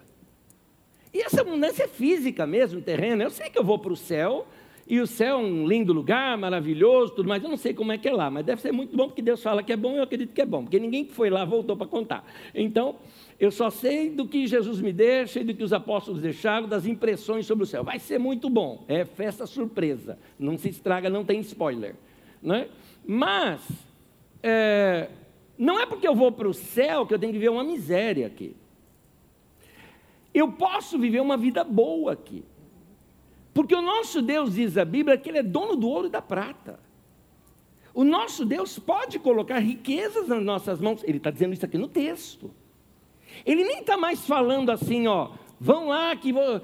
E 1.13 1.21
essa 1.21 1.41
abundância 1.41 1.84
é 1.84 1.88
física 1.89 2.47
mesmo, 2.47 2.82
terrena. 2.82 3.23
Eu 3.23 3.30
sei 3.30 3.49
que 3.49 3.60
eu 3.60 3.63
vou 3.63 3.78
para 3.78 3.91
o 3.91 3.97
céu, 3.97 4.47
e 4.88 5.00
o 5.00 5.08
céu 5.08 5.39
é 5.39 5.41
um 5.41 5.67
lindo 5.67 5.91
lugar, 5.91 6.38
maravilhoso, 6.38 7.13
tudo 7.15 7.28
mais. 7.28 7.43
Eu 7.43 7.50
não 7.50 7.58
sei 7.58 7.74
como 7.74 7.91
é 7.91 7.98
que 7.98 8.08
é 8.08 8.13
lá, 8.13 8.30
mas 8.30 8.45
deve 8.45 8.62
ser 8.62 8.71
muito 8.71 8.95
bom, 8.95 9.08
porque 9.08 9.21
Deus 9.21 9.41
fala 9.41 9.63
que 9.63 9.74
é 9.74 9.78
bom 9.78 9.93
e 9.93 9.98
eu 9.98 10.04
acredito 10.04 10.32
que 10.32 10.41
é 10.41 10.45
bom, 10.45 10.62
porque 10.63 10.80
ninguém 10.80 11.04
que 11.04 11.12
foi 11.12 11.32
lá 11.32 11.43
voltou 11.43 11.76
para 11.76 11.88
contar. 11.88 12.24
Então, 12.54 12.95
eu 13.39 13.50
só 13.50 13.71
sei 13.71 14.12
do 14.12 14.28
que 14.28 14.45
Jesus 14.45 14.80
me 14.80 14.93
deixa 14.93 15.39
e 15.39 15.43
do 15.43 15.56
que 15.56 15.63
os 15.63 15.74
apóstolos 15.74 16.21
deixaram, 16.21 16.67
das 16.67 16.86
impressões 16.86 17.48
sobre 17.48 17.63
o 17.63 17.67
céu. 17.67 17.84
Vai 17.84 17.98
ser 17.98 18.19
muito 18.19 18.48
bom. 18.48 18.86
É 18.88 19.06
festa 19.06 19.48
surpresa. 19.48 20.19
Não 20.38 20.56
se 20.56 20.69
estraga, 20.69 21.10
não 21.10 21.26
tem 21.26 21.39
spoiler. 21.39 21.95
Né? 22.39 22.67
Mas, 23.04 23.67
é, 24.43 25.10
não 25.58 25.80
é 25.80 25.88
porque 25.88 26.08
eu 26.08 26.13
vou 26.13 26.32
para 26.32 26.48
o 26.48 26.54
céu 26.54 27.08
que 27.08 27.13
eu 27.13 27.19
tenho 27.19 27.34
que 27.34 27.39
viver 27.39 27.50
uma 27.50 27.63
miséria 27.63 28.28
aqui. 28.28 28.56
Eu 30.32 30.52
posso 30.52 31.00
viver 31.00 31.21
uma 31.21 31.38
vida 31.38 31.63
boa 31.63 32.13
aqui. 32.13 32.43
Porque 33.56 33.74
o 33.74 33.82
nosso 33.82 34.22
Deus, 34.22 34.56
diz 34.56 34.78
a 34.78 34.84
Bíblia, 34.84 35.18
que 35.18 35.30
Ele 35.30 35.38
é 35.38 35.44
dono 35.44 35.78
do 35.78 35.88
ouro 35.88 36.08
e 36.08 36.10
da 36.10 36.22
prata. 36.22 36.78
O 37.94 38.04
nosso 38.04 38.44
Deus 38.44 38.78
pode 38.78 39.18
colocar 39.18 39.60
riquezas 39.60 40.28
nas 40.28 40.44
nossas 40.44 40.82
mãos. 40.82 41.02
Ele 41.06 41.20
está 41.20 41.32
dizendo 41.32 41.54
isso 41.54 41.65
aqui 41.65 41.78
no 41.78 41.88
texto. 41.88 42.52
Ele 43.46 43.63
nem 43.63 43.80
está 43.80 43.96
mais 43.96 44.28
falando 44.28 44.72
assim, 44.72 45.08
ó, 45.08 45.30
vão 45.58 45.88
lá 45.88 46.13
que 46.18 46.34
vou, 46.34 46.62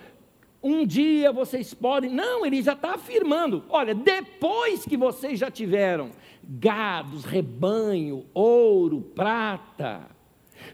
um 0.61 0.85
dia 0.85 1.31
vocês 1.31 1.73
podem. 1.73 2.09
Não, 2.09 2.45
ele 2.45 2.61
já 2.61 2.73
está 2.73 2.95
afirmando: 2.95 3.63
olha, 3.69 3.95
depois 3.95 4.83
que 4.83 4.97
vocês 4.97 5.39
já 5.39 5.49
tiveram 5.49 6.11
gados, 6.43 7.23
rebanho, 7.23 8.25
ouro, 8.33 8.99
prata, 9.15 10.09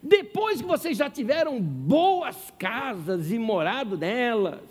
depois 0.02 0.60
que 0.60 0.68
vocês 0.68 0.98
já 0.98 1.12
tiveram 1.12 1.62
boas 1.62 2.52
casas 2.58 3.32
e 3.32 3.38
morado 3.38 3.96
nelas, 3.96 4.64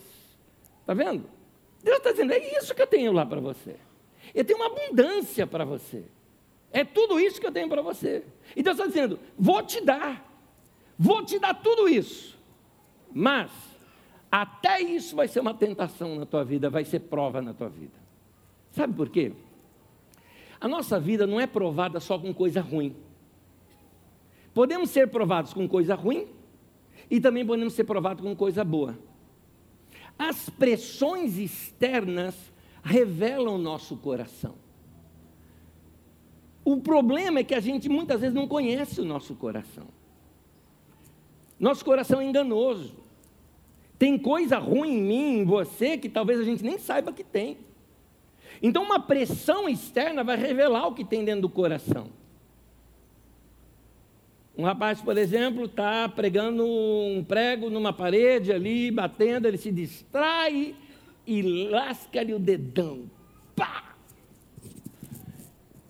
está 0.80 0.92
vendo? 0.92 1.35
Deus 1.86 1.98
está 1.98 2.10
dizendo: 2.10 2.32
é 2.32 2.58
isso 2.58 2.74
que 2.74 2.82
eu 2.82 2.86
tenho 2.86 3.12
lá 3.12 3.24
para 3.24 3.40
você. 3.40 3.76
Eu 4.34 4.44
tenho 4.44 4.58
uma 4.58 4.66
abundância 4.66 5.46
para 5.46 5.64
você. 5.64 6.02
É 6.72 6.82
tudo 6.84 7.20
isso 7.20 7.40
que 7.40 7.46
eu 7.46 7.52
tenho 7.52 7.68
para 7.68 7.80
você. 7.80 8.24
E 8.56 8.62
Deus 8.62 8.76
está 8.76 8.88
dizendo: 8.88 9.20
vou 9.38 9.62
te 9.62 9.80
dar. 9.80 10.28
Vou 10.98 11.24
te 11.24 11.38
dar 11.38 11.54
tudo 11.54 11.88
isso. 11.88 12.36
Mas, 13.14 13.52
até 14.28 14.80
isso 14.80 15.14
vai 15.14 15.28
ser 15.28 15.38
uma 15.38 15.54
tentação 15.54 16.16
na 16.16 16.26
tua 16.26 16.44
vida, 16.44 16.68
vai 16.68 16.84
ser 16.84 17.00
prova 17.00 17.40
na 17.40 17.54
tua 17.54 17.68
vida. 17.68 17.94
Sabe 18.72 18.92
por 18.92 19.08
quê? 19.08 19.32
A 20.60 20.66
nossa 20.66 20.98
vida 20.98 21.24
não 21.24 21.40
é 21.40 21.46
provada 21.46 22.00
só 22.00 22.18
com 22.18 22.34
coisa 22.34 22.60
ruim. 22.60 22.96
Podemos 24.52 24.90
ser 24.90 25.08
provados 25.08 25.54
com 25.54 25.68
coisa 25.68 25.94
ruim 25.94 26.26
e 27.08 27.20
também 27.20 27.46
podemos 27.46 27.74
ser 27.74 27.84
provados 27.84 28.24
com 28.24 28.34
coisa 28.34 28.64
boa. 28.64 28.98
As 30.18 30.48
pressões 30.48 31.36
externas 31.38 32.34
revelam 32.82 33.56
o 33.56 33.58
nosso 33.58 33.96
coração. 33.96 34.54
O 36.64 36.80
problema 36.80 37.40
é 37.40 37.44
que 37.44 37.54
a 37.54 37.60
gente 37.60 37.88
muitas 37.88 38.20
vezes 38.20 38.34
não 38.34 38.48
conhece 38.48 39.00
o 39.00 39.04
nosso 39.04 39.34
coração. 39.34 39.86
Nosso 41.58 41.84
coração 41.84 42.20
é 42.20 42.24
enganoso. 42.24 42.94
Tem 43.98 44.18
coisa 44.18 44.58
ruim 44.58 44.98
em 44.98 45.02
mim, 45.02 45.38
em 45.38 45.44
você, 45.44 45.96
que 45.96 46.08
talvez 46.08 46.40
a 46.40 46.44
gente 46.44 46.62
nem 46.62 46.78
saiba 46.78 47.12
que 47.12 47.24
tem. 47.24 47.56
Então, 48.62 48.82
uma 48.82 49.00
pressão 49.00 49.68
externa 49.68 50.24
vai 50.24 50.36
revelar 50.36 50.86
o 50.86 50.94
que 50.94 51.04
tem 51.04 51.24
dentro 51.24 51.42
do 51.42 51.48
coração. 51.48 52.08
Um 54.56 54.64
rapaz, 54.64 55.02
por 55.02 55.18
exemplo, 55.18 55.66
está 55.66 56.08
pregando 56.08 56.64
um 56.64 57.22
prego 57.22 57.68
numa 57.68 57.92
parede 57.92 58.50
ali, 58.50 58.90
batendo, 58.90 59.46
ele 59.46 59.58
se 59.58 59.70
distrai 59.70 60.74
e 61.26 61.42
lasca-lhe 61.68 62.32
o 62.32 62.38
dedão. 62.38 63.10
Pá! 63.54 63.94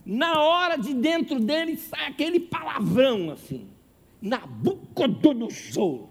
Na 0.05 0.41
hora 0.41 0.77
de 0.77 0.95
dentro 0.95 1.39
dele 1.39 1.77
sai 1.77 2.07
aquele 2.09 2.41
palavrão 2.41 3.31
assim. 3.31 3.69
Nabucodonosor. 4.21 6.09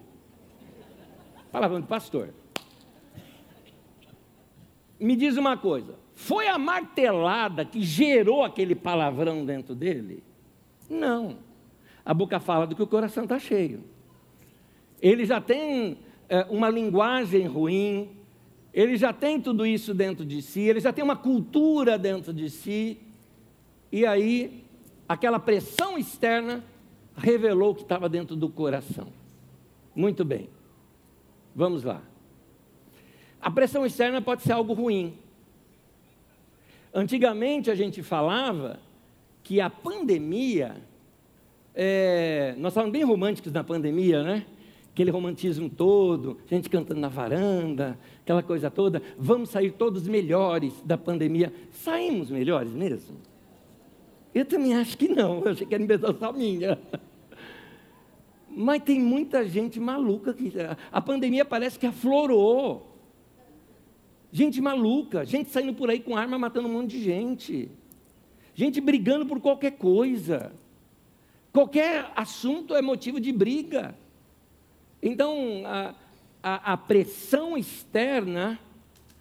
Palavrão 1.52 1.82
de 1.82 1.88
pastor. 1.88 2.34
Me 4.98 5.18
diz 5.18 5.36
uma 5.36 5.58
coisa: 5.58 6.00
foi 6.14 6.48
a 6.48 6.58
martelada 6.58 7.66
que 7.66 7.82
gerou 7.82 8.46
aquele 8.46 8.76
palavrão 8.76 9.46
dentro 9.46 9.76
dele? 9.76 10.24
Não 10.90 11.45
a 12.06 12.14
boca 12.14 12.40
fala 12.40 12.68
do 12.68 12.76
que 12.76 12.84
o 12.84 12.88
coração 12.88 13.24
está 13.24 13.40
cheio. 13.40 13.84
ele 15.02 15.26
já 15.26 15.42
tem 15.42 15.98
é, 16.30 16.44
uma 16.50 16.70
linguagem 16.70 17.46
ruim, 17.48 18.10
ele 18.74 18.96
já 18.96 19.12
tem 19.12 19.42
tudo 19.42 19.66
isso 19.66 19.94
dentro 19.94 20.24
de 20.26 20.42
si, 20.42 20.62
ele 20.62 20.80
já 20.80 20.94
tem 20.94 21.04
uma 21.04 21.16
cultura 21.16 21.98
dentro 21.98 22.34
de 22.34 22.50
si, 22.50 23.00
e 23.92 24.06
aí 24.06 24.64
aquela 25.08 25.40
pressão 25.40 25.98
externa 25.98 26.64
revelou 27.16 27.72
o 27.72 27.76
que 27.76 27.82
estava 27.82 28.10
dentro 28.10 28.36
do 28.36 28.50
coração. 28.50 29.08
Muito 29.96 30.26
bem, 30.26 30.50
vamos 31.56 31.84
lá. 31.84 32.02
A 33.42 33.50
pressão 33.50 33.86
externa 33.86 34.22
pode 34.22 34.42
ser 34.42 34.52
algo 34.52 34.74
ruim. 34.74 35.18
Antigamente 36.94 37.70
a 37.70 37.76
gente 37.76 38.02
falava 38.02 38.80
que 39.44 39.62
a 39.62 39.70
pandemia, 39.70 40.76
é, 41.76 42.56
nós 42.58 42.72
estávamos 42.72 42.94
bem 42.94 43.04
românticos 43.04 43.52
na 43.52 43.64
pandemia, 43.64 44.24
né? 44.24 44.46
Aquele 44.94 45.12
romantismo 45.12 45.70
todo, 45.70 46.38
gente 46.50 46.70
cantando 46.70 47.02
na 47.02 47.10
varanda, 47.10 48.00
aquela 48.22 48.42
coisa 48.42 48.72
toda. 48.72 49.02
Vamos 49.18 49.50
sair 49.50 49.72
todos 49.72 50.08
melhores 50.08 50.74
da 50.86 50.98
pandemia. 50.98 51.52
Saímos 51.72 52.32
melhores 52.32 52.72
mesmo? 52.72 53.18
Eu 54.34 54.46
também 54.46 54.74
acho 54.74 54.98
que 54.98 55.10
não, 55.10 55.42
eu 55.42 55.52
achei 55.52 55.68
que 55.68 55.76
era 55.76 55.84
invenção 55.84 56.16
minha. 56.34 56.80
Mas 58.50 58.84
tem 58.84 59.02
muita 59.02 59.46
gente 59.46 59.78
maluca 59.82 60.34
que 60.34 60.54
a 60.90 61.02
pandemia 61.02 61.44
parece 61.44 61.78
que 61.78 61.86
aflorou. 61.86 62.96
Gente 64.32 64.62
maluca, 64.62 65.26
gente 65.26 65.50
saindo 65.50 65.74
por 65.74 65.90
aí 65.90 66.00
com 66.00 66.16
arma 66.16 66.40
matando 66.40 66.70
um 66.70 66.72
monte 66.72 66.92
de 66.92 67.04
gente. 67.04 67.70
Gente 68.54 68.80
brigando 68.80 69.26
por 69.26 69.42
qualquer 69.42 69.72
coisa. 69.72 70.54
Qualquer 71.56 72.12
assunto 72.18 72.76
é 72.76 72.82
motivo 72.82 73.18
de 73.18 73.32
briga. 73.32 73.96
Então, 75.02 75.64
a, 75.64 75.96
a, 76.44 76.74
a 76.74 76.78
pressão 76.78 77.58
externa 77.58 78.60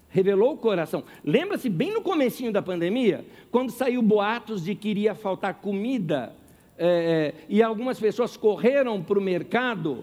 revelou 0.08 0.54
o 0.54 0.56
coração. 0.56 1.04
Lembra-se 1.24 1.68
bem 1.68 1.92
no 1.92 2.00
comecinho 2.00 2.50
da 2.50 2.60
pandemia, 2.60 3.24
quando 3.52 3.70
saiu 3.70 4.02
boatos 4.02 4.64
de 4.64 4.74
que 4.74 4.88
iria 4.88 5.14
faltar 5.14 5.54
comida 5.54 6.34
é, 6.76 7.34
e 7.48 7.62
algumas 7.62 8.00
pessoas 8.00 8.36
correram 8.36 9.00
para 9.00 9.16
o 9.16 9.22
mercado 9.22 10.02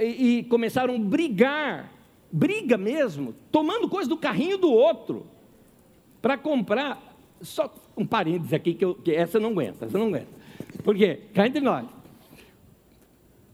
e, 0.00 0.38
e 0.38 0.42
começaram 0.42 0.96
a 0.96 0.98
brigar, 0.98 1.88
briga 2.32 2.76
mesmo, 2.76 3.32
tomando 3.52 3.88
coisa 3.88 4.08
do 4.08 4.16
carrinho 4.16 4.58
do 4.58 4.72
outro 4.72 5.24
para 6.20 6.36
comprar. 6.36 7.00
Só 7.40 7.72
um 7.96 8.04
parênteses 8.04 8.52
aqui 8.52 8.74
que, 8.74 8.84
eu, 8.84 8.96
que 8.96 9.12
essa 9.12 9.38
não 9.38 9.50
aguenta, 9.50 9.86
essa 9.86 9.96
não 9.96 10.08
aguenta. 10.08 10.41
Por 10.82 10.96
quê? 10.96 11.20
Cá 11.34 11.46
entre 11.46 11.60
nós. 11.60 11.86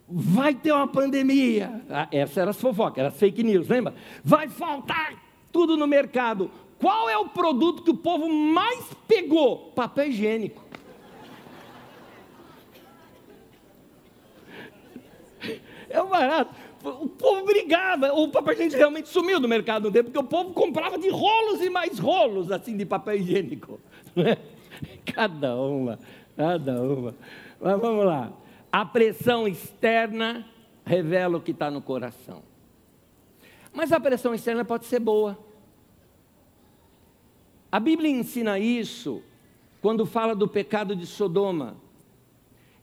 Vai 0.09 0.55
ter 0.55 0.73
uma 0.73 0.88
pandemia. 0.88 1.83
Ah, 1.91 2.09
essa 2.11 2.41
era 2.41 2.51
as 2.51 2.61
fofocas, 2.61 2.99
era 2.99 3.09
as 3.09 3.17
fake 3.17 3.43
news, 3.43 3.69
lembra? 3.69 3.95
Vai 4.25 4.49
faltar 4.49 5.23
tudo 5.53 5.77
no 5.77 5.87
mercado. 5.87 6.51
Qual 6.79 7.11
é 7.11 7.19
o 7.19 7.29
produto 7.29 7.83
que 7.83 7.91
o 7.91 7.97
povo 7.97 8.29
mais 8.29 8.87
pegou? 9.07 9.73
Papel 9.73 10.09
higiênico. 10.09 10.64
É 15.91 16.03
um 16.03 16.09
barato. 16.11 16.55
O 16.85 17.09
povo 17.09 17.47
brigava. 17.47 18.12
O 18.12 18.29
papel 18.29 18.53
higiênico 18.53 18.77
realmente 18.77 19.09
sumiu 19.09 19.41
do 19.41 19.49
mercado 19.49 19.88
um 19.88 19.93
tempo, 19.93 20.11
porque 20.11 20.19
o 20.19 20.29
povo 20.29 20.53
comprava 20.53 20.99
de 20.99 21.09
rolos 21.09 21.62
e 21.62 21.71
mais 21.71 21.99
rolos 21.99 22.53
assim 22.53 22.77
de 22.77 22.85
papel 22.85 23.17
higiênico. 23.17 23.81
Cada 25.14 25.57
uma, 25.57 25.99
cada 26.38 26.81
uma. 26.81 27.16
Mas 27.61 27.81
vamos 27.81 28.07
lá. 28.07 28.33
A 28.70 28.87
pressão 28.87 29.48
externa 29.48 30.46
revela 30.85 31.37
o 31.37 31.40
que 31.40 31.51
está 31.51 31.68
no 31.68 31.83
coração. 31.83 32.42
Mas 33.72 33.90
a 33.90 33.98
pressão 33.98 34.33
externa 34.33 34.64
pode 34.64 34.87
ser 34.87 35.01
boa. 35.01 35.37
A 37.72 37.81
Bíblia 37.81 38.09
ensina 38.09 38.57
isso 38.57 39.20
quando 39.83 40.07
fala 40.07 40.35
do 40.35 40.46
pecado 40.46 40.94
de 40.94 41.07
Sodoma. 41.07 41.77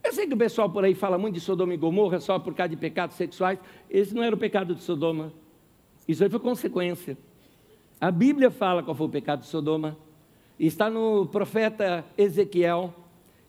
Eu 0.04 0.12
sei 0.12 0.28
que 0.28 0.34
o 0.34 0.38
pessoal 0.38 0.70
por 0.70 0.84
aí 0.84 0.94
fala 0.94 1.18
muito 1.18 1.36
de 1.36 1.40
Sodoma 1.40 1.74
e 1.74 1.78
Gomorra 1.78 2.20
só 2.20 2.38
por 2.38 2.54
causa 2.54 2.70
de 2.70 2.76
pecados 2.76 3.16
sexuais. 3.16 3.58
Esse 3.90 4.14
não 4.14 4.22
era 4.22 4.36
o 4.36 4.38
pecado 4.38 4.76
de 4.76 4.84
Sodoma. 4.84 5.32
Isso 6.08 6.24
aí 6.24 6.30
foi 6.30 6.40
consequência. 6.40 7.18
A 8.02 8.12
Bíblia 8.12 8.52
fala 8.52 8.84
qual 8.84 8.96
foi 8.96 9.08
o 9.08 9.10
pecado 9.10 9.40
de 9.40 9.48
Sodoma. 9.48 9.98
Está 10.60 10.90
no 10.90 11.26
profeta 11.26 12.06
Ezequiel, 12.18 12.94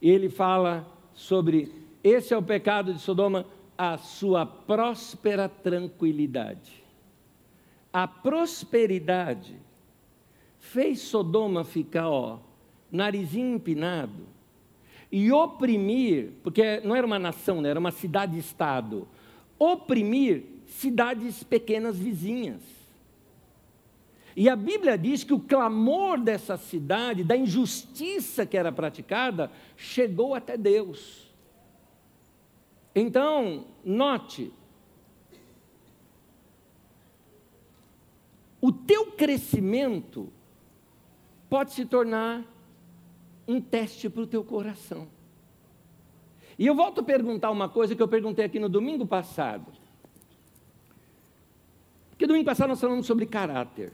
e 0.01 0.11
ele 0.11 0.29
fala 0.29 0.87
sobre 1.15 1.73
esse 2.03 2.33
é 2.33 2.37
o 2.37 2.43
pecado 2.43 2.95
de 2.95 3.01
Sodoma, 3.01 3.47
a 3.77 3.99
sua 3.99 4.47
próspera 4.47 5.49
tranquilidade. 5.49 6.85
A 7.93 8.07
prosperidade 8.07 9.57
fez 10.59 11.01
Sodoma 11.01 11.65
ficar, 11.65 12.09
ó, 12.09 12.39
narizinho 12.93 13.57
empinado 13.57 14.27
e 15.11 15.33
oprimir, 15.33 16.33
porque 16.43 16.81
não 16.85 16.95
era 16.95 17.07
uma 17.07 17.19
nação, 17.19 17.61
né, 17.61 17.71
era 17.71 17.81
uma 17.81 17.91
cidade-estado, 17.91 19.09
oprimir 19.59 20.45
cidades 20.67 21.43
pequenas 21.43 21.99
vizinhas. 21.99 22.76
E 24.37 24.51
a 24.51 24.55
Bíblia 24.55 24.99
diz 24.99 25.25
que 25.25 25.33
o 25.33 25.41
clamor 25.41 26.21
dessa 26.21 26.59
cidade, 26.59 27.25
da 27.25 27.35
injustiça 27.35 28.45
que 28.45 28.55
era 28.55 28.71
praticada, 28.71 29.51
chegou 29.79 30.35
até 30.35 30.59
Deus. 30.59 31.35
Então, 32.95 33.65
note, 33.83 34.53
o 38.61 38.71
teu 38.71 39.13
crescimento 39.13 40.31
pode 41.49 41.73
se 41.73 41.87
tornar 41.87 42.45
um 43.49 43.59
teste 43.59 44.11
para 44.11 44.23
o 44.23 44.27
teu 44.27 44.45
coração. 44.45 45.09
E 46.59 46.67
eu 46.67 46.75
volto 46.75 47.01
a 47.01 47.05
perguntar 47.05 47.51
uma 47.51 47.71
coisa 47.71 47.97
que 47.97 48.03
eu 48.03 48.09
perguntei 48.09 48.45
aqui 48.45 48.59
no 48.59 48.69
domingo 48.69 49.07
passado. 49.07 49.73
Porque 52.11 52.27
domingo 52.27 52.45
passado 52.45 52.69
nós 52.69 52.81
falamos 52.81 53.07
sobre 53.07 53.25
caráter. 53.25 53.93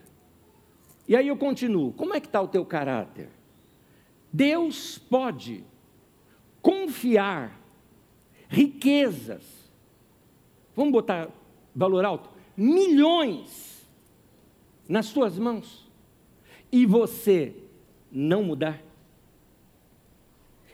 E 1.13 1.17
aí 1.17 1.29
eu 1.29 1.37
continuo: 1.37 1.93
como 1.93 2.15
é 2.15 2.21
que 2.21 2.27
está 2.27 2.41
o 2.41 2.49
teu 2.49 2.65
caráter? 2.65 3.29
Deus 4.33 4.97
pode 4.97 5.63
confiar 6.63 7.61
riquezas, 8.49 9.45
vamos 10.75 10.91
botar 10.91 11.29
valor 11.77 12.07
alto, 12.07 12.31
milhões 12.57 13.87
nas 14.89 15.05
suas 15.05 15.39
mãos, 15.39 15.87
e 16.73 16.87
você 16.87 17.55
não 18.11 18.43
mudar? 18.43 18.83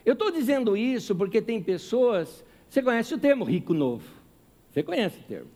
Eu 0.05 0.13
estou 0.13 0.31
dizendo 0.31 0.77
isso 0.77 1.13
porque 1.17 1.41
tem 1.41 1.61
pessoas, 1.61 2.45
você 2.69 2.81
conhece 2.81 3.13
o 3.13 3.19
termo 3.19 3.43
rico 3.43 3.73
novo, 3.73 4.07
você 4.71 4.81
conhece 4.83 5.19
o 5.19 5.23
termo. 5.23 5.51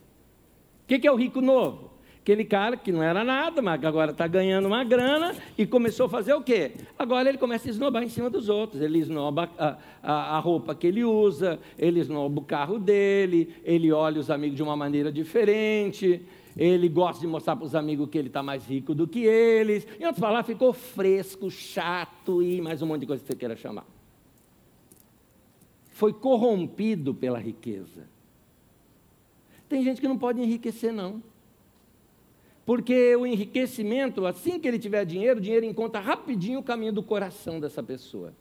O 0.84 0.88
que 0.88 1.08
é 1.08 1.12
o 1.12 1.15
rico 1.15 1.39
novo? 1.39 1.83
Aquele 2.24 2.46
cara 2.46 2.78
que 2.78 2.90
não 2.90 3.04
era 3.04 3.22
nada, 3.22 3.62
mas 3.62 3.84
agora 3.84 4.12
está 4.12 4.26
ganhando 4.26 4.66
uma 4.66 4.82
grana 4.86 5.36
e 5.58 5.68
começou 5.68 6.06
a 6.06 6.10
fazer 6.10 6.34
o 6.34 6.42
quê? 6.42 6.72
Agora 6.98 7.28
ele 7.28 7.38
começa 7.38 7.68
a 7.68 7.72
esnobar 7.72 8.02
em 8.02 8.08
cima 8.08 8.30
dos 8.30 8.48
outros. 8.48 8.82
Ele 8.82 9.00
esnoba 9.00 9.50
a, 9.58 9.78
a, 10.02 10.38
a 10.38 10.40
roupa 10.40 10.74
que 10.74 10.88
ele 10.88 11.04
usa, 11.04 11.60
ele 11.78 12.00
esnoba 12.00 12.40
o 12.40 12.46
carro 12.46 12.80
dele, 12.80 13.54
ele 13.66 13.92
olha 13.92 14.22
os 14.22 14.32
amigos 14.32 14.56
de 14.56 14.64
uma 14.64 14.74
maneira 14.74 15.12
diferente, 15.12 16.22
ele 16.56 16.88
gosta 16.88 17.20
de 17.20 17.28
mostrar 17.28 17.58
para 17.58 17.66
os 17.66 17.76
amigos 17.76 18.08
que 18.10 18.18
ele 18.18 18.30
está 18.30 18.42
mais 18.42 18.66
rico 18.66 18.96
do 18.96 19.06
que 19.06 19.26
eles. 19.26 19.86
Em 20.00 20.06
outras 20.06 20.22
palavras, 20.22 20.46
ficou 20.46 20.72
fresco, 20.72 21.52
chato 21.52 22.42
e 22.42 22.62
mais 22.62 22.82
um 22.82 22.86
monte 22.86 23.02
de 23.02 23.08
coisa 23.08 23.22
que 23.22 23.28
você 23.28 23.36
queira 23.36 23.58
chamar. 23.58 23.86
Foi 25.92 26.14
corrompido 26.14 27.14
pela 27.14 27.38
riqueza. 27.38 28.08
Tem 29.68 29.84
gente 29.84 30.00
que 30.00 30.08
não 30.08 30.18
pode 30.18 30.42
enriquecer, 30.42 30.94
não. 30.94 31.22
Porque 32.65 33.15
o 33.15 33.26
enriquecimento, 33.26 34.26
assim 34.26 34.60
que 34.60 34.67
ele 34.67 34.80
tiver 34.80 35.06
dinheiro, 35.06 35.39
o 35.39 35.41
dinheiro 35.41 35.65
encontra 35.65 35.99
rapidinho 35.99 36.60
o 36.60 36.63
caminho 36.63 36.93
do 36.93 37.04
coração 37.04 37.60
dessa 37.60 37.84
pessoa. 37.84 38.34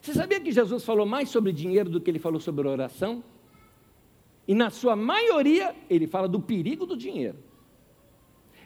Você 0.00 0.12
sabia 0.12 0.38
que 0.38 0.52
Jesus 0.52 0.84
falou 0.84 1.06
mais 1.06 1.30
sobre 1.30 1.50
dinheiro 1.50 1.88
do 1.88 2.00
que 2.00 2.10
ele 2.10 2.18
falou 2.18 2.38
sobre 2.38 2.68
oração? 2.68 3.24
E 4.46 4.54
na 4.54 4.68
sua 4.68 4.94
maioria, 4.94 5.74
ele 5.88 6.06
fala 6.06 6.28
do 6.28 6.38
perigo 6.38 6.84
do 6.84 6.94
dinheiro. 6.94 7.38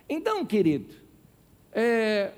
Então, 0.08 0.44
querido, 0.44 0.92
é, 1.70 2.32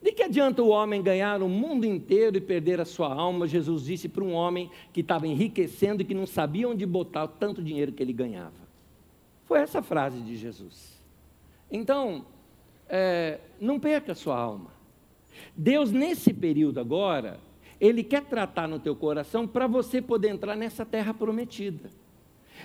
de 0.00 0.12
que 0.12 0.22
adianta 0.22 0.62
o 0.62 0.68
homem 0.68 1.02
ganhar 1.02 1.42
o 1.42 1.48
mundo 1.48 1.84
inteiro 1.84 2.36
e 2.36 2.40
perder 2.40 2.80
a 2.80 2.84
sua 2.84 3.12
alma? 3.12 3.48
Jesus 3.48 3.84
disse 3.84 4.08
para 4.08 4.22
um 4.22 4.32
homem 4.32 4.70
que 4.92 5.00
estava 5.00 5.26
enriquecendo 5.26 6.02
e 6.02 6.04
que 6.04 6.14
não 6.14 6.26
sabia 6.26 6.68
onde 6.68 6.86
botar 6.86 7.24
o 7.24 7.28
tanto 7.28 7.60
dinheiro 7.60 7.90
que 7.90 8.00
ele 8.00 8.12
ganhava. 8.12 8.70
Foi 9.46 9.58
essa 9.58 9.82
frase 9.82 10.20
de 10.20 10.36
Jesus. 10.36 10.99
Então, 11.70 12.24
é, 12.88 13.38
não 13.60 13.78
perca 13.78 14.12
a 14.12 14.14
sua 14.14 14.36
alma. 14.36 14.70
Deus, 15.56 15.92
nesse 15.92 16.32
período 16.32 16.80
agora, 16.80 17.38
Ele 17.80 18.02
quer 18.02 18.24
tratar 18.24 18.66
no 18.66 18.78
teu 18.78 18.96
coração 18.96 19.46
para 19.46 19.66
você 19.66 20.02
poder 20.02 20.28
entrar 20.28 20.56
nessa 20.56 20.84
terra 20.84 21.14
prometida. 21.14 21.90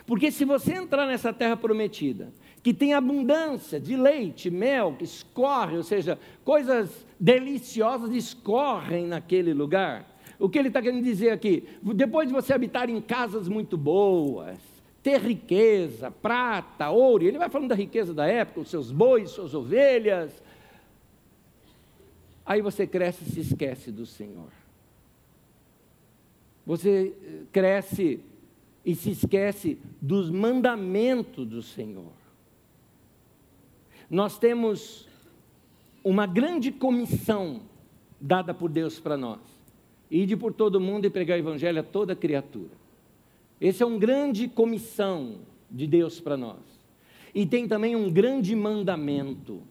Porque 0.06 0.32
se 0.32 0.44
você 0.44 0.74
entrar 0.74 1.06
nessa 1.06 1.32
terra 1.32 1.56
prometida, 1.56 2.34
que 2.62 2.74
tem 2.74 2.94
abundância 2.94 3.80
de 3.80 3.96
leite, 3.96 4.50
mel, 4.50 4.96
que 4.98 5.04
escorre, 5.04 5.78
ou 5.78 5.84
seja, 5.84 6.20
coisas 6.44 7.06
deliciosas 7.20 8.12
escorrem 8.12 9.06
naquele 9.06 9.54
lugar. 9.54 10.06
O 10.38 10.50
que 10.50 10.60
ele 10.60 10.68
está 10.68 10.82
querendo 10.82 11.04
dizer 11.04 11.30
aqui? 11.30 11.63
Depois 11.82 12.28
de 12.28 12.34
você 12.34 12.54
habitar 12.54 12.89
em 12.89 13.00
casas 13.00 13.48
muito 13.48 13.78
boas, 13.78 14.60
ter 15.06 15.22
riqueza, 15.22 16.10
prata, 16.10 16.89
ouro, 16.89 17.24
ele 17.24 17.38
vai 17.38 17.48
falando 17.48 17.70
da 17.70 17.76
riqueza 17.76 18.12
da 18.12 18.26
época, 18.26 18.62
os 18.62 18.70
seus 18.72 18.91
bois, 18.91 19.30
suas 19.30 19.54
ovelhas. 19.54 20.41
Aí 22.44 22.60
você 22.60 22.88
cresce 22.88 23.24
e 23.24 23.30
se 23.30 23.39
esquece 23.41 23.91
do 23.91 24.04
Senhor. 24.08 24.50
Você 26.65 27.13
eh, 27.22 27.44
cresce 27.52 28.20
e 28.84 28.96
se 28.96 29.12
esquece 29.12 29.78
dos 30.02 30.32
mandamentos 30.32 31.46
do 31.46 31.62
Senhor. 31.62 32.13
Nós 34.10 34.39
temos 34.39 35.08
uma 36.04 36.26
grande 36.26 36.72
comissão 36.72 37.62
dada 38.20 38.56
por 38.56 38.72
Deus 38.72 39.00
para 39.00 39.15
nós: 39.15 39.41
ide 40.10 40.36
por 40.36 40.52
todo 40.52 40.82
mundo 40.82 41.06
e 41.06 41.12
pregar 41.12 41.38
o 41.38 41.41
evangelho 41.41 41.82
a 41.82 41.84
toda 41.84 42.15
criatura. 42.15 42.85
Esse 43.60 43.84
é 43.84 43.86
um 43.86 43.98
grande 43.98 44.48
comissão 44.48 45.39
de 45.70 45.88
Deus 45.88 46.20
para 46.20 46.36
nós. 46.36 46.60
E 47.34 47.46
tem 47.46 47.68
também 47.68 47.96
um 47.96 48.10
grande 48.10 48.56
mandamento. 48.56 49.62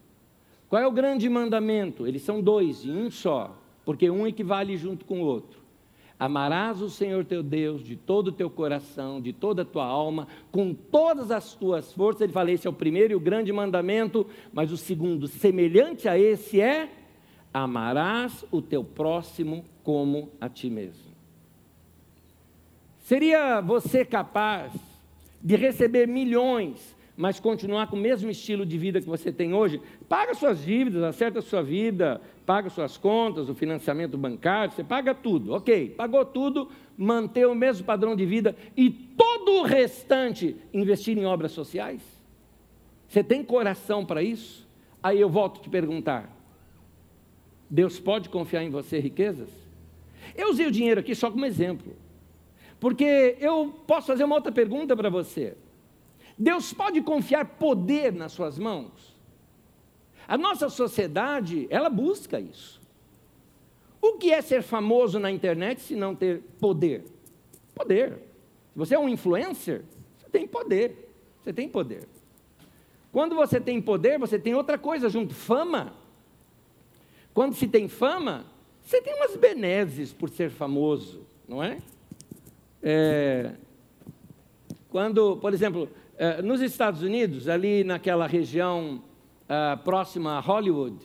Qual 0.69 0.81
é 0.81 0.87
o 0.87 0.91
grande 0.91 1.29
mandamento? 1.29 2.07
Eles 2.07 2.21
são 2.21 2.41
dois 2.41 2.83
e 2.83 2.89
um 2.89 3.09
só, 3.09 3.57
porque 3.83 4.09
um 4.09 4.25
equivale 4.27 4.77
junto 4.77 5.05
com 5.05 5.21
o 5.21 5.25
outro. 5.25 5.65
Amarás 6.17 6.81
o 6.81 6.89
Senhor 6.89 7.25
teu 7.25 7.43
Deus 7.43 7.83
de 7.83 7.95
todo 7.95 8.29
o 8.29 8.31
teu 8.31 8.49
coração, 8.49 9.19
de 9.19 9.33
toda 9.33 9.63
a 9.63 9.65
tua 9.65 9.85
alma, 9.85 10.27
com 10.49 10.73
todas 10.73 11.29
as 11.29 11.53
tuas 11.55 11.91
forças. 11.91 12.21
Ele 12.21 12.31
fala: 12.33 12.51
esse 12.51 12.65
é 12.65 12.69
o 12.69 12.73
primeiro 12.73 13.13
e 13.13 13.15
o 13.15 13.19
grande 13.19 13.51
mandamento, 13.51 14.25
mas 14.53 14.71
o 14.71 14.77
segundo, 14.77 15.27
semelhante 15.27 16.07
a 16.07 16.17
esse, 16.17 16.61
é: 16.61 16.89
amarás 17.53 18.45
o 18.49 18.61
teu 18.61 18.83
próximo 18.83 19.65
como 19.83 20.29
a 20.39 20.47
ti 20.47 20.69
mesmo. 20.69 21.14
Seria 23.05 23.61
você 23.61 24.03
capaz 24.03 24.73
de 25.39 25.55
receber 25.55 26.07
milhões, 26.07 26.97
mas 27.15 27.39
continuar 27.39 27.85
com 27.85 27.95
o 27.95 27.99
mesmo 27.99 28.31
estilo 28.31 28.65
de 28.65 28.79
vida 28.79 28.99
que 28.99 29.05
você 29.05 29.31
tem 29.31 29.53
hoje? 29.53 29.79
Paga 30.09 30.33
suas 30.33 30.65
dívidas, 30.65 31.03
acerta 31.03 31.39
sua 31.39 31.61
vida, 31.61 32.19
paga 32.47 32.67
suas 32.67 32.97
contas, 32.97 33.47
o 33.47 33.53
financiamento 33.53 34.17
bancário, 34.17 34.73
você 34.73 34.83
paga 34.83 35.13
tudo, 35.13 35.53
ok, 35.53 35.91
pagou 35.91 36.25
tudo, 36.25 36.67
manter 36.97 37.45
o 37.45 37.53
mesmo 37.53 37.85
padrão 37.85 38.15
de 38.15 38.25
vida 38.25 38.55
e 38.75 38.89
todo 38.89 39.59
o 39.59 39.63
restante 39.63 40.55
investir 40.73 41.15
em 41.15 41.25
obras 41.25 41.51
sociais? 41.51 42.01
Você 43.07 43.23
tem 43.23 43.43
coração 43.43 44.03
para 44.03 44.23
isso? 44.23 44.67
Aí 45.03 45.21
eu 45.21 45.29
volto 45.29 45.61
te 45.61 45.69
perguntar: 45.69 46.35
Deus 47.69 47.99
pode 47.99 48.29
confiar 48.29 48.63
em 48.63 48.71
você 48.71 48.97
riquezas? 48.97 49.49
Eu 50.35 50.49
usei 50.49 50.65
o 50.65 50.71
dinheiro 50.71 51.01
aqui 51.01 51.13
só 51.13 51.29
como 51.29 51.45
exemplo, 51.45 51.95
porque 52.79 53.37
eu 53.39 53.73
posso 53.87 54.07
fazer 54.07 54.23
uma 54.23 54.35
outra 54.35 54.51
pergunta 54.51 54.95
para 54.95 55.09
você. 55.09 55.55
Deus 56.37 56.73
pode 56.73 57.01
confiar 57.01 57.45
poder 57.45 58.11
nas 58.13 58.31
suas 58.31 58.59
mãos? 58.59 59.15
A 60.27 60.37
nossa 60.37 60.69
sociedade, 60.69 61.67
ela 61.69 61.89
busca 61.89 62.39
isso. 62.39 62.81
O 64.01 64.13
que 64.13 64.31
é 64.31 64.41
ser 64.41 64.61
famoso 64.61 65.19
na 65.19 65.31
internet 65.31 65.81
se 65.81 65.95
não 65.95 66.15
ter 66.15 66.41
poder? 66.59 67.05
Poder. 67.73 68.13
Se 68.73 68.77
você 68.77 68.95
é 68.95 68.99
um 68.99 69.09
influencer, 69.09 69.83
você 70.17 70.29
tem 70.29 70.47
poder. 70.47 71.11
Você 71.43 71.53
tem 71.53 71.69
poder. 71.69 72.07
Quando 73.11 73.35
você 73.35 73.61
tem 73.61 73.81
poder, 73.81 74.19
você 74.19 74.37
tem 74.37 74.53
outra 74.53 74.77
coisa 74.77 75.09
junto, 75.09 75.33
fama. 75.33 75.93
Quando 77.33 77.55
se 77.55 77.67
tem 77.67 77.87
fama, 77.87 78.45
você 78.83 79.01
tem 79.01 79.13
umas 79.15 79.35
benesses 79.35 80.11
por 80.11 80.29
ser 80.29 80.49
famoso, 80.49 81.25
não 81.47 81.63
é? 81.63 81.79
É 82.85 83.51
quando, 84.95 85.35
por 85.35 85.53
exemplo, 85.53 85.89
é, 86.17 86.41
nos 86.41 86.61
Estados 86.61 87.01
Unidos, 87.01 87.49
ali 87.49 87.83
naquela 87.83 88.25
região 88.27 89.03
uh, 89.43 89.77
próxima 89.83 90.37
a 90.37 90.39
Hollywood, 90.39 90.95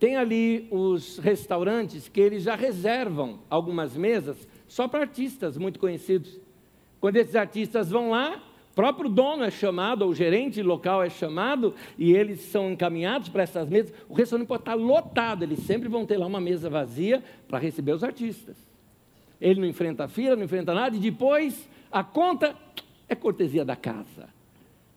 tem 0.00 0.16
ali 0.16 0.66
os 0.68 1.16
restaurantes 1.18 2.08
que 2.08 2.20
eles 2.20 2.42
já 2.42 2.56
reservam 2.56 3.38
algumas 3.48 3.96
mesas 3.96 4.48
só 4.66 4.88
para 4.88 5.02
artistas 5.02 5.56
muito 5.56 5.78
conhecidos. 5.78 6.40
Quando 7.00 7.18
esses 7.18 7.36
artistas 7.36 7.88
vão 7.88 8.10
lá, 8.10 8.42
o 8.72 8.74
próprio 8.74 9.08
dono 9.08 9.44
é 9.44 9.50
chamado, 9.52 10.02
ou 10.02 10.10
o 10.10 10.14
gerente 10.14 10.60
local 10.60 11.00
é 11.00 11.08
chamado, 11.08 11.72
e 11.96 12.12
eles 12.12 12.40
são 12.40 12.72
encaminhados 12.72 13.28
para 13.28 13.44
essas 13.44 13.68
mesas. 13.68 13.94
O 14.08 14.14
restaurante 14.14 14.48
pode 14.48 14.62
estar 14.62 14.74
lotado, 14.74 15.44
eles 15.44 15.60
sempre 15.60 15.88
vão 15.88 16.04
ter 16.04 16.16
lá 16.16 16.26
uma 16.26 16.40
mesa 16.40 16.68
vazia 16.68 17.22
para 17.46 17.60
receber 17.60 17.92
os 17.92 18.02
artistas. 18.02 18.69
Ele 19.40 19.60
não 19.60 19.66
enfrenta 19.66 20.06
fila, 20.08 20.36
não 20.36 20.44
enfrenta 20.44 20.74
nada, 20.74 20.96
e 20.96 20.98
depois 20.98 21.68
a 21.90 22.04
conta 22.04 22.54
é 23.08 23.14
cortesia 23.14 23.64
da 23.64 23.74
casa. 23.74 24.28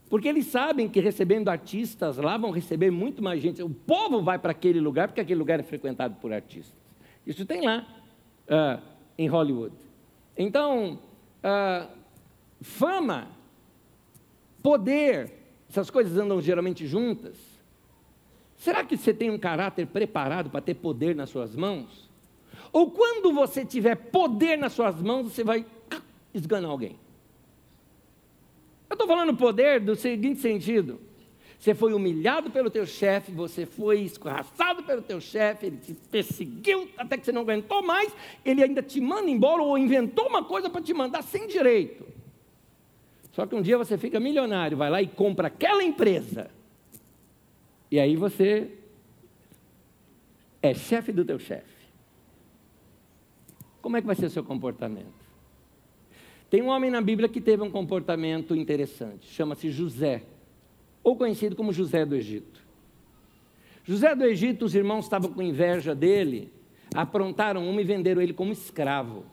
Porque 0.10 0.28
eles 0.28 0.46
sabem 0.46 0.88
que 0.88 1.00
recebendo 1.00 1.50
artistas 1.50 2.18
lá 2.18 2.38
vão 2.38 2.52
receber 2.52 2.92
muito 2.92 3.24
mais 3.24 3.42
gente. 3.42 3.64
O 3.64 3.70
povo 3.70 4.22
vai 4.22 4.38
para 4.38 4.52
aquele 4.52 4.80
lugar 4.80 5.08
porque 5.08 5.22
aquele 5.22 5.40
lugar 5.40 5.60
é 5.60 5.64
frequentado 5.64 6.16
por 6.22 6.32
artistas. 6.32 6.78
Isso 7.26 7.46
tem 7.46 7.62
lá 7.62 7.88
uh, 8.48 8.80
em 9.18 9.28
Hollywood. 9.28 9.76
Então, 10.38 11.00
uh, 11.44 11.88
fama, 12.62 13.28
poder, 14.62 15.32
essas 15.70 15.90
coisas 15.90 16.16
andam 16.18 16.40
geralmente 16.42 16.86
juntas. 16.86 17.38
Será 18.56 18.84
que 18.84 18.96
você 18.96 19.14
tem 19.14 19.32
um 19.32 19.38
caráter 19.40 19.88
preparado 19.88 20.50
para 20.50 20.62
ter 20.62 20.76
poder 20.76 21.16
nas 21.16 21.30
suas 21.30 21.56
mãos? 21.56 22.10
Ou 22.74 22.90
quando 22.90 23.32
você 23.32 23.64
tiver 23.64 23.96
poder 23.96 24.58
nas 24.58 24.74
suas 24.74 25.00
mãos, 25.00 25.32
você 25.32 25.44
vai 25.44 25.64
esganar 26.34 26.72
alguém? 26.72 26.98
Eu 28.90 28.96
estou 28.96 29.08
falando 29.08 29.36
poder 29.38 29.80
do 29.80 29.96
seguinte 29.96 30.42
sentido. 30.42 31.00
Você 31.60 31.74
foi 31.74 31.94
humilhado 31.94 32.50
pelo 32.50 32.70
teu 32.70 32.86
chefe, 32.86 33.32
você 33.32 33.66
foi 33.66 34.02
escorraçado 34.02 34.84
pelo 34.84 35.02
teu 35.02 35.22
chefe, 35.22 35.68
ele 35.68 35.78
te 35.78 35.94
perseguiu 35.94 36.90
até 36.98 37.18
que 37.18 37.24
você 37.24 37.32
não 37.32 37.44
aguentou 37.44 37.82
mais, 37.82 38.12
ele 38.44 38.62
ainda 38.62 38.82
te 38.82 39.00
manda 39.00 39.30
embora 39.30 39.62
ou 39.62 39.78
inventou 39.78 40.28
uma 40.28 40.44
coisa 40.44 40.70
para 40.70 40.82
te 40.82 40.94
mandar 40.94 41.22
sem 41.22 41.48
direito. 41.48 42.06
Só 43.32 43.46
que 43.46 43.56
um 43.56 43.62
dia 43.62 43.78
você 43.78 43.98
fica 43.98 44.20
milionário, 44.20 44.76
vai 44.76 44.90
lá 44.90 45.02
e 45.02 45.08
compra 45.08 45.48
aquela 45.48 45.84
empresa. 45.84 46.52
E 47.90 48.00
aí 48.00 48.16
você 48.16 48.72
é 50.62 50.74
chefe 50.74 51.12
do 51.12 51.24
teu 51.24 51.40
chefe. 51.40 51.83
Como 53.84 53.98
é 53.98 54.02
que 54.02 54.08
vai 54.08 54.16
ser 54.16 54.28
o 54.28 54.30
seu 54.30 54.46
comportamento? 54.46 55.12
Tem 56.50 56.62
um 56.62 56.70
homem 56.70 56.90
na 56.90 57.02
Bíblia 57.02 57.28
que 57.28 57.42
teve 57.42 57.62
um 57.64 57.70
comportamento 57.70 58.56
interessante, 58.56 59.28
chama-se 59.28 59.70
José, 59.70 60.24
ou 61.04 61.18
conhecido 61.18 61.54
como 61.54 61.74
José 61.74 62.06
do 62.06 62.16
Egito. 62.16 62.64
José 63.84 64.16
do 64.16 64.24
Egito, 64.24 64.64
os 64.64 64.74
irmãos 64.74 65.04
estavam 65.04 65.34
com 65.34 65.42
inveja 65.42 65.94
dele, 65.94 66.50
aprontaram 66.96 67.70
uma 67.70 67.82
e 67.82 67.84
venderam 67.84 68.22
ele 68.22 68.32
como 68.32 68.54
escravo. 68.54 69.26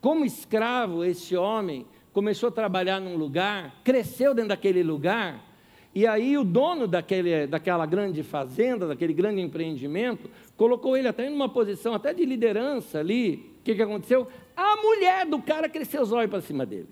Como 0.00 0.24
escravo, 0.24 1.04
esse 1.04 1.36
homem 1.36 1.86
começou 2.12 2.48
a 2.48 2.52
trabalhar 2.52 3.00
num 3.00 3.16
lugar, 3.16 3.80
cresceu 3.84 4.34
dentro 4.34 4.48
daquele 4.48 4.82
lugar, 4.82 5.48
e 5.94 6.08
aí 6.08 6.36
o 6.36 6.42
dono 6.42 6.88
daquele, 6.88 7.46
daquela 7.46 7.86
grande 7.86 8.24
fazenda, 8.24 8.88
daquele 8.88 9.12
grande 9.12 9.40
empreendimento, 9.40 10.28
colocou 10.58 10.96
ele 10.96 11.06
até 11.06 11.24
em 11.24 11.32
uma 11.32 11.48
posição 11.48 11.94
até 11.94 12.12
de 12.12 12.26
liderança 12.26 12.98
ali. 12.98 13.54
O 13.60 13.62
que, 13.62 13.76
que 13.76 13.82
aconteceu? 13.82 14.26
A 14.56 14.76
mulher 14.76 15.24
do 15.24 15.40
cara 15.40 15.68
cresceu 15.68 16.02
os 16.02 16.12
olhos 16.12 16.28
para 16.28 16.40
cima 16.40 16.66
dele. 16.66 16.88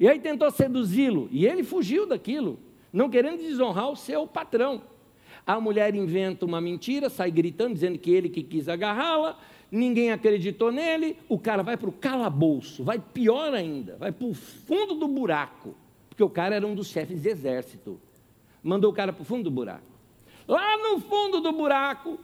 E 0.00 0.08
aí 0.08 0.18
tentou 0.18 0.50
seduzi-lo. 0.50 1.28
E 1.30 1.46
ele 1.46 1.62
fugiu 1.62 2.06
daquilo, 2.06 2.58
não 2.92 3.08
querendo 3.08 3.38
desonrar 3.38 3.88
o 3.88 3.96
seu 3.96 4.26
patrão. 4.26 4.82
A 5.46 5.60
mulher 5.60 5.94
inventa 5.94 6.44
uma 6.44 6.60
mentira, 6.60 7.08
sai 7.08 7.30
gritando, 7.30 7.74
dizendo 7.74 7.98
que 7.98 8.10
ele 8.10 8.28
que 8.28 8.42
quis 8.42 8.68
agarrá-la. 8.68 9.38
Ninguém 9.70 10.10
acreditou 10.10 10.72
nele. 10.72 11.16
O 11.28 11.38
cara 11.38 11.62
vai 11.62 11.76
para 11.76 11.88
o 11.88 11.92
calabouço, 11.92 12.82
vai 12.82 12.98
pior 12.98 13.54
ainda, 13.54 13.96
vai 13.96 14.10
para 14.10 14.26
o 14.26 14.34
fundo 14.34 14.94
do 14.94 15.06
buraco. 15.06 15.76
Porque 16.08 16.22
o 16.22 16.28
cara 16.28 16.56
era 16.56 16.66
um 16.66 16.74
dos 16.74 16.88
chefes 16.88 17.22
de 17.22 17.28
exército. 17.28 18.00
Mandou 18.60 18.90
o 18.90 18.94
cara 18.94 19.12
para 19.12 19.22
o 19.22 19.24
fundo 19.24 19.44
do 19.44 19.50
buraco. 19.52 19.86
Lá 20.48 20.76
no 20.78 21.00
fundo 21.00 21.40
do 21.40 21.52
buraco, 21.52 22.18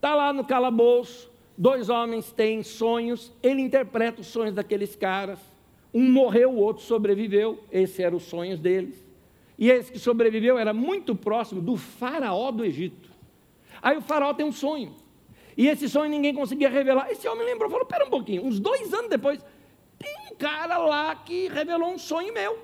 está 0.00 0.14
lá 0.14 0.32
no 0.32 0.44
calabouço, 0.44 1.30
Dois 1.60 1.90
homens 1.90 2.32
têm 2.32 2.62
sonhos, 2.62 3.30
ele 3.42 3.60
interpreta 3.60 4.22
os 4.22 4.28
sonhos 4.28 4.54
daqueles 4.54 4.96
caras. 4.96 5.38
Um 5.92 6.10
morreu, 6.10 6.52
o 6.52 6.56
outro 6.56 6.82
sobreviveu, 6.82 7.62
esse 7.70 8.02
era 8.02 8.16
os 8.16 8.22
sonhos 8.22 8.58
deles. 8.58 9.06
E 9.58 9.70
esse 9.70 9.92
que 9.92 9.98
sobreviveu 9.98 10.56
era 10.56 10.72
muito 10.72 11.14
próximo 11.14 11.60
do 11.60 11.76
faraó 11.76 12.50
do 12.50 12.64
Egito. 12.64 13.10
Aí 13.82 13.98
o 13.98 14.00
faraó 14.00 14.32
tem 14.32 14.46
um 14.46 14.52
sonho. 14.52 14.94
E 15.54 15.68
esse 15.68 15.86
sonho 15.86 16.08
ninguém 16.08 16.32
conseguia 16.32 16.70
revelar. 16.70 17.10
Esse 17.10 17.28
homem 17.28 17.44
lembrou, 17.44 17.68
falou: 17.68 17.84
pera 17.84 18.06
um 18.06 18.10
pouquinho, 18.10 18.42
uns 18.42 18.58
dois 18.58 18.94
anos 18.94 19.10
depois, 19.10 19.44
tem 19.98 20.16
um 20.32 20.36
cara 20.36 20.78
lá 20.78 21.14
que 21.14 21.46
revelou 21.48 21.90
um 21.90 21.98
sonho 21.98 22.32
meu. 22.32 22.58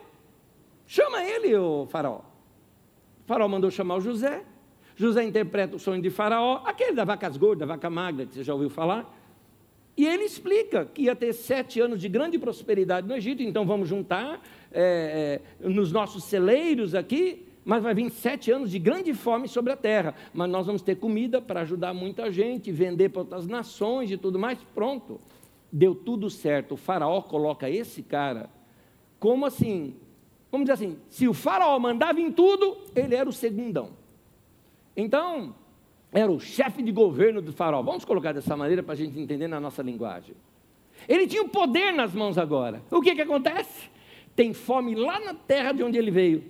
Chama 0.86 1.22
ele, 1.22 1.54
o 1.54 1.84
faraó. 1.90 2.20
O 2.20 3.26
faraó 3.26 3.46
mandou 3.46 3.70
chamar 3.70 3.96
o 3.96 4.00
José. 4.00 4.42
José 4.96 5.22
interpreta 5.22 5.76
o 5.76 5.78
sonho 5.78 6.00
de 6.00 6.10
faraó, 6.10 6.62
aquele 6.64 6.92
da 6.92 7.04
vacas 7.04 7.36
gordas, 7.36 7.60
da 7.68 7.74
vaca 7.74 7.90
magra, 7.90 8.26
que 8.26 8.34
você 8.34 8.42
já 8.42 8.54
ouviu 8.54 8.70
falar. 8.70 9.14
E 9.96 10.06
ele 10.06 10.24
explica 10.24 10.86
que 10.86 11.02
ia 11.02 11.14
ter 11.14 11.32
sete 11.32 11.80
anos 11.80 12.00
de 12.00 12.08
grande 12.08 12.38
prosperidade 12.38 13.06
no 13.06 13.14
Egito, 13.14 13.42
então 13.42 13.64
vamos 13.66 13.88
juntar 13.88 14.42
é, 14.72 15.40
é, 15.62 15.68
nos 15.68 15.92
nossos 15.92 16.24
celeiros 16.24 16.94
aqui, 16.94 17.46
mas 17.64 17.82
vai 17.82 17.94
vir 17.94 18.10
sete 18.10 18.50
anos 18.50 18.70
de 18.70 18.78
grande 18.78 19.12
fome 19.14 19.48
sobre 19.48 19.72
a 19.72 19.76
terra. 19.76 20.14
Mas 20.32 20.50
nós 20.50 20.66
vamos 20.66 20.82
ter 20.82 20.96
comida 20.96 21.40
para 21.40 21.60
ajudar 21.60 21.94
muita 21.94 22.30
gente, 22.32 22.72
vender 22.72 23.10
para 23.10 23.22
outras 23.22 23.46
nações 23.46 24.10
e 24.10 24.16
tudo 24.16 24.38
mais. 24.38 24.58
Pronto, 24.74 25.20
deu 25.70 25.94
tudo 25.94 26.28
certo. 26.30 26.72
O 26.72 26.76
faraó 26.76 27.20
coloca 27.22 27.68
esse 27.68 28.02
cara 28.02 28.50
como 29.18 29.46
assim, 29.46 29.94
vamos 30.50 30.66
dizer 30.66 30.74
assim, 30.74 30.98
se 31.08 31.26
o 31.26 31.34
faraó 31.34 31.78
mandava 31.78 32.20
em 32.20 32.30
tudo, 32.30 32.76
ele 32.94 33.14
era 33.14 33.28
o 33.28 33.32
segundão. 33.32 33.90
Então, 34.96 35.54
era 36.12 36.30
o 36.30 36.40
chefe 36.40 36.82
de 36.82 36.90
governo 36.90 37.42
do 37.42 37.52
faraó. 37.52 37.82
Vamos 37.82 38.04
colocar 38.04 38.32
dessa 38.32 38.56
maneira 38.56 38.82
para 38.82 38.94
a 38.94 38.96
gente 38.96 39.18
entender 39.18 39.46
na 39.46 39.60
nossa 39.60 39.82
linguagem. 39.82 40.34
Ele 41.08 41.26
tinha 41.26 41.42
o 41.42 41.48
poder 41.48 41.92
nas 41.92 42.14
mãos 42.14 42.38
agora. 42.38 42.82
O 42.90 43.00
que, 43.00 43.14
que 43.14 43.20
acontece? 43.20 43.90
Tem 44.34 44.52
fome 44.52 44.94
lá 44.94 45.20
na 45.20 45.34
terra 45.34 45.72
de 45.72 45.82
onde 45.82 45.98
ele 45.98 46.10
veio. 46.10 46.44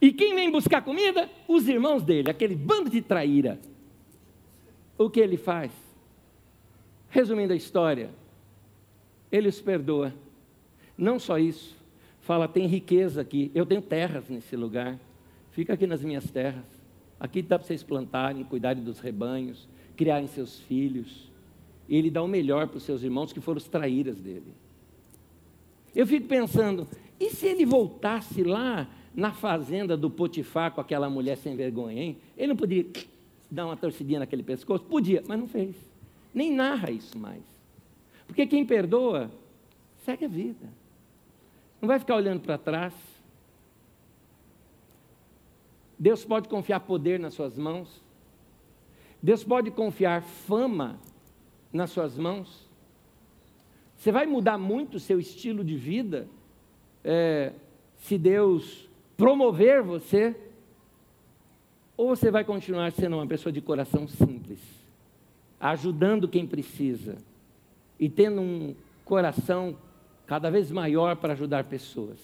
E 0.00 0.12
quem 0.12 0.34
vem 0.34 0.50
buscar 0.50 0.82
comida? 0.82 1.30
Os 1.46 1.68
irmãos 1.68 2.02
dele, 2.02 2.30
aquele 2.30 2.54
bando 2.54 2.90
de 2.90 3.00
traíra. 3.00 3.58
O 4.98 5.08
que 5.08 5.20
ele 5.20 5.36
faz? 5.36 5.72
Resumindo 7.08 7.52
a 7.52 7.56
história, 7.56 8.10
ele 9.30 9.48
os 9.48 9.60
perdoa. 9.60 10.12
Não 10.98 11.18
só 11.18 11.38
isso, 11.38 11.76
fala: 12.20 12.48
tem 12.48 12.66
riqueza 12.66 13.20
aqui, 13.20 13.50
eu 13.54 13.64
tenho 13.64 13.80
terras 13.80 14.28
nesse 14.28 14.56
lugar, 14.56 14.98
fica 15.52 15.74
aqui 15.74 15.86
nas 15.86 16.02
minhas 16.02 16.30
terras. 16.30 16.64
Aqui 17.18 17.42
dá 17.42 17.58
para 17.58 17.66
vocês 17.66 17.82
plantarem, 17.82 18.44
cuidarem 18.44 18.82
dos 18.82 18.98
rebanhos, 19.00 19.68
criarem 19.96 20.26
seus 20.26 20.58
filhos. 20.60 21.30
E 21.88 21.96
ele 21.96 22.10
dá 22.10 22.22
o 22.22 22.28
melhor 22.28 22.68
para 22.68 22.78
os 22.78 22.82
seus 22.82 23.02
irmãos 23.02 23.32
que 23.32 23.40
foram 23.40 23.58
os 23.58 23.68
traíras 23.68 24.20
dele. 24.20 24.52
Eu 25.94 26.06
fico 26.06 26.26
pensando, 26.26 26.88
e 27.20 27.30
se 27.30 27.46
ele 27.46 27.64
voltasse 27.64 28.42
lá 28.42 28.88
na 29.14 29.32
fazenda 29.32 29.96
do 29.96 30.10
Potifar 30.10 30.72
com 30.72 30.80
aquela 30.80 31.08
mulher 31.08 31.36
sem 31.36 31.54
vergonha, 31.54 32.02
hein? 32.02 32.18
Ele 32.36 32.48
não 32.48 32.56
poderia 32.56 32.90
dar 33.50 33.66
uma 33.66 33.76
torcidinha 33.76 34.18
naquele 34.18 34.42
pescoço? 34.42 34.84
Podia, 34.84 35.22
mas 35.28 35.38
não 35.38 35.46
fez. 35.46 35.76
Nem 36.34 36.52
narra 36.52 36.90
isso 36.90 37.16
mais. 37.16 37.42
Porque 38.26 38.46
quem 38.46 38.66
perdoa, 38.66 39.30
segue 39.98 40.24
a 40.24 40.28
vida. 40.28 40.68
Não 41.80 41.86
vai 41.86 41.98
ficar 41.98 42.16
olhando 42.16 42.40
para 42.40 42.58
trás. 42.58 42.92
Deus 45.98 46.24
pode 46.24 46.48
confiar 46.48 46.80
poder 46.80 47.18
nas 47.18 47.34
suas 47.34 47.56
mãos. 47.56 48.02
Deus 49.22 49.42
pode 49.42 49.70
confiar 49.70 50.22
fama 50.22 50.98
nas 51.72 51.90
suas 51.90 52.16
mãos. 52.16 52.68
Você 53.96 54.12
vai 54.12 54.26
mudar 54.26 54.58
muito 54.58 54.96
o 54.96 55.00
seu 55.00 55.18
estilo 55.18 55.64
de 55.64 55.76
vida 55.76 56.28
é, 57.02 57.52
se 57.96 58.18
Deus 58.18 58.88
promover 59.16 59.82
você, 59.82 60.36
ou 61.96 62.08
você 62.08 62.30
vai 62.30 62.44
continuar 62.44 62.90
sendo 62.92 63.16
uma 63.16 63.26
pessoa 63.26 63.52
de 63.52 63.60
coração 63.60 64.06
simples, 64.08 64.58
ajudando 65.60 66.28
quem 66.28 66.46
precisa 66.46 67.16
e 67.98 68.08
tendo 68.08 68.40
um 68.40 68.74
coração 69.04 69.76
cada 70.26 70.50
vez 70.50 70.70
maior 70.70 71.16
para 71.16 71.32
ajudar 71.34 71.64
pessoas? 71.64 72.18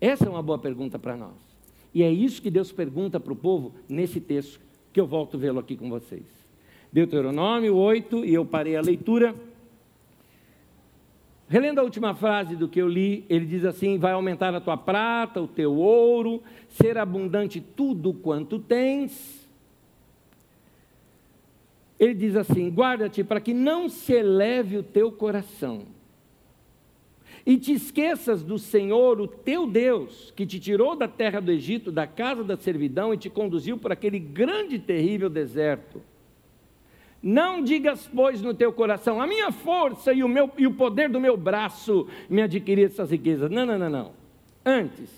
Essa 0.00 0.26
é 0.26 0.28
uma 0.28 0.42
boa 0.42 0.58
pergunta 0.58 0.98
para 0.98 1.16
nós. 1.16 1.53
E 1.94 2.02
é 2.02 2.10
isso 2.10 2.42
que 2.42 2.50
Deus 2.50 2.72
pergunta 2.72 3.20
para 3.20 3.32
o 3.32 3.36
povo 3.36 3.72
nesse 3.88 4.20
texto, 4.20 4.60
que 4.92 5.00
eu 5.00 5.06
volto 5.06 5.38
vê-lo 5.38 5.60
aqui 5.60 5.76
com 5.76 5.88
vocês. 5.88 6.24
Deuteronômio 6.92 7.76
8, 7.76 8.24
e 8.24 8.34
eu 8.34 8.44
parei 8.44 8.76
a 8.76 8.80
leitura. 8.80 9.34
Relendo 11.48 11.78
a 11.78 11.84
última 11.84 12.14
frase 12.14 12.56
do 12.56 12.68
que 12.68 12.82
eu 12.82 12.88
li, 12.88 13.24
ele 13.28 13.46
diz 13.46 13.64
assim: 13.64 13.96
Vai 13.96 14.12
aumentar 14.12 14.52
a 14.54 14.60
tua 14.60 14.76
prata, 14.76 15.40
o 15.40 15.46
teu 15.46 15.74
ouro, 15.74 16.42
ser 16.68 16.98
abundante 16.98 17.60
tudo 17.60 18.12
quanto 18.12 18.58
tens. 18.58 19.48
Ele 21.98 22.14
diz 22.14 22.34
assim: 22.34 22.70
Guarda-te 22.70 23.22
para 23.22 23.40
que 23.40 23.54
não 23.54 23.88
se 23.88 24.12
eleve 24.12 24.78
o 24.78 24.82
teu 24.82 25.12
coração 25.12 25.82
e 27.46 27.58
te 27.58 27.72
esqueças 27.72 28.42
do 28.42 28.58
Senhor, 28.58 29.20
o 29.20 29.28
teu 29.28 29.66
Deus, 29.66 30.32
que 30.34 30.46
te 30.46 30.58
tirou 30.58 30.96
da 30.96 31.06
terra 31.06 31.40
do 31.40 31.52
Egito, 31.52 31.92
da 31.92 32.06
casa 32.06 32.42
da 32.42 32.56
servidão 32.56 33.12
e 33.12 33.18
te 33.18 33.28
conduziu 33.28 33.76
por 33.76 33.92
aquele 33.92 34.18
grande 34.18 34.76
e 34.76 34.78
terrível 34.78 35.28
deserto. 35.28 36.00
Não 37.22 37.62
digas, 37.62 38.08
pois, 38.14 38.40
no 38.42 38.54
teu 38.54 38.72
coração, 38.72 39.20
a 39.20 39.26
minha 39.26 39.50
força 39.50 40.12
e 40.12 40.22
o, 40.22 40.28
meu, 40.28 40.50
e 40.58 40.66
o 40.66 40.74
poder 40.74 41.08
do 41.08 41.20
meu 41.20 41.36
braço 41.36 42.06
me 42.28 42.42
adquiriram 42.42 42.90
essas 42.90 43.10
riquezas. 43.10 43.50
Não, 43.50 43.64
não, 43.64 43.78
não, 43.78 43.90
não. 43.90 44.12
Antes, 44.64 45.10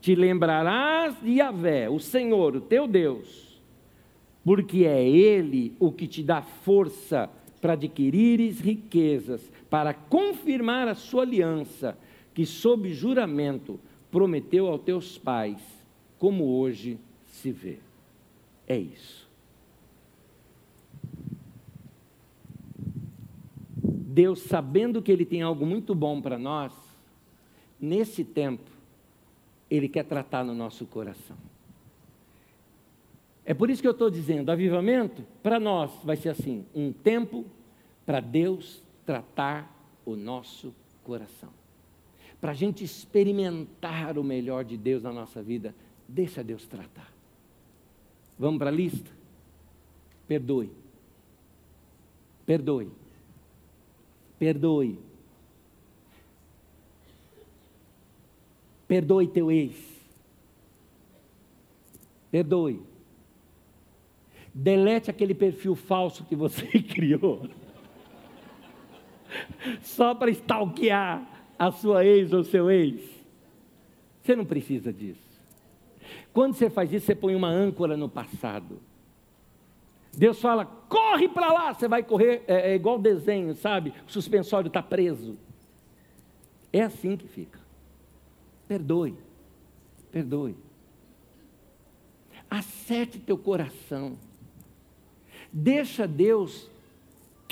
te 0.00 0.14
lembrarás 0.14 1.14
de 1.22 1.32
Yahvé, 1.32 1.88
o 1.88 1.98
Senhor, 1.98 2.56
o 2.56 2.60
teu 2.60 2.86
Deus, 2.86 3.62
porque 4.44 4.84
é 4.84 5.06
Ele 5.06 5.74
o 5.78 5.92
que 5.92 6.06
te 6.06 6.22
dá 6.22 6.42
força 6.42 7.30
para 7.60 7.74
adquirires 7.74 8.60
riquezas, 8.60 9.50
para 9.72 9.94
confirmar 9.94 10.86
a 10.86 10.94
sua 10.94 11.22
aliança, 11.22 11.96
que 12.34 12.44
sob 12.44 12.92
juramento 12.92 13.80
prometeu 14.10 14.66
aos 14.66 14.82
teus 14.82 15.16
pais, 15.16 15.62
como 16.18 16.44
hoje 16.44 16.98
se 17.24 17.50
vê. 17.50 17.78
É 18.68 18.76
isso. 18.76 19.26
Deus, 23.82 24.40
sabendo 24.42 25.00
que 25.00 25.10
Ele 25.10 25.24
tem 25.24 25.40
algo 25.40 25.64
muito 25.64 25.94
bom 25.94 26.20
para 26.20 26.38
nós, 26.38 26.74
nesse 27.80 28.22
tempo, 28.22 28.70
Ele 29.70 29.88
quer 29.88 30.04
tratar 30.04 30.44
no 30.44 30.54
nosso 30.54 30.84
coração. 30.84 31.38
É 33.42 33.54
por 33.54 33.70
isso 33.70 33.80
que 33.80 33.88
eu 33.88 33.92
estou 33.92 34.10
dizendo: 34.10 34.52
avivamento, 34.52 35.24
para 35.42 35.58
nós, 35.58 35.90
vai 36.04 36.16
ser 36.16 36.28
assim: 36.28 36.66
um 36.74 36.92
tempo 36.92 37.46
para 38.04 38.20
Deus 38.20 38.81
tratar 39.04 39.70
o 40.04 40.16
nosso 40.16 40.74
coração. 41.02 41.50
Para 42.40 42.52
a 42.52 42.54
gente 42.54 42.82
experimentar 42.82 44.18
o 44.18 44.24
melhor 44.24 44.64
de 44.64 44.76
Deus 44.76 45.02
na 45.02 45.12
nossa 45.12 45.42
vida, 45.42 45.74
deixa 46.08 46.42
Deus 46.42 46.66
tratar. 46.66 47.12
Vamos 48.38 48.58
para 48.58 48.70
a 48.70 48.72
lista? 48.72 49.10
Perdoe. 50.26 50.70
Perdoe. 52.44 52.90
Perdoe. 54.38 54.98
Perdoe 58.88 59.28
teu 59.28 59.50
ex. 59.50 59.76
Perdoe. 62.30 62.82
Delete 64.52 65.10
aquele 65.10 65.34
perfil 65.34 65.74
falso 65.74 66.24
que 66.24 66.34
você 66.34 66.66
criou. 66.82 67.48
Só 69.82 70.14
para 70.14 70.30
stalkear 70.30 71.26
a 71.58 71.70
sua 71.70 72.04
ex 72.04 72.32
ou 72.32 72.44
seu 72.44 72.70
ex. 72.70 73.00
Você 74.22 74.36
não 74.36 74.44
precisa 74.44 74.92
disso. 74.92 75.20
Quando 76.32 76.54
você 76.54 76.70
faz 76.70 76.92
isso, 76.92 77.06
você 77.06 77.14
põe 77.14 77.34
uma 77.34 77.48
âncora 77.48 77.96
no 77.96 78.08
passado. 78.08 78.80
Deus 80.14 80.40
fala, 80.40 80.64
corre 80.64 81.28
para 81.28 81.52
lá, 81.52 81.72
você 81.72 81.88
vai 81.88 82.02
correr, 82.02 82.44
é, 82.46 82.72
é 82.72 82.74
igual 82.74 82.98
desenho, 82.98 83.54
sabe? 83.54 83.94
O 84.06 84.12
suspensório 84.12 84.68
está 84.68 84.82
preso. 84.82 85.38
É 86.72 86.82
assim 86.82 87.16
que 87.16 87.26
fica. 87.26 87.58
Perdoe, 88.68 89.14
perdoe. 90.10 90.56
Acerte 92.50 93.18
teu 93.18 93.38
coração. 93.38 94.18
Deixa 95.52 96.06
Deus 96.06 96.70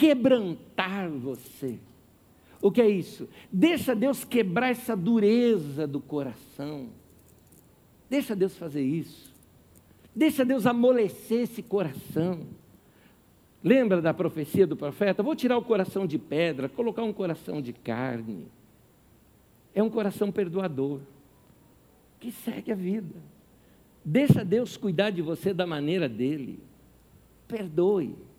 quebrantar 0.00 1.10
você. 1.10 1.78
O 2.62 2.72
que 2.72 2.80
é 2.80 2.88
isso? 2.88 3.28
Deixa 3.52 3.94
Deus 3.94 4.24
quebrar 4.24 4.70
essa 4.70 4.96
dureza 4.96 5.86
do 5.86 6.00
coração. 6.00 6.88
Deixa 8.08 8.34
Deus 8.34 8.56
fazer 8.56 8.82
isso. 8.82 9.30
Deixa 10.16 10.42
Deus 10.42 10.66
amolecer 10.66 11.42
esse 11.42 11.62
coração. 11.62 12.46
Lembra 13.62 14.00
da 14.00 14.14
profecia 14.14 14.66
do 14.66 14.74
profeta? 14.74 15.22
Vou 15.22 15.36
tirar 15.36 15.58
o 15.58 15.62
coração 15.62 16.06
de 16.06 16.18
pedra, 16.18 16.66
colocar 16.66 17.02
um 17.02 17.12
coração 17.12 17.60
de 17.60 17.74
carne. 17.74 18.46
É 19.74 19.82
um 19.82 19.90
coração 19.90 20.32
perdoador, 20.32 21.00
que 22.18 22.32
segue 22.32 22.72
a 22.72 22.74
vida. 22.74 23.16
Deixa 24.02 24.42
Deus 24.42 24.78
cuidar 24.78 25.10
de 25.10 25.20
você 25.20 25.52
da 25.52 25.66
maneira 25.66 26.08
dele. 26.08 26.58
Perdoe. 27.46 28.29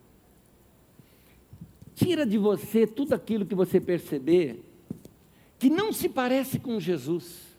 Tira 1.95 2.25
de 2.25 2.37
você 2.37 2.87
tudo 2.87 3.13
aquilo 3.13 3.45
que 3.45 3.55
você 3.55 3.79
perceber 3.79 4.63
que 5.59 5.69
não 5.69 5.93
se 5.93 6.09
parece 6.09 6.59
com 6.59 6.79
Jesus. 6.79 7.55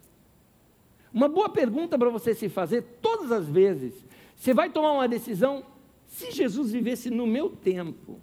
Uma 1.14 1.28
boa 1.28 1.48
pergunta 1.48 1.96
para 1.98 2.10
você 2.10 2.34
se 2.34 2.48
fazer 2.48 2.82
todas 3.00 3.30
as 3.30 3.48
vezes. 3.48 3.94
Você 4.34 4.52
vai 4.52 4.70
tomar 4.70 4.92
uma 4.92 5.06
decisão, 5.06 5.64
se 6.06 6.32
Jesus 6.32 6.72
vivesse 6.72 7.10
no 7.10 7.26
meu 7.28 7.50
tempo, 7.50 8.18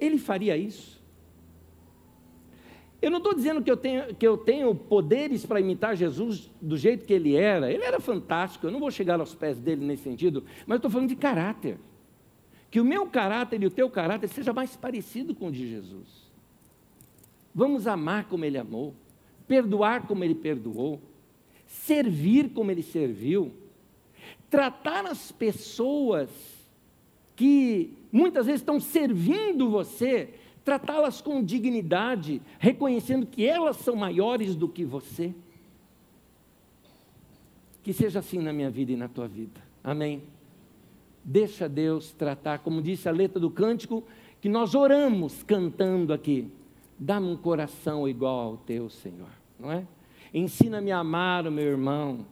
ele 0.00 0.16
faria 0.16 0.56
isso? 0.56 1.02
Eu 3.02 3.10
não 3.10 3.18
estou 3.18 3.34
dizendo 3.34 3.60
que 3.62 3.70
eu, 3.70 3.76
tenho, 3.76 4.14
que 4.14 4.26
eu 4.26 4.38
tenho 4.38 4.72
poderes 4.74 5.44
para 5.44 5.60
imitar 5.60 5.96
Jesus 5.96 6.50
do 6.60 6.76
jeito 6.76 7.04
que 7.04 7.12
ele 7.12 7.34
era. 7.34 7.70
Ele 7.70 7.82
era 7.82 8.00
fantástico, 8.00 8.66
eu 8.66 8.70
não 8.70 8.78
vou 8.78 8.92
chegar 8.92 9.18
aos 9.18 9.34
pés 9.34 9.58
dele 9.58 9.84
nesse 9.84 10.04
sentido, 10.04 10.44
mas 10.66 10.76
estou 10.76 10.90
falando 10.90 11.08
de 11.08 11.16
caráter. 11.16 11.78
Que 12.72 12.80
o 12.80 12.84
meu 12.84 13.06
caráter 13.06 13.62
e 13.62 13.66
o 13.66 13.70
teu 13.70 13.88
caráter 13.88 14.28
seja 14.28 14.52
mais 14.52 14.74
parecido 14.74 15.34
com 15.34 15.48
o 15.48 15.52
de 15.52 15.68
Jesus. 15.68 16.08
Vamos 17.54 17.86
amar 17.86 18.24
como 18.24 18.46
ele 18.46 18.56
amou, 18.56 18.94
perdoar 19.46 20.06
como 20.06 20.24
ele 20.24 20.34
perdoou, 20.34 20.98
servir 21.66 22.48
como 22.48 22.70
ele 22.70 22.82
serviu, 22.82 23.52
tratar 24.48 25.06
as 25.06 25.30
pessoas 25.30 26.30
que 27.36 27.92
muitas 28.10 28.46
vezes 28.46 28.62
estão 28.62 28.80
servindo 28.80 29.68
você 29.68 30.30
tratá-las 30.64 31.20
com 31.20 31.44
dignidade, 31.44 32.40
reconhecendo 32.58 33.26
que 33.26 33.44
elas 33.44 33.76
são 33.76 33.96
maiores 33.96 34.54
do 34.54 34.66
que 34.68 34.84
você. 34.84 35.34
Que 37.82 37.92
seja 37.92 38.20
assim 38.20 38.38
na 38.38 38.52
minha 38.52 38.70
vida 38.70 38.92
e 38.92 38.96
na 38.96 39.08
tua 39.08 39.28
vida. 39.28 39.60
Amém. 39.84 40.22
Deixa 41.24 41.68
Deus 41.68 42.12
tratar, 42.12 42.58
como 42.60 42.82
disse 42.82 43.08
a 43.08 43.12
letra 43.12 43.38
do 43.38 43.50
cântico, 43.50 44.02
que 44.40 44.48
nós 44.48 44.74
oramos 44.74 45.42
cantando 45.42 46.12
aqui. 46.12 46.50
Dá-me 46.98 47.28
um 47.28 47.36
coração 47.36 48.08
igual 48.08 48.50
ao 48.50 48.56
teu, 48.56 48.88
Senhor, 48.88 49.30
não 49.58 49.70
é? 49.70 49.86
Ensina-me 50.34 50.90
a 50.90 50.98
amar 50.98 51.46
o 51.46 51.52
meu 51.52 51.66
irmão, 51.66 52.26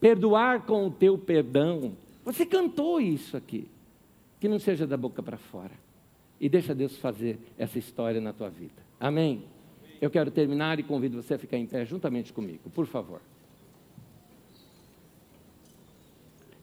perdoar 0.00 0.66
com 0.66 0.86
o 0.86 0.90
teu 0.90 1.16
perdão. 1.18 1.92
Você 2.24 2.44
cantou 2.46 3.00
isso 3.00 3.36
aqui. 3.36 3.68
Que 4.40 4.48
não 4.48 4.58
seja 4.58 4.86
da 4.86 4.96
boca 4.96 5.22
para 5.22 5.38
fora 5.38 5.72
e 6.38 6.48
deixa 6.50 6.74
Deus 6.74 6.98
fazer 6.98 7.38
essa 7.56 7.78
história 7.78 8.20
na 8.20 8.32
tua 8.32 8.50
vida. 8.50 8.82
Amém? 9.00 9.44
Eu 10.00 10.10
quero 10.10 10.30
terminar 10.30 10.78
e 10.78 10.82
convido 10.82 11.22
você 11.22 11.32
a 11.32 11.38
ficar 11.38 11.56
em 11.56 11.64
pé 11.64 11.86
juntamente 11.86 12.32
comigo, 12.32 12.68
por 12.68 12.86
favor. 12.86 13.22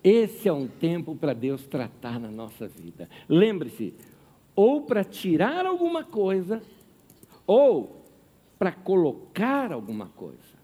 Esse 0.03 0.47
é 0.49 0.53
um 0.53 0.67
tempo 0.67 1.15
para 1.15 1.33
Deus 1.33 1.67
tratar 1.67 2.19
na 2.19 2.29
nossa 2.29 2.67
vida. 2.67 3.09
Lembre-se, 3.29 3.93
ou 4.55 4.81
para 4.81 5.03
tirar 5.03 5.65
alguma 5.65 6.03
coisa, 6.03 6.61
ou 7.45 8.03
para 8.57 8.71
colocar 8.71 9.71
alguma 9.71 10.07
coisa. 10.07 10.59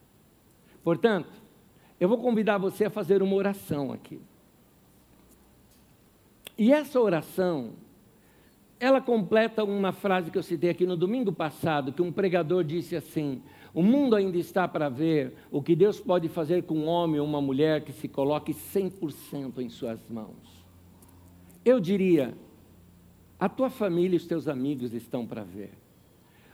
Portanto, 0.83 1.29
eu 1.99 2.07
vou 2.07 2.17
convidar 2.17 2.57
você 2.57 2.85
a 2.85 2.89
fazer 2.89 3.21
uma 3.21 3.35
oração 3.35 3.91
aqui. 3.91 4.19
E 6.57 6.71
essa 6.71 6.99
oração 6.99 7.73
ela 8.79 9.01
completa 9.01 9.63
uma 9.63 9.91
frase 9.91 10.29
que 10.29 10.37
eu 10.37 10.43
citei 10.43 10.69
aqui 10.69 10.85
no 10.85 10.95
domingo 10.95 11.31
passado, 11.31 11.91
que 11.91 12.01
um 12.01 12.11
pregador 12.11 12.63
disse 12.63 12.95
assim: 12.95 13.41
O 13.73 13.83
mundo 13.83 14.15
ainda 14.15 14.37
está 14.37 14.67
para 14.67 14.89
ver 14.89 15.33
o 15.51 15.61
que 15.61 15.75
Deus 15.75 15.99
pode 15.99 16.27
fazer 16.29 16.63
com 16.63 16.75
um 16.75 16.87
homem 16.87 17.19
ou 17.19 17.27
uma 17.27 17.41
mulher 17.41 17.83
que 17.83 17.91
se 17.91 18.07
coloque 18.07 18.53
100% 18.53 19.59
em 19.59 19.69
suas 19.69 19.99
mãos. 20.09 20.65
Eu 21.63 21.79
diria: 21.79 22.33
a 23.39 23.47
tua 23.47 23.69
família 23.69 24.15
e 24.15 24.17
os 24.17 24.25
teus 24.25 24.47
amigos 24.47 24.93
estão 24.93 25.25
para 25.25 25.43
ver. 25.43 25.71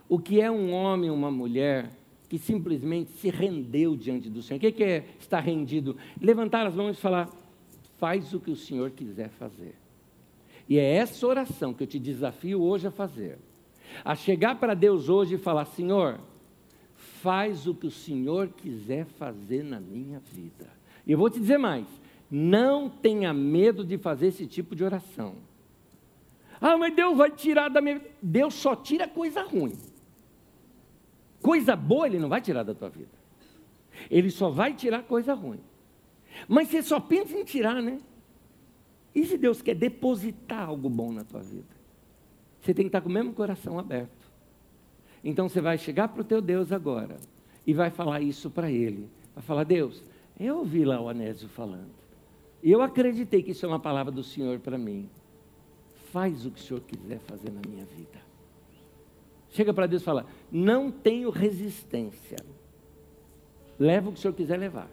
O 0.10 0.20
que 0.20 0.42
é 0.42 0.52
um 0.52 0.74
homem 0.74 1.10
ou 1.10 1.16
uma 1.16 1.32
mulher 1.32 1.90
que 2.28 2.38
simplesmente 2.38 3.12
se 3.12 3.30
rendeu 3.30 3.96
diante 3.96 4.30
do 4.30 4.42
Senhor? 4.42 4.58
O 4.58 4.72
que 4.72 4.84
é 4.84 5.06
estar 5.20 5.40
rendido? 5.40 5.96
Levantar 6.20 6.66
as 6.66 6.76
mãos 6.76 6.98
e 6.98 7.02
falar: 7.02 7.30
faz 7.98 8.34
o 8.34 8.40
que 8.40 8.52
o 8.52 8.56
Senhor 8.56 8.92
quiser 8.92 9.30
fazer. 9.30 9.76
E 10.68 10.78
é 10.78 10.96
essa 10.96 11.26
oração 11.26 11.74
que 11.74 11.84
eu 11.84 11.88
te 11.88 12.00
desafio 12.00 12.62
hoje 12.62 12.88
a 12.88 12.92
fazer. 12.92 13.38
A 14.04 14.16
chegar 14.16 14.60
para 14.60 14.74
Deus 14.74 15.08
hoje 15.08 15.36
e 15.36 15.38
falar: 15.38 15.66
Senhor, 15.66 16.20
faz 17.24 17.66
o 17.66 17.74
que 17.74 17.88
o 17.88 17.92
Senhor 17.92 18.50
quiser 18.50 19.06
fazer 19.06 19.64
na 19.64 19.80
minha 19.80 20.20
vida. 20.20 20.70
E 21.08 21.14
eu 21.14 21.18
vou 21.18 21.30
te 21.30 21.40
dizer 21.40 21.58
mais: 21.58 21.88
não 22.30 22.90
tenha 22.90 23.34
medo 23.34 23.86
de 23.86 23.98
fazer 23.98 24.28
esse 24.28 24.46
tipo 24.46 24.76
de 24.76 24.84
oração. 24.84 25.36
Ah, 26.60 26.78
mas 26.78 26.94
Deus 26.94 27.16
vai 27.16 27.32
tirar 27.32 27.70
da 27.70 27.80
minha 27.80 27.98
vida. 27.98 28.12
Deus 28.22 28.54
só 28.54 28.76
tira 28.76 29.08
coisa 29.08 29.42
ruim. 29.42 29.78
Coisa 31.42 31.78
boa 31.78 32.08
Ele 32.08 32.20
não 32.20 32.28
vai 32.28 32.42
tirar 32.42 32.64
da 32.64 32.74
tua 32.74 32.90
vida. 32.90 33.12
Ele 34.12 34.30
só 34.30 34.50
vai 34.50 34.74
tirar 34.74 35.04
coisa 35.04 35.34
ruim. 35.34 35.62
Mas 36.46 36.68
você 36.68 36.84
só 36.84 37.00
pensa 37.00 37.38
em 37.38 37.46
tirar, 37.46 37.82
né? 37.82 38.02
E 39.16 39.26
se 39.26 39.38
Deus 39.38 39.62
quer 39.62 39.76
depositar 39.76 40.68
algo 40.68 40.90
bom 40.90 41.14
na 41.14 41.24
tua 41.24 41.42
vida? 41.42 41.74
Você 42.60 42.74
tem 42.74 42.86
que 42.86 42.90
estar 42.90 43.02
com 43.02 43.10
o 43.10 43.12
mesmo 43.12 43.34
coração 43.34 43.80
aberto. 43.80 44.23
Então 45.24 45.48
você 45.48 45.62
vai 45.62 45.78
chegar 45.78 46.10
para 46.10 46.22
o 46.22 46.26
teu 46.26 46.42
Deus 46.42 46.72
agora 46.72 47.18
e 47.66 47.74
vai 47.74 47.90
falar 47.90 48.22
isso 48.22 48.50
para 48.50 48.70
Ele. 48.70 49.10
Vai 49.34 49.44
falar, 49.44 49.64
Deus, 49.64 50.04
eu 50.40 50.58
ouvi 50.58 50.84
lá 50.84 51.00
o 51.00 51.08
Anésio 51.08 51.48
falando. 51.48 51.92
E 52.62 52.72
eu 52.72 52.82
acreditei 52.82 53.42
que 53.42 53.52
isso 53.52 53.66
é 53.66 53.70
uma 53.70 53.80
palavra 53.80 54.12
do 54.12 54.24
Senhor 54.24 54.60
para 54.60 54.78
mim. 54.78 55.10
Faz 56.12 56.46
o 56.46 56.52
que 56.52 56.60
o 56.60 56.64
Senhor 56.64 56.82
quiser 56.82 57.20
fazer 57.20 57.52
na 57.52 57.62
minha 57.68 57.86
vida. 57.86 58.22
Chega 59.50 59.74
para 59.74 59.88
Deus 59.88 60.02
e 60.02 60.06
fala, 60.06 60.26
não 60.52 60.92
tenho 60.92 61.30
resistência. 61.30 62.38
Leva 63.80 64.10
o 64.10 64.14
que 64.14 64.20
o 64.20 64.22
Senhor 64.22 64.34
quiser 64.34 64.58
levar. 64.58 64.90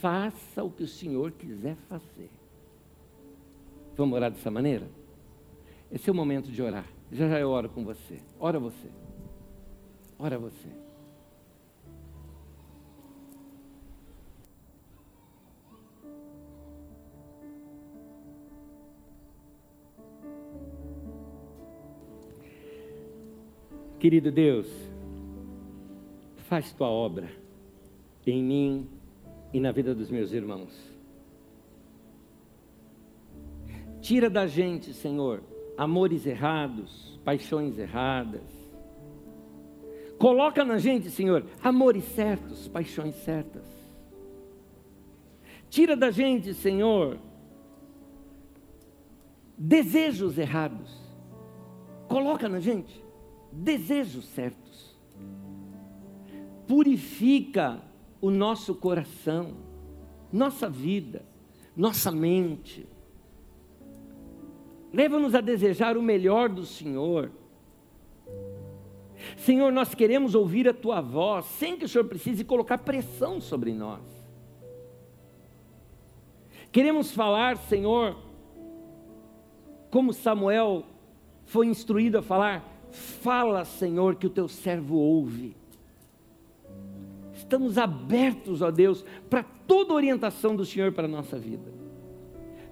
Faça 0.00 0.64
o 0.64 0.70
que 0.70 0.82
o 0.82 0.88
Senhor 0.88 1.30
quiser 1.32 1.76
fazer. 1.88 2.30
Vamos 3.96 4.16
orar 4.16 4.30
dessa 4.30 4.50
maneira? 4.50 4.88
Esse 5.90 6.08
é 6.08 6.12
o 6.12 6.16
momento 6.16 6.50
de 6.50 6.62
orar. 6.62 6.86
Já 7.12 7.28
já 7.28 7.38
eu 7.38 7.50
oro 7.50 7.68
com 7.68 7.84
você. 7.84 8.22
Ora 8.40 8.58
você. 8.58 8.88
Ora 10.18 10.38
você. 10.38 10.68
Querido 24.00 24.32
Deus, 24.32 24.66
faz 26.48 26.72
tua 26.72 26.88
obra 26.88 27.30
em 28.26 28.42
mim 28.42 28.88
e 29.52 29.60
na 29.60 29.70
vida 29.70 29.94
dos 29.94 30.10
meus 30.10 30.32
irmãos. 30.32 30.72
Tira 34.00 34.28
da 34.30 34.46
gente, 34.46 34.92
Senhor, 34.94 35.51
amores 35.76 36.26
errados, 36.26 37.20
paixões 37.24 37.78
erradas. 37.78 38.42
Coloca 40.18 40.64
na 40.64 40.78
gente, 40.78 41.10
Senhor, 41.10 41.44
amores 41.62 42.04
certos, 42.04 42.68
paixões 42.68 43.14
certas. 43.16 43.66
Tira 45.68 45.96
da 45.96 46.10
gente, 46.10 46.54
Senhor, 46.54 47.18
desejos 49.56 50.38
errados. 50.38 50.96
Coloca 52.08 52.48
na 52.48 52.60
gente 52.60 53.02
desejos 53.50 54.26
certos. 54.26 54.96
Purifica 56.66 57.82
o 58.20 58.30
nosso 58.30 58.74
coração, 58.74 59.56
nossa 60.32 60.68
vida, 60.70 61.24
nossa 61.76 62.12
mente 62.12 62.86
Leva-nos 64.92 65.34
a 65.34 65.40
desejar 65.40 65.96
o 65.96 66.02
melhor 66.02 66.48
do 66.48 66.66
Senhor. 66.66 67.30
Senhor, 69.36 69.72
nós 69.72 69.94
queremos 69.94 70.34
ouvir 70.34 70.68
a 70.68 70.74
tua 70.74 71.00
voz, 71.00 71.46
sem 71.46 71.76
que 71.76 71.84
o 71.84 71.88
Senhor 71.88 72.04
precise 72.04 72.44
colocar 72.44 72.78
pressão 72.78 73.40
sobre 73.40 73.72
nós. 73.72 74.00
Queremos 76.70 77.12
falar, 77.12 77.56
Senhor, 77.56 78.16
como 79.90 80.12
Samuel 80.12 80.84
foi 81.46 81.66
instruído 81.66 82.18
a 82.18 82.22
falar: 82.22 82.64
fala, 82.90 83.64
Senhor, 83.64 84.16
que 84.16 84.26
o 84.26 84.30
teu 84.30 84.48
servo 84.48 84.96
ouve. 84.96 85.56
Estamos 87.32 87.78
abertos, 87.78 88.60
ó 88.60 88.70
Deus, 88.70 89.04
para 89.30 89.42
toda 89.42 89.94
orientação 89.94 90.54
do 90.54 90.64
Senhor 90.64 90.92
para 90.92 91.06
a 91.06 91.10
nossa 91.10 91.38
vida 91.38 91.81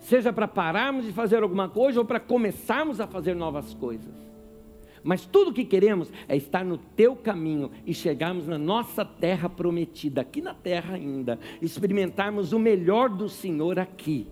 seja 0.00 0.32
para 0.32 0.48
pararmos 0.48 1.04
de 1.04 1.12
fazer 1.12 1.42
alguma 1.42 1.68
coisa 1.68 2.00
ou 2.00 2.04
para 2.04 2.18
começarmos 2.18 3.00
a 3.00 3.06
fazer 3.06 3.34
novas 3.34 3.72
coisas. 3.74 4.30
Mas 5.02 5.24
tudo 5.24 5.50
o 5.50 5.54
que 5.54 5.64
queremos 5.64 6.12
é 6.28 6.36
estar 6.36 6.64
no 6.64 6.76
teu 6.76 7.16
caminho 7.16 7.70
e 7.86 7.94
chegarmos 7.94 8.46
na 8.46 8.58
nossa 8.58 9.04
terra 9.04 9.48
prometida, 9.48 10.20
aqui 10.20 10.42
na 10.42 10.52
terra 10.52 10.94
ainda, 10.94 11.38
experimentarmos 11.62 12.52
o 12.52 12.58
melhor 12.58 13.08
do 13.08 13.28
Senhor 13.28 13.78
aqui. 13.78 14.26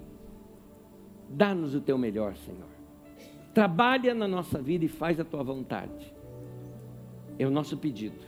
Dá-nos 1.28 1.74
o 1.74 1.80
teu 1.80 1.96
melhor, 1.96 2.36
Senhor. 2.36 2.68
Trabalha 3.54 4.14
na 4.14 4.28
nossa 4.28 4.60
vida 4.60 4.84
e 4.84 4.88
faz 4.88 5.18
a 5.18 5.24
tua 5.24 5.42
vontade. 5.42 6.14
É 7.38 7.46
o 7.46 7.50
nosso 7.50 7.76
pedido, 7.76 8.20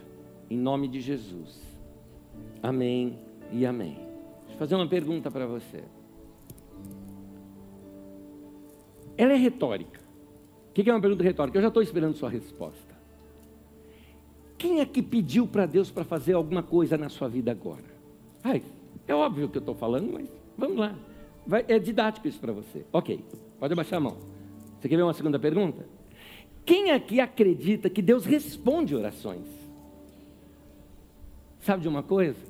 em 0.49 0.57
nome 0.57 0.87
de 0.87 0.99
Jesus. 0.99 1.61
Amém 2.61 3.19
e 3.51 3.65
amém. 3.65 3.95
Deixa 4.41 4.53
eu 4.53 4.57
fazer 4.57 4.75
uma 4.75 4.87
pergunta 4.87 5.29
para 5.29 5.45
você. 5.45 5.83
Ela 9.21 9.33
é 9.33 9.35
retórica. 9.35 9.99
O 10.71 10.73
que 10.73 10.89
é 10.89 10.91
uma 10.91 10.99
pergunta 10.99 11.23
retórica? 11.23 11.55
Eu 11.55 11.61
já 11.61 11.67
estou 11.67 11.83
esperando 11.83 12.15
sua 12.15 12.27
resposta. 12.27 12.91
Quem 14.57 14.79
é 14.79 14.85
que 14.85 14.99
pediu 14.99 15.45
para 15.45 15.67
Deus 15.67 15.91
para 15.91 16.03
fazer 16.03 16.33
alguma 16.33 16.63
coisa 16.63 16.97
na 16.97 17.07
sua 17.07 17.27
vida 17.27 17.51
agora? 17.51 17.85
Ai, 18.43 18.63
é 19.07 19.13
óbvio 19.13 19.47
que 19.47 19.59
eu 19.59 19.59
estou 19.59 19.75
falando, 19.75 20.11
mas 20.11 20.27
vamos 20.57 20.77
lá. 20.77 20.95
Vai, 21.45 21.63
é 21.67 21.77
didático 21.77 22.27
isso 22.27 22.39
para 22.39 22.51
você. 22.51 22.83
Ok, 22.91 23.23
pode 23.59 23.71
abaixar 23.73 23.97
a 23.97 23.99
mão. 23.99 24.17
Você 24.79 24.89
quer 24.89 24.95
ver 24.95 25.03
uma 25.03 25.13
segunda 25.13 25.37
pergunta? 25.37 25.85
Quem 26.65 26.89
aqui 26.89 27.19
acredita 27.19 27.91
que 27.91 28.01
Deus 28.01 28.25
responde 28.25 28.95
orações? 28.95 29.45
Sabe 31.59 31.83
de 31.83 31.87
uma 31.87 32.01
coisa? 32.01 32.43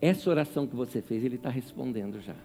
Essa 0.00 0.30
oração 0.30 0.64
que 0.64 0.76
você 0.76 1.02
fez, 1.02 1.24
Ele 1.24 1.34
está 1.34 1.50
respondendo 1.50 2.20
já. 2.20 2.36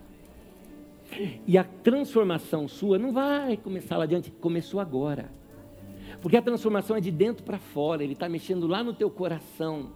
E 1.46 1.58
a 1.58 1.64
transformação 1.64 2.68
sua 2.68 2.98
não 2.98 3.12
vai 3.12 3.58
começar 3.58 3.98
lá 3.98 4.04
adiante, 4.04 4.32
começou 4.32 4.80
agora. 4.80 5.32
Porque 6.22 6.38
a 6.38 6.42
transformação 6.42 6.96
é 6.96 7.02
de 7.02 7.12
dentro 7.12 7.44
para 7.44 7.58
fora, 7.58 8.04
Ele 8.04 8.14
está 8.14 8.30
mexendo 8.30 8.68
lá 8.68 8.84
no 8.84 8.94
teu 8.94 9.10
coração. 9.10 9.92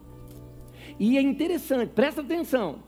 E 0.99 1.17
é 1.17 1.21
interessante, 1.21 1.91
presta 1.93 2.21
atenção. 2.21 2.79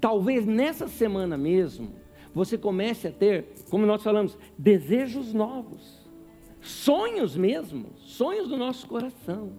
Talvez 0.00 0.44
nessa 0.44 0.86
semana 0.88 1.36
mesmo, 1.36 1.94
você 2.34 2.58
comece 2.58 3.08
a 3.08 3.12
ter, 3.12 3.46
como 3.70 3.86
nós 3.86 4.02
falamos, 4.02 4.36
desejos 4.58 5.32
novos, 5.32 6.04
sonhos 6.60 7.36
mesmo, 7.36 7.90
sonhos 7.96 8.48
do 8.48 8.56
nosso 8.56 8.86
coração, 8.88 9.52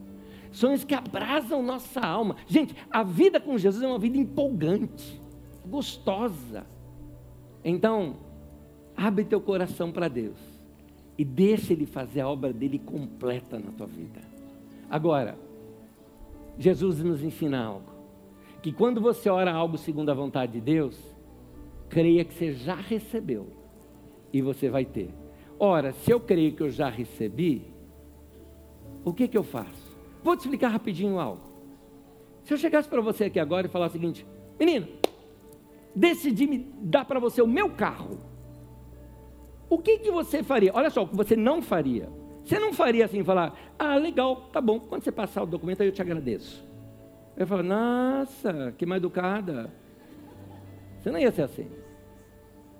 sonhos 0.51 0.83
que 0.83 0.93
abrasam 0.93 1.63
nossa 1.63 2.01
alma. 2.01 2.35
Gente, 2.47 2.75
a 2.91 3.01
vida 3.01 3.39
com 3.39 3.57
Jesus 3.57 3.81
é 3.81 3.87
uma 3.87 3.99
vida 3.99 4.17
empolgante, 4.17 5.19
gostosa. 5.65 6.67
Então, 7.67 8.17
abre 8.95 9.25
teu 9.25 9.41
coração 9.41 9.91
para 9.91 10.07
Deus 10.07 10.37
e 11.17 11.25
deixa 11.25 11.73
Ele 11.73 11.87
fazer 11.87 12.21
a 12.21 12.29
obra 12.29 12.53
dele 12.53 12.77
completa 12.77 13.57
na 13.57 13.71
tua 13.71 13.87
vida. 13.87 14.21
Agora, 14.87 15.35
Jesus 16.59 17.01
nos 17.01 17.23
ensina 17.23 17.65
algo: 17.65 17.89
que 18.61 18.71
quando 18.71 19.01
você 19.01 19.29
ora 19.29 19.51
algo 19.51 19.79
segundo 19.79 20.11
a 20.11 20.13
vontade 20.13 20.51
de 20.53 20.61
Deus, 20.61 20.95
creia 21.89 22.23
que 22.23 22.35
você 22.35 22.53
já 22.53 22.75
recebeu 22.75 23.47
e 24.31 24.43
você 24.43 24.69
vai 24.69 24.85
ter. 24.85 25.09
Ora, 25.57 25.91
se 25.91 26.11
eu 26.11 26.19
creio 26.19 26.53
que 26.53 26.61
eu 26.61 26.69
já 26.69 26.89
recebi, 26.89 27.63
o 29.03 29.11
que, 29.11 29.27
que 29.27 29.37
eu 29.37 29.43
faço? 29.43 29.97
Vou 30.23 30.35
te 30.37 30.41
explicar 30.41 30.67
rapidinho 30.67 31.19
algo. 31.19 31.41
Se 32.43 32.53
eu 32.53 32.57
chegasse 32.57 32.87
para 32.87 33.01
você 33.01 33.25
aqui 33.25 33.39
agora 33.39 33.65
e 33.65 33.69
falar 33.69 33.87
o 33.87 33.91
seguinte: 33.91 34.23
menino, 34.59 34.87
decidi 35.95 36.45
me 36.45 36.57
dar 36.81 37.05
para 37.05 37.19
você 37.19 37.41
o 37.41 37.47
meu 37.47 37.69
carro. 37.69 38.19
O 39.69 39.79
que, 39.79 39.99
que 39.99 40.11
você 40.11 40.43
faria? 40.43 40.71
Olha 40.73 40.89
só, 40.89 41.03
o 41.03 41.07
que 41.07 41.15
você 41.15 41.35
não 41.35 41.61
faria. 41.61 42.09
Você 42.43 42.59
não 42.59 42.73
faria 42.73 43.05
assim, 43.05 43.23
falar, 43.23 43.57
ah, 43.79 43.95
legal, 43.95 44.49
tá 44.51 44.61
bom, 44.61 44.79
quando 44.79 45.03
você 45.03 45.11
passar 45.11 45.41
o 45.41 45.47
documento 45.47 45.81
aí 45.81 45.87
eu 45.87 45.91
te 45.91 46.01
agradeço. 46.01 46.63
Eu 47.35 47.47
falo, 47.47 47.63
nossa, 47.63 48.73
que 48.77 48.85
mais 48.85 48.99
educada. 48.99 49.73
Você 51.01 51.11
não 51.11 51.19
ia 51.19 51.31
ser 51.31 51.43
assim. 51.43 51.67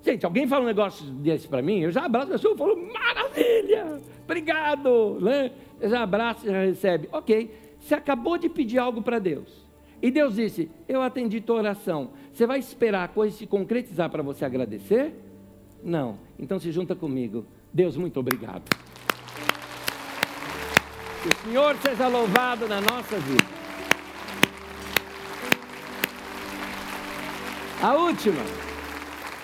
Gente, 0.03 0.24
alguém 0.24 0.47
fala 0.47 0.63
um 0.63 0.68
negócio 0.68 1.03
desse 1.07 1.47
para 1.47 1.63
mim, 1.63 1.80
eu 1.80 1.91
já 1.91 2.05
abraço 2.05 2.28
a 2.28 2.32
pessoa 2.34 2.53
e 2.53 2.57
falo, 2.57 2.93
maravilha, 2.93 3.99
obrigado. 4.24 5.20
Né? 5.20 5.51
Eu 5.82 5.89
já 5.89 6.03
abraço, 6.03 6.45
já 6.45 6.63
recebe. 6.63 7.09
Ok, 7.11 7.51
você 7.80 7.95
acabou 7.95 8.38
de 8.38 8.47
pedir 8.47 8.78
algo 8.78 9.01
para 9.01 9.18
Deus. 9.18 9.64
E 10.02 10.12
Deus 10.12 10.36
disse, 10.36 10.70
eu 10.88 11.02
atendi 11.02 11.41
tua 11.41 11.58
oração. 11.58 12.12
Você 12.32 12.46
vai 12.46 12.60
esperar 12.60 13.04
a 13.06 13.08
coisa 13.08 13.36
se 13.36 13.48
concretizar 13.48 14.10
para 14.10 14.22
você 14.22 14.46
agradecer? 14.46 15.14
Não. 15.84 16.20
Então 16.38 16.60
se 16.60 16.72
junta 16.72 16.96
comigo. 16.96 17.46
Deus, 17.74 17.98
muito 17.98 18.20
obrigado. 18.20 18.64
Que 21.22 21.30
o 21.30 21.38
Senhor 21.43 21.76
seja 21.78 22.08
louvado 22.08 22.68
na 22.68 22.82
nossa 22.82 23.18
vida. 23.20 23.46
A 27.82 27.93
última, 27.96 28.41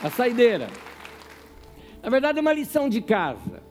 a 0.03 0.09
saideira. 0.09 0.67
Na 2.01 2.09
verdade, 2.09 2.39
é 2.39 2.41
uma 2.41 2.53
lição 2.53 2.89
de 2.89 3.01
casa. 3.01 3.61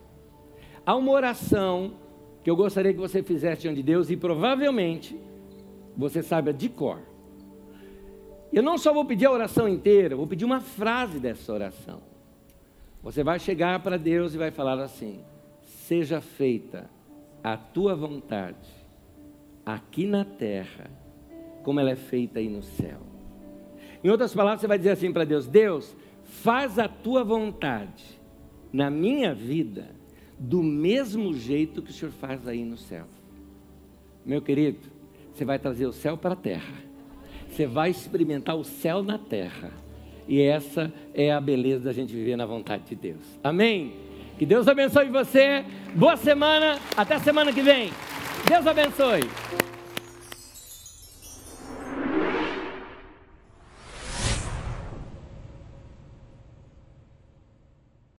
Há 0.85 0.95
uma 0.95 1.11
oração 1.11 1.95
que 2.43 2.49
eu 2.49 2.55
gostaria 2.55 2.93
que 2.93 2.99
você 2.99 3.21
fizesse 3.21 3.63
diante 3.63 3.77
de 3.77 3.83
Deus 3.83 4.09
e 4.09 4.17
provavelmente 4.17 5.19
você 5.95 6.21
saiba 6.23 6.53
de 6.53 6.69
cor. 6.69 6.99
Eu 8.51 8.61
não 8.61 8.77
só 8.77 8.93
vou 8.93 9.05
pedir 9.05 9.25
a 9.25 9.31
oração 9.31 9.67
inteira, 9.67 10.15
vou 10.15 10.27
pedir 10.27 10.45
uma 10.45 10.59
frase 10.59 11.19
dessa 11.19 11.53
oração. 11.53 12.01
Você 13.01 13.23
vai 13.23 13.39
chegar 13.39 13.81
para 13.81 13.97
Deus 13.97 14.33
e 14.33 14.37
vai 14.37 14.51
falar 14.51 14.79
assim: 14.79 15.21
Seja 15.61 16.19
feita 16.19 16.89
a 17.43 17.57
tua 17.57 17.95
vontade, 17.95 18.69
aqui 19.65 20.05
na 20.05 20.25
terra, 20.25 20.89
como 21.63 21.79
ela 21.79 21.91
é 21.91 21.95
feita 21.95 22.39
aí 22.39 22.49
no 22.49 22.61
céu. 22.61 22.99
Em 24.03 24.09
outras 24.09 24.33
palavras, 24.33 24.61
você 24.61 24.67
vai 24.67 24.77
dizer 24.77 24.91
assim 24.91 25.11
para 25.11 25.23
Deus: 25.23 25.47
Deus, 25.47 25.95
faz 26.23 26.77
a 26.77 26.87
tua 26.87 27.23
vontade 27.23 28.19
na 28.71 28.89
minha 28.89 29.33
vida 29.33 29.89
do 30.37 30.61
mesmo 30.61 31.33
jeito 31.33 31.81
que 31.81 31.91
o 31.91 31.93
Senhor 31.93 32.11
faz 32.11 32.47
aí 32.47 32.65
no 32.65 32.77
céu. 32.77 33.05
Meu 34.25 34.41
querido, 34.41 34.90
você 35.33 35.45
vai 35.45 35.59
trazer 35.59 35.85
o 35.85 35.93
céu 35.93 36.17
para 36.17 36.33
a 36.33 36.35
terra. 36.35 36.73
Você 37.49 37.65
vai 37.65 37.89
experimentar 37.89 38.55
o 38.55 38.63
céu 38.63 39.03
na 39.03 39.17
terra. 39.17 39.71
E 40.27 40.41
essa 40.41 40.91
é 41.13 41.31
a 41.31 41.41
beleza 41.41 41.85
da 41.85 41.93
gente 41.93 42.13
viver 42.13 42.35
na 42.35 42.45
vontade 42.45 42.83
de 42.83 42.95
Deus. 42.95 43.39
Amém? 43.43 43.93
Que 44.37 44.45
Deus 44.45 44.67
abençoe 44.67 45.09
você. 45.09 45.65
Boa 45.93 46.15
semana. 46.15 46.79
Até 46.95 47.19
semana 47.19 47.51
que 47.51 47.61
vem. 47.61 47.91
Deus 48.47 48.65
abençoe. 48.65 49.21